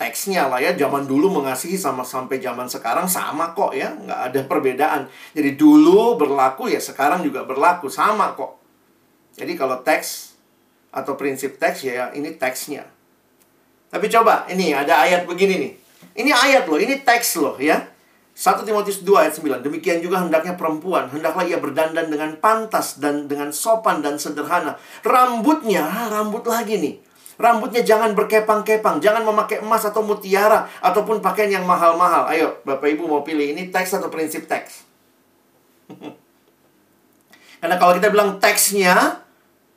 teksnya 0.00 0.48
lah 0.48 0.62
ya. 0.62 0.72
Zaman 0.72 1.04
dulu 1.04 1.28
mengasihi 1.42 1.76
sama 1.76 2.06
sampai 2.06 2.40
zaman 2.40 2.64
sekarang 2.70 3.04
sama 3.04 3.52
kok 3.52 3.76
ya. 3.76 3.92
Nggak 3.92 4.20
ada 4.32 4.40
perbedaan. 4.48 5.02
Jadi 5.36 5.58
dulu 5.58 6.16
berlaku 6.16 6.72
ya 6.72 6.80
sekarang 6.80 7.20
juga 7.20 7.44
berlaku. 7.44 7.92
Sama 7.92 8.32
kok. 8.32 8.56
Jadi 9.36 9.52
kalau 9.54 9.84
teks 9.84 10.34
atau 10.90 11.14
prinsip 11.14 11.60
teks 11.60 11.84
ya 11.86 12.10
ini 12.16 12.34
teksnya. 12.34 12.88
Tapi 13.90 14.06
coba, 14.06 14.46
ini 14.46 14.70
ada 14.70 15.02
ayat 15.02 15.26
begini 15.26 15.54
nih. 15.58 15.72
Ini 16.14 16.30
ayat 16.34 16.66
loh, 16.66 16.78
ini 16.80 17.02
teks 17.02 17.38
loh 17.38 17.56
ya. 17.60 17.86
1 18.40 18.64
Timotius 18.64 19.04
2 19.04 19.20
ayat 19.20 19.34
9. 19.36 19.60
Demikian 19.60 20.00
juga 20.00 20.24
hendaknya 20.24 20.56
perempuan. 20.56 21.12
Hendaklah 21.12 21.44
ia 21.44 21.60
berdandan 21.60 22.08
dengan 22.08 22.40
pantas 22.40 22.96
dan 22.96 23.28
dengan 23.28 23.52
sopan 23.52 24.00
dan 24.00 24.16
sederhana. 24.16 24.80
Rambutnya, 25.04 25.84
ah, 25.84 26.08
rambut 26.08 26.48
lagi 26.48 26.80
nih. 26.80 26.94
Rambutnya 27.36 27.84
jangan 27.84 28.16
berkepang-kepang. 28.16 29.04
Jangan 29.04 29.28
memakai 29.28 29.60
emas 29.60 29.84
atau 29.84 30.00
mutiara. 30.00 30.72
Ataupun 30.80 31.20
pakaian 31.20 31.60
yang 31.60 31.68
mahal-mahal. 31.68 32.32
Ayo, 32.32 32.64
Bapak 32.64 32.88
Ibu 32.88 33.04
mau 33.12 33.20
pilih 33.20 33.52
ini 33.52 33.68
teks 33.68 34.00
atau 34.00 34.08
prinsip 34.08 34.48
teks? 34.48 34.88
Karena 37.60 37.76
kalau 37.76 37.92
kita 37.92 38.08
bilang 38.08 38.40
teksnya, 38.40 39.20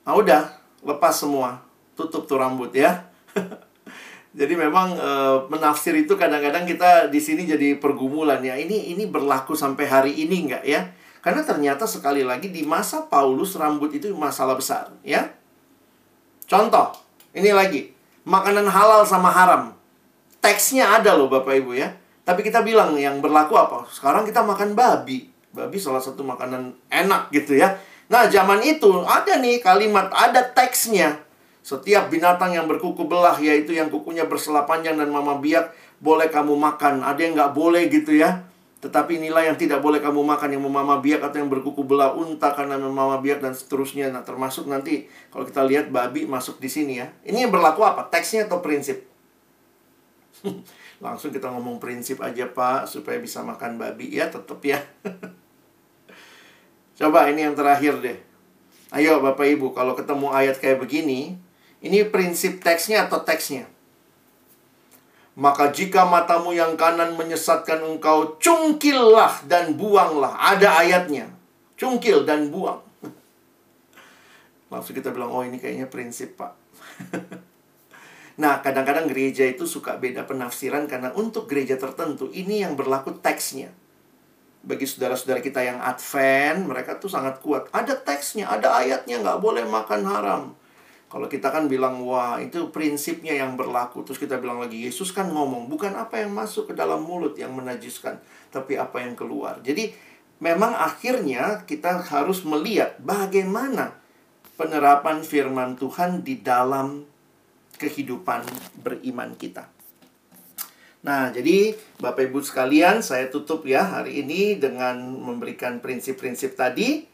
ah 0.08 0.14
udah, 0.16 0.56
lepas 0.80 1.12
semua. 1.12 1.60
Tutup 1.92 2.24
tuh 2.24 2.40
rambut 2.40 2.72
ya. 2.72 3.04
Jadi 4.34 4.58
memang 4.58 4.98
e, 4.98 5.10
menafsir 5.46 5.94
itu 5.94 6.18
kadang-kadang 6.18 6.66
kita 6.66 7.06
di 7.06 7.22
sini 7.22 7.46
jadi 7.46 7.78
pergumulan 7.78 8.42
ya. 8.42 8.58
Ini 8.58 8.90
ini 8.90 9.06
berlaku 9.06 9.54
sampai 9.54 9.86
hari 9.86 10.12
ini 10.18 10.50
enggak 10.50 10.66
ya? 10.66 10.90
Karena 11.22 11.46
ternyata 11.46 11.86
sekali 11.86 12.26
lagi 12.26 12.50
di 12.50 12.66
masa 12.66 13.06
Paulus 13.06 13.54
rambut 13.54 13.94
itu 13.94 14.10
masalah 14.12 14.58
besar 14.58 14.90
ya. 15.06 15.30
Contoh, 16.50 16.92
ini 17.32 17.54
lagi 17.54 17.94
makanan 18.26 18.66
halal 18.68 19.06
sama 19.06 19.30
haram. 19.30 19.72
Teksnya 20.42 21.00
ada 21.00 21.16
loh 21.16 21.30
Bapak 21.30 21.54
Ibu 21.64 21.72
ya. 21.78 21.94
Tapi 22.24 22.44
kita 22.44 22.60
bilang 22.60 22.92
yang 22.96 23.22
berlaku 23.22 23.56
apa? 23.56 23.88
Sekarang 23.88 24.28
kita 24.28 24.44
makan 24.44 24.76
babi. 24.76 25.28
Babi 25.54 25.78
salah 25.78 26.02
satu 26.02 26.26
makanan 26.26 26.74
enak 26.92 27.32
gitu 27.32 27.56
ya. 27.56 27.78
Nah, 28.12 28.28
zaman 28.28 28.60
itu 28.60 28.88
ada 29.04 29.40
nih 29.40 29.64
kalimat, 29.64 30.12
ada 30.12 30.44
teksnya. 30.44 31.23
Setiap 31.64 32.12
binatang 32.12 32.52
yang 32.52 32.68
berkuku 32.68 33.08
belah, 33.08 33.40
yaitu 33.40 33.72
yang 33.72 33.88
kukunya 33.88 34.28
bersela 34.28 34.68
panjang 34.68 35.00
dan 35.00 35.08
mama 35.08 35.40
biak, 35.40 35.72
boleh 35.96 36.28
kamu 36.28 36.60
makan. 36.60 37.00
Ada 37.00 37.20
yang 37.24 37.32
nggak 37.32 37.56
boleh 37.56 37.88
gitu 37.88 38.20
ya. 38.20 38.44
Tetapi 38.84 39.16
inilah 39.16 39.48
yang 39.48 39.56
tidak 39.56 39.80
boleh 39.80 39.96
kamu 39.96 40.20
makan, 40.20 40.52
yang 40.52 40.60
memama 40.60 41.00
biak 41.00 41.24
atau 41.24 41.40
yang 41.40 41.48
berkuku 41.48 41.80
belah 41.88 42.12
unta 42.12 42.52
karena 42.52 42.76
memama 42.76 43.16
biak 43.16 43.40
dan 43.40 43.56
seterusnya. 43.56 44.12
Nah, 44.12 44.20
termasuk 44.20 44.68
nanti 44.68 45.08
kalau 45.32 45.48
kita 45.48 45.64
lihat 45.64 45.88
babi 45.88 46.28
masuk 46.28 46.60
di 46.60 46.68
sini 46.68 47.00
ya. 47.00 47.08
Ini 47.24 47.48
yang 47.48 47.52
berlaku 47.56 47.80
apa? 47.80 48.12
Teksnya 48.12 48.44
atau 48.44 48.60
prinsip? 48.60 49.08
Langsung 51.04 51.32
kita 51.32 51.48
ngomong 51.48 51.80
prinsip 51.80 52.20
aja 52.20 52.44
Pak 52.44 52.92
supaya 52.92 53.16
bisa 53.16 53.40
makan 53.40 53.80
babi 53.80 54.12
ya 54.12 54.28
tetap 54.28 54.60
ya. 54.60 54.84
Coba 57.00 57.32
ini 57.32 57.48
yang 57.48 57.56
terakhir 57.56 58.04
deh. 58.04 58.20
Ayo 58.94 59.24
Bapak 59.24 59.48
Ibu 59.48 59.72
kalau 59.72 59.96
ketemu 59.96 60.30
ayat 60.30 60.60
kayak 60.60 60.78
begini, 60.78 61.40
ini 61.84 62.08
prinsip 62.08 62.64
teksnya 62.64 63.04
atau 63.04 63.20
teksnya? 63.20 63.68
Maka 65.34 65.68
jika 65.68 66.08
matamu 66.08 66.56
yang 66.56 66.80
kanan 66.80 67.18
menyesatkan 67.18 67.84
engkau, 67.84 68.40
cungkillah 68.40 69.44
dan 69.44 69.76
buanglah. 69.76 70.32
Ada 70.38 70.80
ayatnya. 70.80 71.28
Cungkil 71.76 72.24
dan 72.24 72.48
buang. 72.54 72.80
Langsung 74.72 74.94
kita 74.96 75.12
bilang, 75.12 75.34
oh 75.34 75.42
ini 75.42 75.58
kayaknya 75.60 75.90
prinsip 75.90 76.38
pak. 76.38 76.54
nah, 78.42 78.62
kadang-kadang 78.62 79.10
gereja 79.10 79.42
itu 79.42 79.66
suka 79.66 79.98
beda 79.98 80.22
penafsiran 80.24 80.86
karena 80.86 81.10
untuk 81.18 81.50
gereja 81.50 81.76
tertentu, 81.76 82.30
ini 82.30 82.62
yang 82.62 82.78
berlaku 82.78 83.18
teksnya. 83.18 83.74
Bagi 84.64 84.86
saudara-saudara 84.88 85.44
kita 85.44 85.60
yang 85.60 85.82
Advent, 85.82 86.64
mereka 86.64 86.96
tuh 86.96 87.10
sangat 87.10 87.42
kuat. 87.42 87.68
Ada 87.74 88.00
teksnya, 88.00 88.48
ada 88.48 88.72
ayatnya, 88.80 89.20
nggak 89.20 89.42
boleh 89.42 89.66
makan 89.66 90.02
haram. 90.08 90.42
Kalau 91.14 91.30
kita 91.30 91.54
kan 91.54 91.70
bilang, 91.70 92.02
wah 92.02 92.42
itu 92.42 92.74
prinsipnya 92.74 93.38
yang 93.38 93.54
berlaku. 93.54 94.02
Terus 94.02 94.18
kita 94.18 94.42
bilang 94.42 94.58
lagi, 94.58 94.82
Yesus 94.82 95.14
kan 95.14 95.30
ngomong, 95.30 95.70
bukan 95.70 95.94
apa 95.94 96.18
yang 96.18 96.34
masuk 96.34 96.66
ke 96.66 96.74
dalam 96.74 97.06
mulut 97.06 97.38
yang 97.38 97.54
menajiskan, 97.54 98.18
tapi 98.50 98.74
apa 98.74 98.98
yang 98.98 99.14
keluar. 99.14 99.62
Jadi 99.62 99.94
memang 100.42 100.74
akhirnya 100.74 101.62
kita 101.70 102.02
harus 102.02 102.42
melihat 102.42 102.98
bagaimana 102.98 103.94
penerapan 104.58 105.22
firman 105.22 105.78
Tuhan 105.78 106.26
di 106.26 106.42
dalam 106.42 107.06
kehidupan 107.78 108.42
beriman 108.82 109.38
kita. 109.38 109.70
Nah, 111.06 111.30
jadi 111.30 111.78
Bapak 112.02 112.26
Ibu 112.26 112.42
sekalian, 112.42 113.06
saya 113.06 113.30
tutup 113.30 113.62
ya 113.70 113.86
hari 113.86 114.26
ini 114.26 114.58
dengan 114.58 114.98
memberikan 115.14 115.78
prinsip-prinsip 115.78 116.58
tadi. 116.58 117.13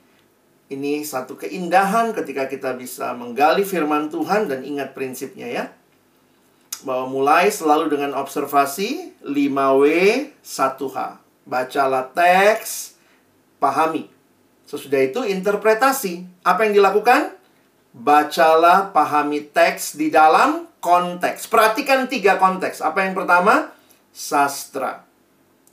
Ini 0.71 1.03
satu 1.03 1.35
keindahan 1.35 2.15
ketika 2.15 2.47
kita 2.47 2.79
bisa 2.79 3.11
menggali 3.19 3.67
firman 3.67 4.07
Tuhan 4.07 4.47
dan 4.47 4.63
ingat 4.63 4.95
prinsipnya 4.95 5.51
ya. 5.51 5.65
Bahwa 6.87 7.11
mulai 7.11 7.51
selalu 7.51 7.91
dengan 7.91 8.15
observasi 8.15 9.19
5W 9.27 9.85
1H. 10.39 10.97
Bacalah 11.43 12.15
teks, 12.15 12.95
pahami. 13.59 14.07
Sesudah 14.63 15.03
itu 15.03 15.27
interpretasi. 15.27 16.23
Apa 16.47 16.71
yang 16.71 16.79
dilakukan? 16.79 17.35
Bacalah, 17.91 18.95
pahami 18.95 19.51
teks 19.51 19.99
di 19.99 20.15
dalam 20.15 20.71
konteks. 20.79 21.51
Perhatikan 21.51 22.07
tiga 22.07 22.39
konteks. 22.39 22.79
Apa 22.79 23.11
yang 23.11 23.19
pertama? 23.19 23.75
Sastra. 24.15 25.03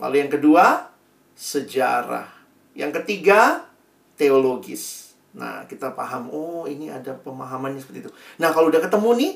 Lalu 0.02 0.26
yang 0.26 0.32
kedua, 0.34 0.90
sejarah. 1.38 2.34
Yang 2.74 3.06
ketiga, 3.06 3.67
teologis. 4.18 5.14
Nah, 5.38 5.64
kita 5.70 5.94
paham, 5.94 6.34
oh 6.34 6.66
ini 6.66 6.90
ada 6.90 7.14
pemahamannya 7.14 7.78
seperti 7.78 8.10
itu. 8.10 8.12
Nah, 8.42 8.50
kalau 8.50 8.74
udah 8.74 8.82
ketemu 8.82 9.10
nih, 9.14 9.34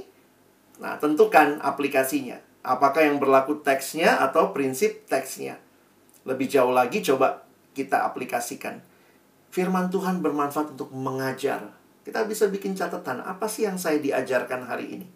nah 0.82 0.97
tentukan 0.97 1.61
aplikasinya. 1.61 2.41
Apakah 2.65 3.05
yang 3.05 3.21
berlaku 3.21 3.61
teksnya 3.61 4.17
atau 4.21 4.49
prinsip 4.49 5.05
teksnya. 5.05 5.61
Lebih 6.25 6.49
jauh 6.49 6.73
lagi, 6.73 7.01
coba 7.05 7.45
kita 7.77 8.05
aplikasikan. 8.05 8.82
Firman 9.53 9.93
Tuhan 9.93 10.21
bermanfaat 10.21 10.73
untuk 10.77 10.89
mengajar. 10.93 11.73
Kita 12.01 12.25
bisa 12.25 12.49
bikin 12.49 12.73
catatan, 12.73 13.21
apa 13.21 13.45
sih 13.45 13.69
yang 13.69 13.77
saya 13.77 14.01
diajarkan 14.01 14.65
hari 14.65 15.01
ini? 15.01 15.07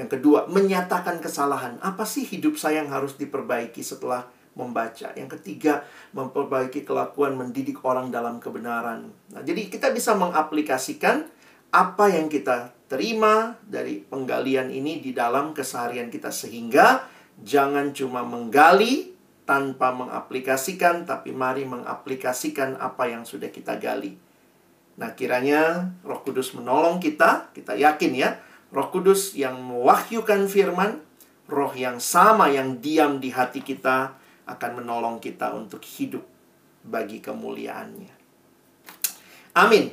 Yang 0.00 0.16
kedua, 0.16 0.48
menyatakan 0.48 1.20
kesalahan. 1.20 1.76
Apa 1.84 2.08
sih 2.08 2.24
hidup 2.24 2.56
saya 2.56 2.80
yang 2.80 2.88
harus 2.88 3.20
diperbaiki 3.20 3.84
setelah 3.84 4.24
membaca. 4.52 5.12
Yang 5.16 5.40
ketiga, 5.40 5.84
memperbaiki 6.12 6.84
kelakuan 6.84 7.36
mendidik 7.36 7.80
orang 7.84 8.12
dalam 8.12 8.36
kebenaran. 8.36 9.08
Nah, 9.32 9.40
jadi 9.40 9.68
kita 9.68 9.90
bisa 9.92 10.12
mengaplikasikan 10.12 11.28
apa 11.72 12.12
yang 12.12 12.28
kita 12.28 12.76
terima 12.92 13.56
dari 13.64 14.04
penggalian 14.04 14.68
ini 14.68 15.00
di 15.00 15.16
dalam 15.16 15.56
keseharian 15.56 16.12
kita 16.12 16.28
sehingga 16.28 17.08
jangan 17.40 17.96
cuma 17.96 18.20
menggali 18.20 19.16
tanpa 19.48 19.90
mengaplikasikan 19.96 21.08
tapi 21.08 21.32
mari 21.32 21.64
mengaplikasikan 21.64 22.76
apa 22.76 23.08
yang 23.08 23.24
sudah 23.24 23.48
kita 23.48 23.80
gali. 23.80 24.20
Nah, 25.00 25.16
kiranya 25.16 25.88
Roh 26.04 26.20
Kudus 26.20 26.52
menolong 26.52 27.00
kita, 27.00 27.48
kita 27.56 27.72
yakin 27.72 28.12
ya, 28.12 28.36
Roh 28.68 28.92
Kudus 28.92 29.32
yang 29.32 29.56
mewahyukan 29.64 30.44
firman, 30.52 31.00
roh 31.48 31.72
yang 31.72 31.96
sama 31.96 32.52
yang 32.52 32.80
diam 32.84 33.16
di 33.16 33.32
hati 33.32 33.64
kita 33.64 34.21
akan 34.52 34.84
menolong 34.84 35.16
kita 35.18 35.56
untuk 35.56 35.80
hidup 35.84 36.22
bagi 36.84 37.22
kemuliaannya. 37.22 38.14
Amin. 39.56 39.92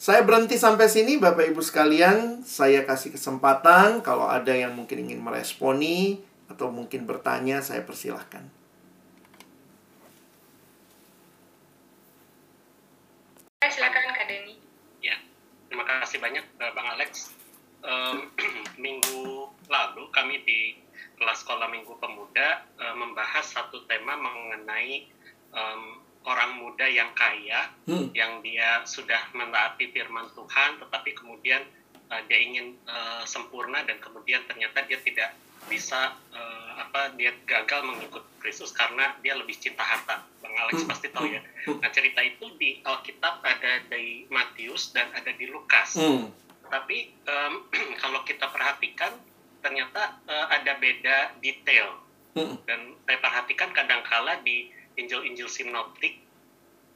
Saya 0.00 0.24
berhenti 0.24 0.56
sampai 0.56 0.88
sini 0.88 1.20
Bapak 1.20 1.52
Ibu 1.52 1.60
sekalian. 1.60 2.40
Saya 2.40 2.88
kasih 2.88 3.12
kesempatan 3.12 4.00
kalau 4.00 4.24
ada 4.24 4.56
yang 4.56 4.72
mungkin 4.72 5.04
ingin 5.04 5.20
meresponi 5.20 6.24
atau 6.48 6.72
mungkin 6.72 7.04
bertanya, 7.04 7.60
saya 7.60 7.84
persilahkan. 7.84 8.48
Silakan 13.60 14.16
Kak 14.16 14.24
Denny. 14.24 14.56
Ya, 15.04 15.20
terima 15.68 15.84
kasih 15.84 16.16
banyak 16.16 16.42
eh, 16.42 16.72
Bang 16.72 16.88
Alex. 16.96 17.36
Um, 17.84 18.32
minggu 18.84 19.52
lalu 19.68 20.02
kami 20.16 20.40
di 20.48 20.80
kelas 21.20 21.44
sekolah 21.44 21.68
minggu 21.68 21.92
pemuda 22.00 22.64
uh, 22.80 22.96
membahas 22.96 23.44
satu 23.44 23.84
tema 23.84 24.16
mengenai 24.16 25.04
um, 25.52 26.00
orang 26.24 26.56
muda 26.56 26.88
yang 26.88 27.12
kaya 27.12 27.68
hmm. 27.84 28.16
yang 28.16 28.40
dia 28.40 28.80
sudah 28.88 29.28
menaati 29.36 29.92
firman 29.92 30.32
Tuhan 30.32 30.80
tetapi 30.80 31.12
kemudian 31.12 31.60
uh, 32.08 32.20
dia 32.24 32.40
ingin 32.40 32.72
uh, 32.88 33.22
sempurna 33.28 33.84
dan 33.84 34.00
kemudian 34.00 34.40
ternyata 34.48 34.80
dia 34.88 34.96
tidak 35.04 35.36
bisa 35.68 36.16
uh, 36.32 36.72
apa 36.80 37.12
dia 37.20 37.36
gagal 37.44 37.84
mengikut 37.84 38.24
Kristus 38.40 38.72
karena 38.72 39.12
dia 39.20 39.36
lebih 39.36 39.52
cinta 39.60 39.84
harta. 39.84 40.24
Bang 40.40 40.56
Alex 40.56 40.82
hmm. 40.82 40.88
pasti 40.88 41.12
tahu 41.12 41.28
ya. 41.28 41.44
Hmm. 41.68 41.78
Nah, 41.84 41.90
cerita 41.92 42.24
itu 42.24 42.48
di 42.56 42.80
Alkitab 42.80 43.44
ada 43.44 43.84
di 43.92 44.24
Matius 44.32 44.96
dan 44.96 45.12
ada 45.12 45.28
di 45.36 45.44
Lukas. 45.52 46.00
Hmm. 46.00 46.32
Tapi 46.72 47.12
um, 47.28 47.68
kalau 48.02 48.24
kita 48.24 48.48
perhatikan 48.48 49.12
ternyata 49.60 50.20
uh, 50.26 50.46
ada 50.52 50.76
beda 50.76 51.36
detail 51.40 52.00
hmm. 52.36 52.56
dan 52.64 52.96
saya 53.06 53.18
perhatikan 53.20 53.70
kadangkala 53.72 54.40
di 54.44 54.72
Injil-Injil 54.98 55.48
sinoptik 55.48 56.20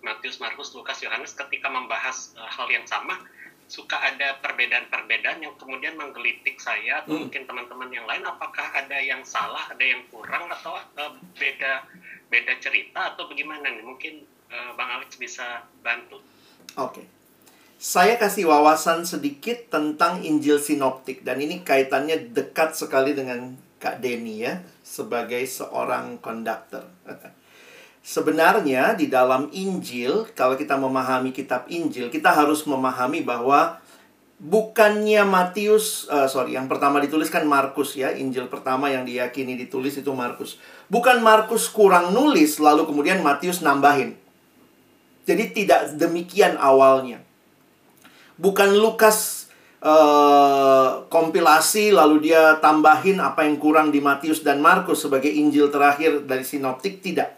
Matius, 0.05 0.37
Markus, 0.37 0.77
Lukas, 0.77 1.01
Yohanes 1.01 1.33
ketika 1.33 1.73
membahas 1.73 2.37
uh, 2.37 2.49
hal 2.49 2.69
yang 2.69 2.85
sama 2.85 3.17
suka 3.65 3.97
ada 3.97 4.37
perbedaan-perbedaan 4.45 5.41
yang 5.41 5.57
kemudian 5.57 5.97
menggelitik 5.97 6.61
saya 6.61 7.01
atau 7.01 7.17
hmm. 7.17 7.21
mungkin 7.29 7.43
teman-teman 7.49 7.89
yang 7.89 8.05
lain 8.05 8.21
apakah 8.29 8.69
ada 8.77 9.01
yang 9.01 9.25
salah, 9.25 9.73
ada 9.73 9.81
yang 9.81 10.05
kurang 10.13 10.53
atau 10.53 10.77
uh, 10.77 11.13
beda 11.41 11.89
beda 12.29 12.61
cerita 12.61 13.17
atau 13.17 13.25
bagaimana 13.31 13.73
nih 13.73 13.85
mungkin 13.85 14.21
uh, 14.53 14.77
Bang 14.77 15.01
Alex 15.01 15.17
bisa 15.17 15.65
bantu. 15.81 16.21
Oke. 16.77 17.01
Okay 17.01 17.07
saya 17.75 18.17
kasih 18.17 18.47
wawasan 18.47 19.03
sedikit 19.03 19.69
tentang 19.69 20.23
Injil 20.23 20.63
Sinoptik 20.63 21.27
dan 21.27 21.43
ini 21.43 21.67
kaitannya 21.67 22.31
dekat 22.31 22.79
sekali 22.79 23.13
dengan 23.13 23.59
Kak 23.83 23.99
Denny 24.01 24.47
ya 24.47 24.63
sebagai 24.81 25.43
seorang 25.45 26.17
konduktor. 26.23 26.87
Sebenarnya 28.05 28.93
di 28.95 29.09
dalam 29.09 29.49
Injil 29.53 30.29
kalau 30.37 30.61
kita 30.61 30.77
memahami 30.77 31.33
kitab 31.33 31.67
Injil 31.73 32.13
kita 32.13 32.31
harus 32.31 32.63
memahami 32.69 33.25
bahwa 33.25 33.81
bukannya 34.39 35.25
Matius 35.25 36.05
uh, 36.13 36.29
sorry 36.29 36.53
yang 36.53 36.69
pertama 36.69 37.01
dituliskan 37.01 37.49
Markus 37.49 37.97
ya 37.97 38.13
Injil 38.13 38.53
pertama 38.53 38.93
yang 38.93 39.09
diyakini 39.09 39.57
ditulis 39.57 39.97
itu 39.97 40.13
Markus. 40.13 40.61
Bukan 40.93 41.25
Markus 41.25 41.67
kurang 41.73 42.13
nulis 42.13 42.61
lalu 42.61 42.85
kemudian 42.85 43.25
Matius 43.25 43.65
nambahin. 43.65 44.21
Jadi 45.25 45.57
tidak 45.57 45.97
demikian 45.97 46.61
awalnya 46.61 47.24
bukan 48.39 48.75
Lukas 48.75 49.49
uh, 49.85 51.05
kompilasi 51.13 51.93
lalu 51.95 52.31
dia 52.31 52.59
tambahin 52.59 53.21
apa 53.21 53.45
yang 53.47 53.61
kurang 53.61 53.93
di 53.93 54.01
Matius 54.01 54.41
dan 54.43 54.59
Markus 54.59 55.05
sebagai 55.05 55.31
Injil 55.31 55.69
terakhir 55.69 56.25
dari 56.25 56.43
sinoptik 56.43 57.05
tidak. 57.05 57.37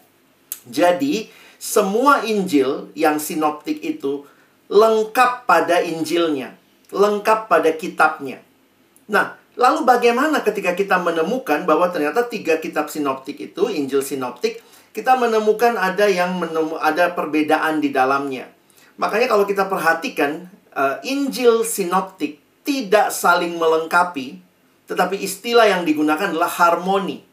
Jadi 0.66 1.30
semua 1.58 2.22
Injil 2.26 2.92
yang 2.94 3.18
sinoptik 3.18 3.82
itu 3.82 4.24
lengkap 4.66 5.46
pada 5.46 5.82
Injilnya, 5.82 6.54
lengkap 6.90 7.46
pada 7.46 7.70
kitabnya. 7.74 8.42
Nah, 9.06 9.38
lalu 9.54 9.86
bagaimana 9.86 10.42
ketika 10.42 10.74
kita 10.74 10.98
menemukan 10.98 11.62
bahwa 11.62 11.86
ternyata 11.88 12.26
tiga 12.26 12.58
kitab 12.58 12.90
sinoptik 12.90 13.38
itu, 13.38 13.70
Injil 13.70 14.02
sinoptik, 14.02 14.58
kita 14.90 15.14
menemukan 15.14 15.78
ada 15.78 16.10
yang 16.10 16.34
menemu, 16.40 16.74
ada 16.82 17.14
perbedaan 17.14 17.78
di 17.78 17.94
dalamnya. 17.94 18.50
Makanya 18.96 19.28
kalau 19.28 19.44
kita 19.46 19.68
perhatikan 19.68 20.48
uh, 20.76 21.00
Injil 21.02 21.64
sinoptik 21.64 22.38
tidak 22.62 23.08
saling 23.10 23.56
melengkapi, 23.56 24.38
tetapi 24.84 25.16
istilah 25.18 25.66
yang 25.66 25.82
digunakan 25.88 26.28
adalah 26.28 26.50
harmoni. 26.50 27.24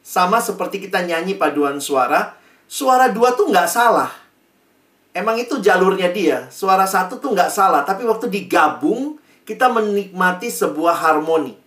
Sama 0.00 0.40
seperti 0.40 0.80
kita 0.80 1.04
nyanyi 1.04 1.36
paduan 1.36 1.78
suara, 1.78 2.34
suara 2.64 3.12
dua 3.12 3.36
tuh 3.36 3.52
nggak 3.52 3.68
salah. 3.68 4.08
Emang 5.12 5.36
itu 5.36 5.60
jalurnya 5.60 6.08
dia. 6.08 6.48
Suara 6.48 6.88
satu 6.88 7.20
tuh 7.20 7.36
nggak 7.36 7.52
salah, 7.52 7.84
tapi 7.84 8.08
waktu 8.08 8.32
digabung, 8.32 9.20
kita 9.44 9.66
menikmati 9.66 10.46
sebuah 10.48 10.94
harmoni. 11.02 11.58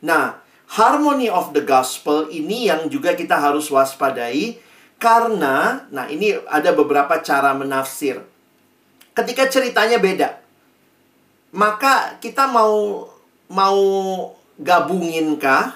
Nah, 0.00 0.40
harmony 0.72 1.28
of 1.28 1.52
the 1.52 1.60
gospel 1.60 2.32
ini 2.32 2.72
yang 2.72 2.88
juga 2.88 3.12
kita 3.12 3.36
harus 3.36 3.68
waspadai 3.68 4.56
karena, 4.96 5.84
nah 5.92 6.08
ini 6.08 6.34
ada 6.48 6.72
beberapa 6.72 7.20
cara 7.20 7.52
menafsir. 7.52 8.24
Ketika 9.12 9.46
ceritanya 9.52 10.00
beda, 10.00 10.47
maka 11.52 12.20
kita 12.20 12.44
mau 12.48 13.08
mau 13.48 13.80
gabunginkah 14.60 15.72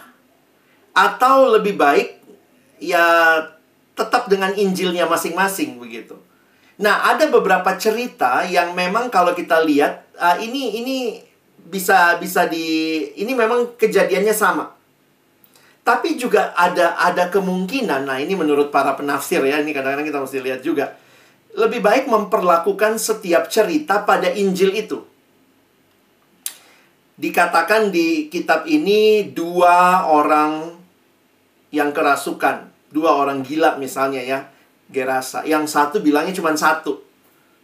atau 0.92 1.56
lebih 1.56 1.80
baik 1.80 2.20
ya 2.82 3.04
tetap 3.96 4.28
dengan 4.28 4.52
Injilnya 4.52 5.08
masing-masing 5.08 5.80
begitu. 5.80 6.18
Nah, 6.82 7.14
ada 7.14 7.28
beberapa 7.28 7.76
cerita 7.78 8.42
yang 8.44 8.74
memang 8.76 9.08
kalau 9.08 9.32
kita 9.32 9.62
lihat 9.62 10.04
uh, 10.18 10.36
ini 10.40 10.82
ini 10.82 10.96
bisa 11.62 12.18
bisa 12.18 12.50
di 12.50 12.98
ini 13.16 13.32
memang 13.32 13.78
kejadiannya 13.78 14.34
sama. 14.34 14.74
Tapi 15.82 16.14
juga 16.14 16.54
ada 16.54 16.94
ada 16.94 17.26
kemungkinan, 17.26 18.06
nah 18.06 18.14
ini 18.14 18.38
menurut 18.38 18.70
para 18.70 18.94
penafsir 18.94 19.42
ya, 19.42 19.58
ini 19.58 19.74
kadang-kadang 19.74 20.06
kita 20.06 20.22
mesti 20.22 20.38
lihat 20.38 20.60
juga. 20.62 20.94
Lebih 21.58 21.82
baik 21.82 22.04
memperlakukan 22.06 23.02
setiap 23.02 23.50
cerita 23.50 24.06
pada 24.06 24.30
Injil 24.30 24.78
itu 24.78 25.11
dikatakan 27.22 27.94
di 27.94 28.26
kitab 28.26 28.66
ini 28.66 29.30
dua 29.30 30.10
orang 30.10 30.74
yang 31.70 31.94
kerasukan, 31.94 32.66
dua 32.90 33.14
orang 33.14 33.46
gila 33.46 33.78
misalnya 33.78 34.18
ya, 34.26 34.40
Gerasa. 34.90 35.46
Yang 35.46 35.70
satu 35.70 35.96
bilangnya 36.02 36.34
cuma 36.34 36.50
satu. 36.58 36.98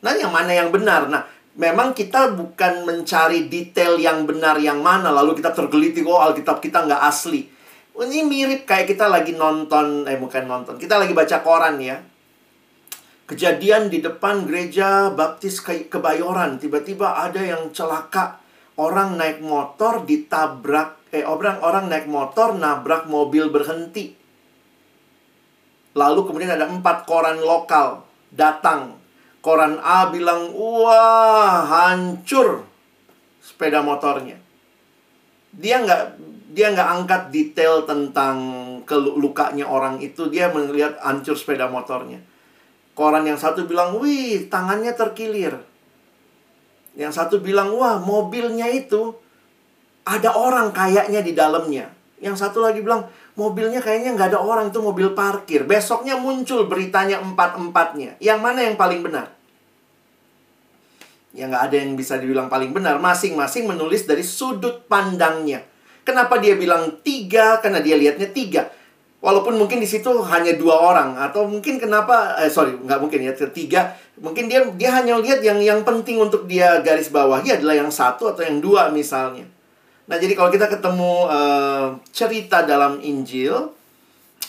Nah, 0.01 0.15
yang 0.15 0.31
mana 0.31 0.55
yang 0.55 0.71
benar? 0.71 1.11
Nah, 1.11 1.27
memang 1.59 1.91
kita 1.91 2.39
bukan 2.39 2.87
mencari 2.87 3.51
detail 3.51 3.99
yang 3.99 4.25
benar 4.25 4.63
yang 4.63 4.79
mana, 4.79 5.11
lalu 5.11 5.35
kita 5.43 5.51
tergelitik, 5.51 6.07
oh 6.07 6.23
Alkitab 6.23 6.63
kita 6.63 6.87
nggak 6.87 7.03
asli. 7.03 7.51
Ini 7.99 8.23
mirip 8.23 8.63
kayak 8.63 8.95
kita 8.95 9.11
lagi 9.11 9.35
nonton, 9.35 10.07
eh 10.07 10.15
bukan 10.15 10.47
nonton, 10.47 10.79
kita 10.79 11.03
lagi 11.03 11.11
baca 11.11 11.43
koran 11.43 11.83
ya. 11.83 11.99
Kejadian 13.27 13.91
di 13.91 13.99
depan 13.99 14.47
gereja 14.47 15.11
baptis 15.11 15.61
kebayoran, 15.67 16.63
tiba-tiba 16.63 17.27
ada 17.27 17.43
yang 17.43 17.75
celaka 17.75 18.39
orang 18.79 19.19
naik 19.19 19.43
motor 19.43 20.07
ditabrak 20.07 21.11
eh 21.11 21.27
orang 21.27 21.59
orang 21.61 21.91
naik 21.91 22.07
motor 22.07 22.55
nabrak 22.55 23.11
mobil 23.11 23.51
berhenti. 23.51 24.15
Lalu 25.99 26.21
kemudian 26.31 26.55
ada 26.55 26.71
empat 26.71 27.05
koran 27.11 27.43
lokal 27.43 28.07
datang. 28.31 28.95
Koran 29.43 29.81
A 29.83 30.11
bilang, 30.11 30.53
wah 30.55 31.65
hancur 31.65 32.67
sepeda 33.43 33.83
motornya. 33.83 34.39
Dia 35.55 35.83
nggak 35.83 36.03
dia 36.53 36.75
nggak 36.75 36.91
angkat 37.03 37.23
detail 37.35 37.83
tentang 37.89 38.37
kelukanya 38.85 39.67
orang 39.67 39.99
itu. 40.05 40.29
Dia 40.31 40.53
melihat 40.53 41.01
hancur 41.03 41.35
sepeda 41.35 41.67
motornya. 41.67 42.21
Koran 42.95 43.27
yang 43.27 43.39
satu 43.39 43.65
bilang, 43.65 43.99
wih 44.03 44.51
tangannya 44.51 44.93
terkilir. 44.93 45.55
Yang 46.99 47.15
satu 47.15 47.39
bilang, 47.39 47.71
wah 47.79 48.03
mobilnya 48.03 48.67
itu 48.67 49.15
ada 50.03 50.35
orang 50.35 50.75
kayaknya 50.75 51.23
di 51.23 51.31
dalamnya. 51.31 51.95
Yang 52.19 52.43
satu 52.43 52.59
lagi 52.59 52.83
bilang, 52.83 53.07
mobilnya 53.39 53.79
kayaknya 53.79 54.19
nggak 54.19 54.35
ada 54.35 54.41
orang, 54.43 54.75
itu 54.75 54.83
mobil 54.83 55.15
parkir. 55.15 55.63
Besoknya 55.63 56.19
muncul 56.19 56.67
beritanya 56.67 57.23
empat-empatnya. 57.23 58.19
Yang 58.19 58.39
mana 58.43 58.67
yang 58.67 58.75
paling 58.75 59.07
benar? 59.07 59.31
Ya 61.31 61.47
nggak 61.47 61.71
ada 61.71 61.77
yang 61.79 61.95
bisa 61.95 62.19
dibilang 62.19 62.51
paling 62.51 62.75
benar. 62.75 62.99
Masing-masing 62.99 63.71
menulis 63.71 64.03
dari 64.03 64.27
sudut 64.27 64.83
pandangnya. 64.91 65.63
Kenapa 66.03 66.43
dia 66.43 66.59
bilang 66.59 66.99
tiga? 67.07 67.63
Karena 67.63 67.79
dia 67.79 67.95
lihatnya 67.95 68.27
tiga. 68.35 68.75
Walaupun 69.19 69.59
mungkin 69.59 69.83
di 69.83 69.89
situ 69.91 70.07
hanya 70.31 70.55
dua 70.55 70.79
orang 70.79 71.19
atau 71.19 71.43
mungkin 71.43 71.83
kenapa 71.83 72.39
eh 72.39 72.47
sorry 72.47 72.79
nggak 72.79 73.03
mungkin 73.03 73.27
ya 73.27 73.35
ketiga 73.35 73.91
mungkin 74.23 74.47
dia 74.47 74.63
dia 74.79 74.95
hanya 74.95 75.19
lihat 75.19 75.43
yang 75.43 75.59
yang 75.59 75.83
penting 75.83 76.23
untuk 76.23 76.47
dia 76.47 76.79
garis 76.87 77.11
bawahi 77.11 77.59
adalah 77.59 77.75
yang 77.75 77.91
satu 77.91 78.31
atau 78.31 78.47
yang 78.47 78.63
dua 78.63 78.95
misalnya. 78.95 79.43
Nah 80.07 80.23
jadi 80.23 80.39
kalau 80.39 80.55
kita 80.55 80.71
ketemu 80.71 81.27
uh, 81.27 81.99
cerita 82.15 82.63
dalam 82.63 83.03
Injil, 83.03 83.75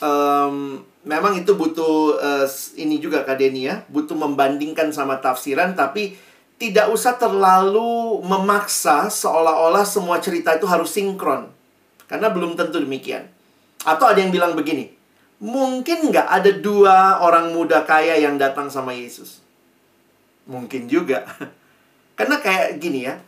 um, 0.05 0.85
memang 1.01 1.33
itu 1.33 1.57
butuh 1.57 2.21
uh, 2.21 2.45
ini 2.77 3.01
juga 3.01 3.25
Kak 3.25 3.41
Denny 3.41 3.65
ya, 3.65 3.81
butuh 3.89 4.13
membandingkan 4.13 4.93
sama 4.93 5.17
tafsiran 5.17 5.73
tapi 5.73 6.13
tidak 6.61 6.93
usah 6.93 7.17
terlalu 7.17 8.21
memaksa 8.21 9.09
seolah-olah 9.09 9.81
semua 9.81 10.21
cerita 10.21 10.53
itu 10.53 10.69
harus 10.69 10.93
sinkron 10.93 11.49
karena 12.05 12.29
belum 12.29 12.53
tentu 12.53 12.77
demikian. 12.77 13.38
Atau 13.87 14.11
ada 14.11 14.19
yang 14.19 14.31
bilang 14.31 14.55
begini, 14.59 14.91
mungkin 15.39 16.11
nggak 16.11 16.27
ada 16.27 16.51
dua 16.51 17.23
orang 17.23 17.55
muda 17.55 17.87
kaya 17.87 18.19
yang 18.19 18.35
datang 18.35 18.67
sama 18.67 18.91
Yesus? 18.91 19.39
Mungkin 20.43 20.91
juga. 20.91 21.23
Karena 22.19 22.43
kayak 22.43 22.83
gini 22.83 23.07
ya, 23.07 23.23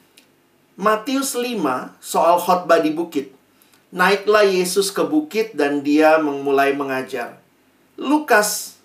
Matius 0.76 1.40
5 1.40 1.56
soal 2.04 2.36
khotbah 2.36 2.84
di 2.84 2.92
bukit. 2.92 3.32
Naiklah 3.92 4.44
Yesus 4.44 4.92
ke 4.92 5.04
bukit 5.04 5.56
dan 5.56 5.84
dia 5.84 6.20
memulai 6.20 6.76
mengajar. 6.76 7.40
Lukas 7.96 8.80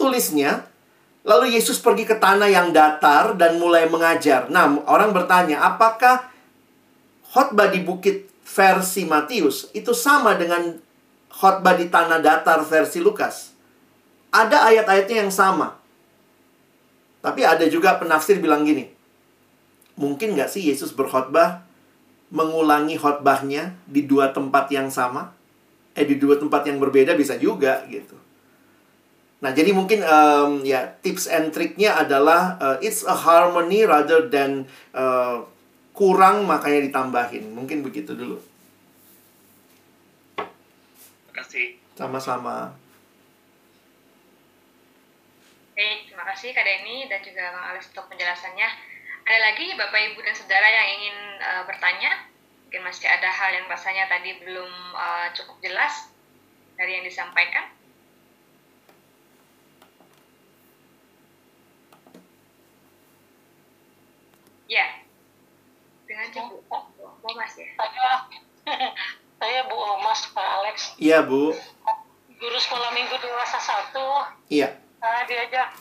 tulisnya, 0.00 0.64
lalu 1.28 1.56
Yesus 1.56 1.80
pergi 1.80 2.08
ke 2.08 2.16
tanah 2.16 2.48
yang 2.48 2.72
datar 2.72 3.36
dan 3.36 3.60
mulai 3.60 3.88
mengajar. 3.88 4.48
Nah, 4.48 4.80
orang 4.88 5.12
bertanya, 5.12 5.60
apakah 5.64 6.28
khotbah 7.32 7.68
di 7.68 7.84
bukit 7.84 8.31
versi 8.42 9.06
Matius 9.06 9.70
itu 9.72 9.94
sama 9.94 10.34
dengan 10.34 10.76
khotbah 11.32 11.74
di 11.78 11.88
tanah 11.88 12.20
datar 12.20 12.60
versi 12.66 13.00
Lukas. 13.00 13.54
Ada 14.32 14.68
ayat-ayatnya 14.68 15.26
yang 15.26 15.32
sama. 15.32 15.76
Tapi 17.22 17.46
ada 17.46 17.64
juga 17.70 17.96
penafsir 17.96 18.42
bilang 18.42 18.66
gini. 18.66 18.90
Mungkin 19.96 20.34
nggak 20.34 20.50
sih 20.50 20.66
Yesus 20.66 20.90
berkhotbah 20.92 21.62
mengulangi 22.32 22.96
khotbahnya 22.96 23.76
di 23.84 24.08
dua 24.08 24.32
tempat 24.32 24.72
yang 24.72 24.88
sama? 24.88 25.30
Eh 25.92 26.08
di 26.08 26.16
dua 26.16 26.40
tempat 26.40 26.64
yang 26.64 26.80
berbeda 26.80 27.12
bisa 27.12 27.36
juga 27.36 27.84
gitu. 27.86 28.16
Nah, 29.42 29.50
jadi 29.50 29.74
mungkin 29.74 30.06
um, 30.06 30.62
ya 30.62 30.86
tips 31.02 31.26
and 31.26 31.50
triknya 31.50 31.98
adalah 31.98 32.56
uh, 32.62 32.76
it's 32.78 33.02
a 33.02 33.12
harmony 33.12 33.82
rather 33.82 34.30
than 34.30 34.70
uh, 34.94 35.42
kurang 35.92 36.48
makanya 36.48 36.88
ditambahin. 36.88 37.52
Mungkin 37.52 37.84
begitu 37.84 38.16
dulu. 38.16 38.40
Terima 40.36 41.32
kasih. 41.36 41.76
Sama-sama. 41.96 42.72
Baik, 45.72 46.08
terima 46.08 46.24
kasih 46.28 46.52
Kak 46.52 46.64
Denny 46.64 47.08
dan 47.08 47.20
juga 47.24 47.52
Bang 47.52 47.66
Alex 47.72 47.88
untuk 47.92 48.08
penjelasannya. 48.12 48.68
Ada 49.22 49.38
lagi 49.38 49.72
Bapak 49.78 50.00
Ibu 50.12 50.20
dan 50.20 50.34
Saudara 50.36 50.68
yang 50.68 50.88
ingin 51.00 51.16
uh, 51.40 51.62
bertanya? 51.64 52.28
Mungkin 52.68 52.82
masih 52.88 53.08
ada 53.08 53.28
hal 53.28 53.50
yang 53.56 53.66
rasanya 53.68 54.08
tadi 54.08 54.36
belum 54.40 54.70
uh, 54.96 55.28
cukup 55.36 55.60
jelas 55.60 56.08
dari 56.76 57.00
yang 57.00 57.04
disampaikan. 57.04 57.68
Ya, 64.72 65.01
dengan 66.12 66.28
cukup. 66.28 66.82
Bu 67.24 67.28
Mas 67.32 67.56
ya. 67.56 67.72
Saya, 67.80 68.08
saya 69.40 69.60
Bu 69.64 69.76
Omas, 69.80 70.20
Pak 70.36 70.48
Alex. 70.60 70.76
Iya, 71.00 71.24
Bu. 71.24 71.56
Guru 72.36 72.58
sekolah 72.60 72.92
minggu 72.92 73.16
dewasa 73.16 73.56
satu. 73.56 74.28
Iya. 74.52 74.76
Nah, 75.00 75.24
diajak 75.24 75.72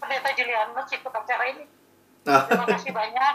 pendeta 0.00 0.32
Julianus 0.32 0.88
ikut 0.88 1.12
acara 1.12 1.44
ini. 1.52 1.68
Ah. 2.24 2.48
Terima 2.48 2.64
kasih 2.64 2.92
banyak. 2.96 3.34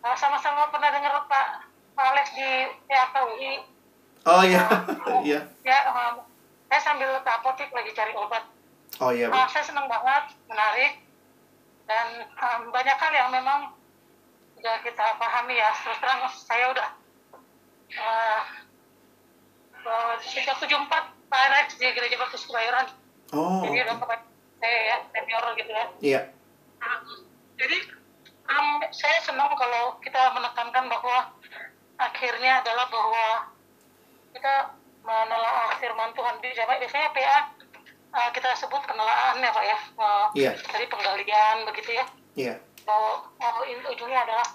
Nah, 0.00 0.14
sama-sama 0.16 0.72
pernah 0.72 0.88
dengar 0.88 1.28
Pak, 1.28 1.46
Pak 1.92 2.06
Alex 2.16 2.26
di 2.32 2.50
PAKUI. 2.88 3.52
Oh 4.26 4.42
iya. 4.42 4.64
Iya. 5.26 5.40
Ya, 5.66 5.78
um, 5.90 6.22
saya 6.70 6.80
sambil 6.82 7.10
ke 7.18 7.30
apotek 7.30 7.70
lagi 7.74 7.90
cari 7.90 8.14
obat. 8.14 8.46
Oh 9.02 9.10
iya, 9.10 9.26
Bu. 9.26 9.34
Nah, 9.34 9.50
saya 9.50 9.66
senang 9.66 9.90
banget, 9.90 10.38
menarik. 10.46 11.02
Dan 11.86 12.26
um, 12.34 12.60
banyak 12.70 12.94
hal 12.94 13.12
yang 13.14 13.30
memang 13.34 13.75
sudah 14.66 14.82
kita 14.82 15.06
pahami 15.14 15.54
ya. 15.54 15.70
Terus 15.78 15.98
terang 16.02 16.26
saya 16.26 16.64
udah 16.74 16.88
uh, 18.02 18.42
uh, 19.86 20.14
sejak 20.18 20.58
74 20.58 20.90
Pak 21.30 21.40
Alex 21.46 21.78
di 21.78 21.86
Gereja 21.94 22.18
Baptis 22.18 22.42
Kebayoran. 22.50 22.90
Oh. 23.30 23.62
Jadi 23.62 23.86
udah 23.86 23.94
kepada 23.94 24.26
saya 24.58 24.78
ya, 24.90 24.96
senior 25.14 25.44
gitu 25.54 25.70
ya. 25.70 25.86
Iya. 26.02 26.20
Nah, 26.82 26.98
jadi 27.54 27.78
um, 28.50 28.82
saya 28.90 29.22
senang 29.22 29.54
kalau 29.54 30.02
kita 30.02 30.34
menekankan 30.34 30.90
bahwa 30.90 31.30
akhirnya 32.02 32.58
adalah 32.66 32.90
bahwa 32.90 33.26
kita 34.34 34.74
menelaah 35.06 35.78
firman 35.78 36.10
Tuhan 36.10 36.42
di 36.42 36.50
jamaah 36.58 36.82
biasanya 36.82 37.08
PA 37.14 37.38
uh, 38.18 38.30
kita 38.34 38.50
sebut 38.58 38.82
penelaan 38.82 39.38
ya 39.38 39.54
Pak 39.54 39.64
ya 39.64 39.78
uh, 39.94 40.26
Iya. 40.34 40.52
dari 40.74 40.90
penggalian 40.90 41.56
begitu 41.70 41.94
ya 41.94 42.04
Iya. 42.34 42.54
Bahwa 42.86 43.26
oh, 43.28 43.62
ini 43.66 43.82
ujungnya 43.82 44.22
adalah 44.22 44.48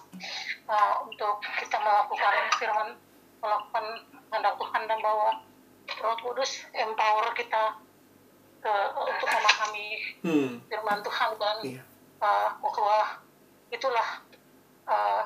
uh, 0.65 0.93
untuk 1.03 1.43
kita 1.59 1.77
melakukan 1.77 2.33
firman 2.55 2.89
melakukan 3.43 3.85
kehendak 4.31 4.55
Tuhan 4.55 4.81
dan 4.87 4.99
bahwa 5.03 5.29
Roh 5.99 6.15
Kudus 6.23 6.63
empower 6.71 7.35
kita 7.35 7.75
ke, 8.63 8.73
untuk 8.95 9.27
memahami 9.27 9.87
Hmm. 10.23 10.51
firman 10.69 10.99
Tuhan 11.03 11.29
dan 11.35 11.57
Iya. 11.65 11.83
uh, 12.23 12.49
bahwa 12.63 13.19
itulah 13.67 14.09
uh, 14.87 15.23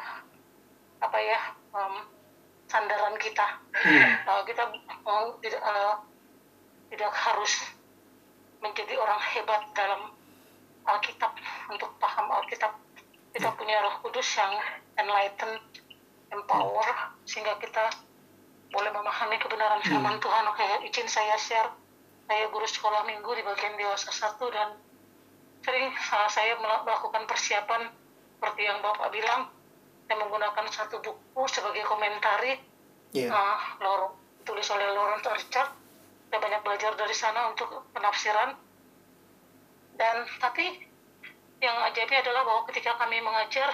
apa 0.97 1.18
ya 1.22 1.39
um, 1.72 2.10
sandaran 2.66 3.14
kita 3.22 3.62
Hmm. 3.76 4.01
Uh, 4.26 4.41
kita 4.47 4.64
uh, 5.06 5.30
tidak 5.43 5.62
uh, 5.62 6.01
tidak 6.89 7.12
harus 7.14 7.53
menjadi 8.64 8.97
orang 8.97 9.20
hebat 9.22 9.62
dalam 9.76 10.10
Alkitab 10.88 11.36
untuk 11.70 11.91
paham 11.99 12.32
Alkitab 12.32 12.72
kita 13.36 13.51
punya 13.59 13.83
Roh 13.83 13.99
Kudus 13.99 14.25
yang 14.39 14.55
enlighten 14.95 15.59
empower 16.31 16.88
sehingga 17.27 17.59
kita 17.59 17.91
boleh 18.71 18.91
memahami 18.95 19.36
kebenaran 19.43 19.83
firman 19.83 20.15
Tuhan. 20.23 20.43
Oke 20.47 20.63
izin 20.88 21.07
saya 21.11 21.36
share. 21.36 21.67
Saya 22.25 22.47
guru 22.49 22.65
sekolah 22.65 23.05
minggu 23.05 23.27
di 23.38 23.43
bagian 23.43 23.75
dewasa 23.77 24.09
satu 24.09 24.49
dan 24.49 24.79
sering 25.61 25.91
uh, 25.93 26.29
saya 26.31 26.57
mela- 26.57 26.81
melakukan 26.81 27.27
persiapan 27.29 27.91
seperti 28.39 28.61
yang 28.65 28.79
Bapak 28.79 29.11
bilang. 29.11 29.51
Saya 30.07 30.21
menggunakan 30.21 30.65
satu 30.71 31.01
buku 31.03 31.43
sebagai 31.51 31.83
komentari. 31.86 32.57
Iya. 33.13 33.29
uh, 33.29 33.59
Lor- 33.83 34.15
tulis 34.47 34.65
oleh 34.71 34.88
Lawrence 34.95 35.27
Richard 35.27 35.69
saya 36.29 36.39
banyak 36.41 36.61
belajar 36.65 36.91
dari 36.97 37.15
sana 37.15 37.51
untuk 37.51 37.86
penafsiran. 37.91 38.57
Dan 39.95 40.27
tapi 40.39 40.83
yang 41.60 41.78
ajaib 41.86 42.12
adalah 42.12 42.43
bahwa 42.43 42.62
ketika 42.68 42.95
kami 42.95 43.20
mengajar 43.20 43.72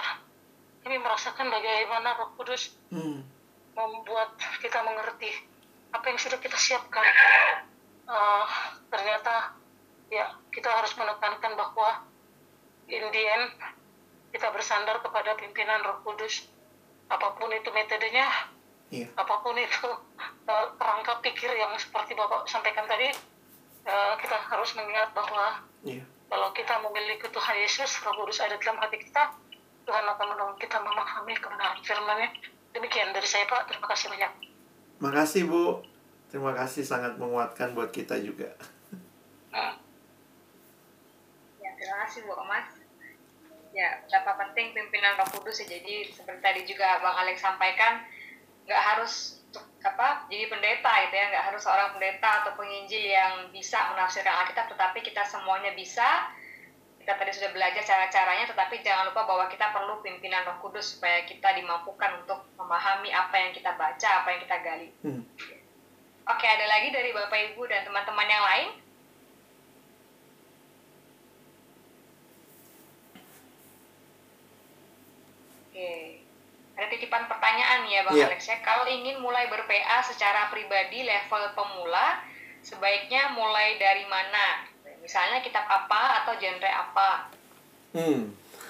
kami 0.82 0.98
merasakan 0.98 1.46
bagaimana 1.46 2.14
Roh 2.16 2.30
Kudus 2.34 2.74
Hmm. 2.90 3.24
membuat 3.72 4.32
kita 4.60 4.82
mengerti 4.82 5.32
apa 5.90 6.04
yang 6.04 6.18
sudah 6.18 6.38
kita 6.38 6.56
siapkan 6.56 7.04
Uh, 8.02 8.44
ternyata 8.90 9.54
ya 10.10 10.26
kita 10.50 10.66
harus 10.68 10.90
menekankan 10.98 11.54
bahwa 11.54 12.02
in 12.84 13.06
the 13.08 13.22
end 13.22 13.46
kita 14.28 14.50
bersandar 14.50 14.98
kepada 14.98 15.38
pimpinan 15.38 15.80
Roh 15.80 16.02
Kudus 16.02 16.50
apa 17.06 17.30
pun 17.32 17.48
itu 17.48 17.70
metodenya 17.70 18.26
Iya. 18.90 19.06
apa 19.16 19.40
pun 19.40 19.54
itu 19.56 19.86
uh, 20.44 20.66
kerangka 20.76 21.22
pikir 21.22 21.48
yang 21.54 21.72
seperti 21.78 22.12
Bapak 22.12 22.44
sampaikan 22.44 22.84
tadi 22.84 23.14
uh, 23.86 24.14
kita 24.18 24.36
harus 24.50 24.74
mengingat 24.74 25.14
bahwa 25.14 25.62
Iya. 25.86 26.02
Kalau 26.32 26.48
kita 26.56 26.80
memiliki 26.80 27.28
Tuhan 27.28 27.56
Yesus 27.60 28.00
Roh 28.00 28.16
Kudus 28.16 28.40
ada 28.40 28.56
dalam 28.56 28.80
hati 28.80 28.96
kita 28.96 29.36
Tuhan 29.84 30.04
akan 30.08 30.26
menolong 30.32 30.56
kita 30.56 30.80
memahami 30.80 31.36
kebenaran 31.36 31.76
firman-Nya 31.84 32.32
demikian 32.72 33.12
dari 33.12 33.28
saya 33.28 33.44
Pak 33.44 33.68
terima 33.68 33.84
kasih 33.92 34.08
banyak 34.08 34.32
Makasih 35.02 35.50
Bu. 35.50 35.82
Terima 36.30 36.54
kasih 36.54 36.86
sangat 36.86 37.18
menguatkan 37.18 37.74
buat 37.74 37.90
kita 37.90 38.22
juga. 38.22 38.54
Hmm. 39.50 39.74
Ya, 41.58 41.70
terima 41.74 42.06
kasih 42.06 42.22
Bu 42.22 42.38
Mas. 42.46 42.70
Ya, 43.74 43.98
betapa 44.06 44.38
penting 44.38 44.70
pimpinan 44.78 45.18
Roh 45.18 45.26
Kudus 45.34 45.58
ya. 45.66 45.74
Jadi 45.74 46.06
seperti 46.06 46.38
tadi 46.38 46.62
juga 46.70 47.02
Bang 47.02 47.18
Alex 47.18 47.42
sampaikan, 47.42 48.06
nggak 48.62 48.82
harus 48.94 49.41
apa 49.82 50.30
jadi 50.30 50.46
pendeta 50.46 50.92
gitu 51.06 51.14
ya, 51.18 51.24
nggak 51.34 51.46
harus 51.50 51.62
seorang 51.66 51.90
pendeta 51.98 52.46
atau 52.46 52.54
penginjil 52.54 53.02
yang 53.02 53.50
bisa 53.50 53.90
menafsirkan 53.90 54.46
Alkitab, 54.46 54.70
tetapi 54.70 55.02
kita 55.02 55.26
semuanya 55.26 55.74
bisa. 55.74 56.30
Kita 57.02 57.18
tadi 57.18 57.34
sudah 57.34 57.50
belajar 57.50 57.82
cara-caranya, 57.82 58.46
tetapi 58.46 58.78
jangan 58.86 59.10
lupa 59.10 59.26
bahwa 59.26 59.50
kita 59.50 59.74
perlu 59.74 59.98
pimpinan 60.06 60.46
Roh 60.46 60.62
Kudus 60.62 60.94
supaya 60.94 61.26
kita 61.26 61.50
dimampukan 61.58 62.22
untuk 62.22 62.46
memahami 62.54 63.10
apa 63.10 63.42
yang 63.42 63.50
kita 63.50 63.74
baca, 63.74 64.22
apa 64.22 64.28
yang 64.30 64.40
kita 64.46 64.56
gali. 64.62 64.88
Hmm. 65.02 65.26
Oke, 66.30 66.46
ada 66.46 66.62
lagi 66.70 66.94
dari 66.94 67.10
Bapak 67.10 67.58
Ibu 67.58 67.66
dan 67.66 67.82
teman-teman 67.82 68.30
yang 68.30 68.44
lain? 68.46 68.68
Oke. 75.74 76.21
Ada 76.72 76.86
titipan 76.88 77.28
pertanyaan 77.28 77.84
ya 77.84 78.00
Bang 78.08 78.16
Iya. 78.16 78.26
Alex 78.32 78.48
ya. 78.48 78.56
Kalau 78.64 78.88
ingin 78.88 79.20
mulai 79.20 79.48
ber-PA 79.52 80.00
secara 80.00 80.48
pribadi 80.48 81.04
level 81.04 81.52
pemula, 81.52 82.24
sebaiknya 82.64 83.36
mulai 83.36 83.76
dari 83.76 84.08
mana? 84.08 84.64
Misalnya 85.02 85.44
kitab 85.44 85.68
apa 85.68 86.24
atau 86.24 86.32
genre 86.38 86.70
apa? 86.70 87.10
Hmm. 87.92 88.22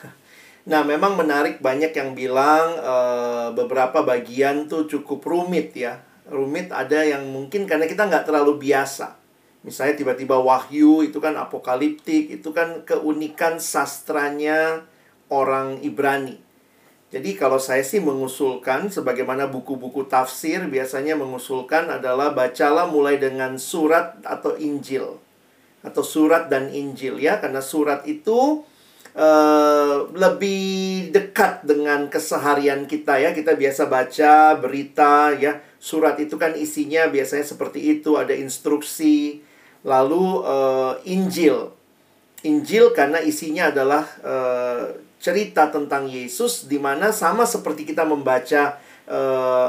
Nah, 0.63 0.87
memang 0.87 1.19
menarik 1.19 1.59
banyak 1.59 1.91
yang 1.91 2.15
bilang 2.15 2.79
eh, 2.79 3.49
beberapa 3.51 4.07
bagian 4.07 4.71
tuh 4.71 4.87
cukup 4.87 5.27
rumit 5.27 5.75
ya. 5.75 5.99
Rumit 6.31 6.71
ada 6.71 7.03
yang 7.03 7.27
mungkin 7.35 7.67
karena 7.67 7.91
kita 7.91 8.07
nggak 8.07 8.31
terlalu 8.31 8.71
biasa. 8.71 9.19
Misalnya 9.67 9.99
tiba-tiba 9.99 10.39
wahyu 10.39 11.03
itu 11.03 11.19
kan 11.19 11.35
apokaliptik, 11.35 12.31
itu 12.31 12.55
kan 12.55 12.87
keunikan 12.87 13.59
sastranya 13.59 14.87
orang 15.35 15.83
Ibrani. 15.83 16.39
Jadi 17.13 17.37
kalau 17.37 17.61
saya 17.61 17.85
sih 17.85 18.01
mengusulkan 18.01 18.89
sebagaimana 18.89 19.45
buku-buku 19.45 20.09
tafsir 20.09 20.65
biasanya 20.65 21.13
mengusulkan 21.13 21.93
adalah 22.01 22.33
bacalah 22.33 22.89
mulai 22.89 23.21
dengan 23.21 23.61
surat 23.61 24.17
atau 24.25 24.57
Injil. 24.57 25.21
Atau 25.85 26.01
surat 26.01 26.49
dan 26.49 26.73
Injil 26.73 27.21
ya 27.21 27.37
karena 27.37 27.61
surat 27.61 28.09
itu 28.09 28.65
eh, 29.13 29.97
lebih 30.09 31.13
dekat 31.13 31.69
dengan 31.69 32.09
keseharian 32.09 32.89
kita 32.89 33.21
ya. 33.21 33.37
Kita 33.37 33.61
biasa 33.61 33.93
baca 33.93 34.57
berita 34.57 35.37
ya. 35.37 35.61
Surat 35.77 36.17
itu 36.17 36.41
kan 36.41 36.57
isinya 36.57 37.13
biasanya 37.13 37.45
seperti 37.45 38.01
itu 38.01 38.17
ada 38.17 38.33
instruksi. 38.33 39.45
Lalu 39.85 40.49
eh, 40.49 41.13
Injil. 41.13 41.77
Injil 42.41 42.97
karena 42.97 43.21
isinya 43.21 43.69
adalah 43.69 44.09
eh, 44.25 45.12
cerita 45.23 45.71
tentang 45.71 46.11
Yesus 46.11 46.67
di 46.67 46.83
mana 46.83 47.15
sama 47.15 47.47
seperti 47.47 47.87
kita 47.87 48.03
membaca 48.03 48.75
eh, 49.07 49.69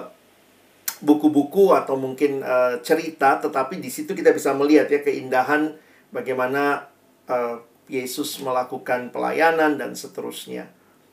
buku-buku 1.05 1.77
atau 1.77 1.93
mungkin 1.93 2.41
eh, 2.41 2.81
cerita 2.81 3.38
tetapi 3.38 3.77
di 3.77 3.93
situ 3.93 4.17
kita 4.17 4.34
bisa 4.34 4.57
melihat 4.57 4.89
ya 4.89 5.05
keindahan 5.05 5.77
bagaimana 6.09 6.89
eh, 7.30 7.61
Yesus 7.85 8.41
melakukan 8.41 9.13
pelayanan 9.13 9.77
dan 9.77 9.93
seterusnya. 9.93 10.65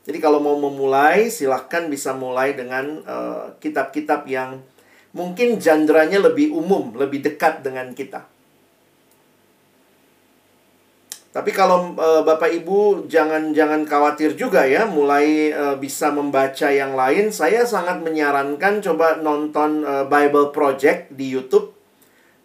Jadi 0.09 0.17
kalau 0.17 0.41
mau 0.41 0.57
memulai 0.57 1.29
silahkan 1.29 1.93
bisa 1.93 2.17
mulai 2.17 2.57
dengan 2.57 3.05
kitab-kitab 3.61 4.25
yang 4.25 4.65
mungkin 5.13 5.61
jandranya 5.61 6.25
lebih 6.25 6.57
umum, 6.57 6.97
lebih 6.97 7.21
dekat 7.21 7.61
dengan 7.61 7.93
kita. 7.93 8.25
Tapi 11.31 11.55
kalau 11.55 11.95
eh, 11.95 12.23
Bapak 12.27 12.51
Ibu 12.51 13.07
jangan 13.07 13.55
jangan 13.55 13.87
khawatir 13.87 14.35
juga 14.35 14.67
ya, 14.67 14.91
mulai 14.91 15.55
eh, 15.55 15.77
bisa 15.79 16.11
membaca 16.11 16.67
yang 16.75 16.99
lain. 16.99 17.31
Saya 17.31 17.63
sangat 17.63 18.03
menyarankan 18.03 18.83
coba 18.83 19.23
nonton 19.23 19.87
eh, 19.87 20.05
Bible 20.11 20.51
Project 20.51 21.15
di 21.15 21.31
YouTube. 21.31 21.71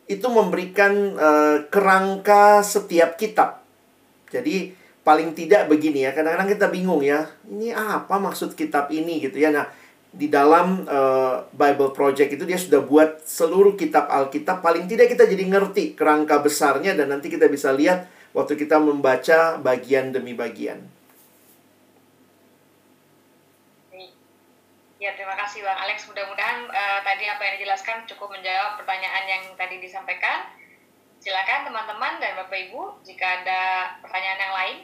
Itu 0.05 0.29
memberikan 0.29 1.17
eh, 1.17 1.57
kerangka 1.73 2.61
setiap 2.61 3.17
kitab. 3.17 3.65
Jadi 4.29 4.69
paling 5.01 5.33
tidak 5.33 5.65
begini 5.65 6.05
ya, 6.05 6.13
kadang-kadang 6.13 6.49
kita 6.53 6.67
bingung 6.69 7.01
ya, 7.01 7.29
ini 7.49 7.73
apa 7.73 8.21
maksud 8.21 8.53
kitab 8.53 8.89
ini 8.93 9.21
gitu 9.21 9.37
ya. 9.41 9.49
Nah, 9.49 9.65
di 10.15 10.29
dalam 10.29 10.85
eh, 10.85 11.35
Bible 11.49 11.89
Project 11.89 12.37
itu 12.37 12.45
dia 12.45 12.61
sudah 12.61 12.85
buat 12.85 13.25
seluruh 13.25 13.73
kitab 13.73 14.13
Alkitab 14.13 14.61
paling 14.61 14.85
tidak 14.85 15.09
kita 15.09 15.25
jadi 15.25 15.41
ngerti 15.41 15.97
kerangka 15.97 16.37
besarnya 16.39 16.93
dan 16.93 17.11
nanti 17.11 17.33
kita 17.33 17.49
bisa 17.49 17.73
lihat 17.73 18.14
waktu 18.35 18.59
kita 18.59 18.75
membaca 18.77 19.55
bagian 19.63 20.11
demi 20.11 20.35
bagian. 20.35 20.83
Ya, 24.95 25.13
terima 25.13 25.37
kasih 25.37 25.61
Bang 25.61 25.79
Alex. 25.79 26.07
Mudah-mudahan 26.09 26.65
eh, 26.71 26.99
tadi 27.05 27.29
apa 27.29 27.41
yang 27.45 27.55
dijelaskan 27.61 28.09
cukup 28.09 28.35
menjawab 28.35 28.79
pertanyaan 28.79 29.25
yang 29.27 29.43
tadi 29.53 29.79
disampaikan. 29.79 30.49
Silakan 31.19 31.67
teman-teman 31.71 32.17
dan 32.19 32.35
Bapak 32.37 32.69
Ibu, 32.69 33.05
jika 33.05 33.43
ada 33.43 33.61
pertanyaan 34.01 34.39
yang 34.39 34.55
lain, 34.55 34.77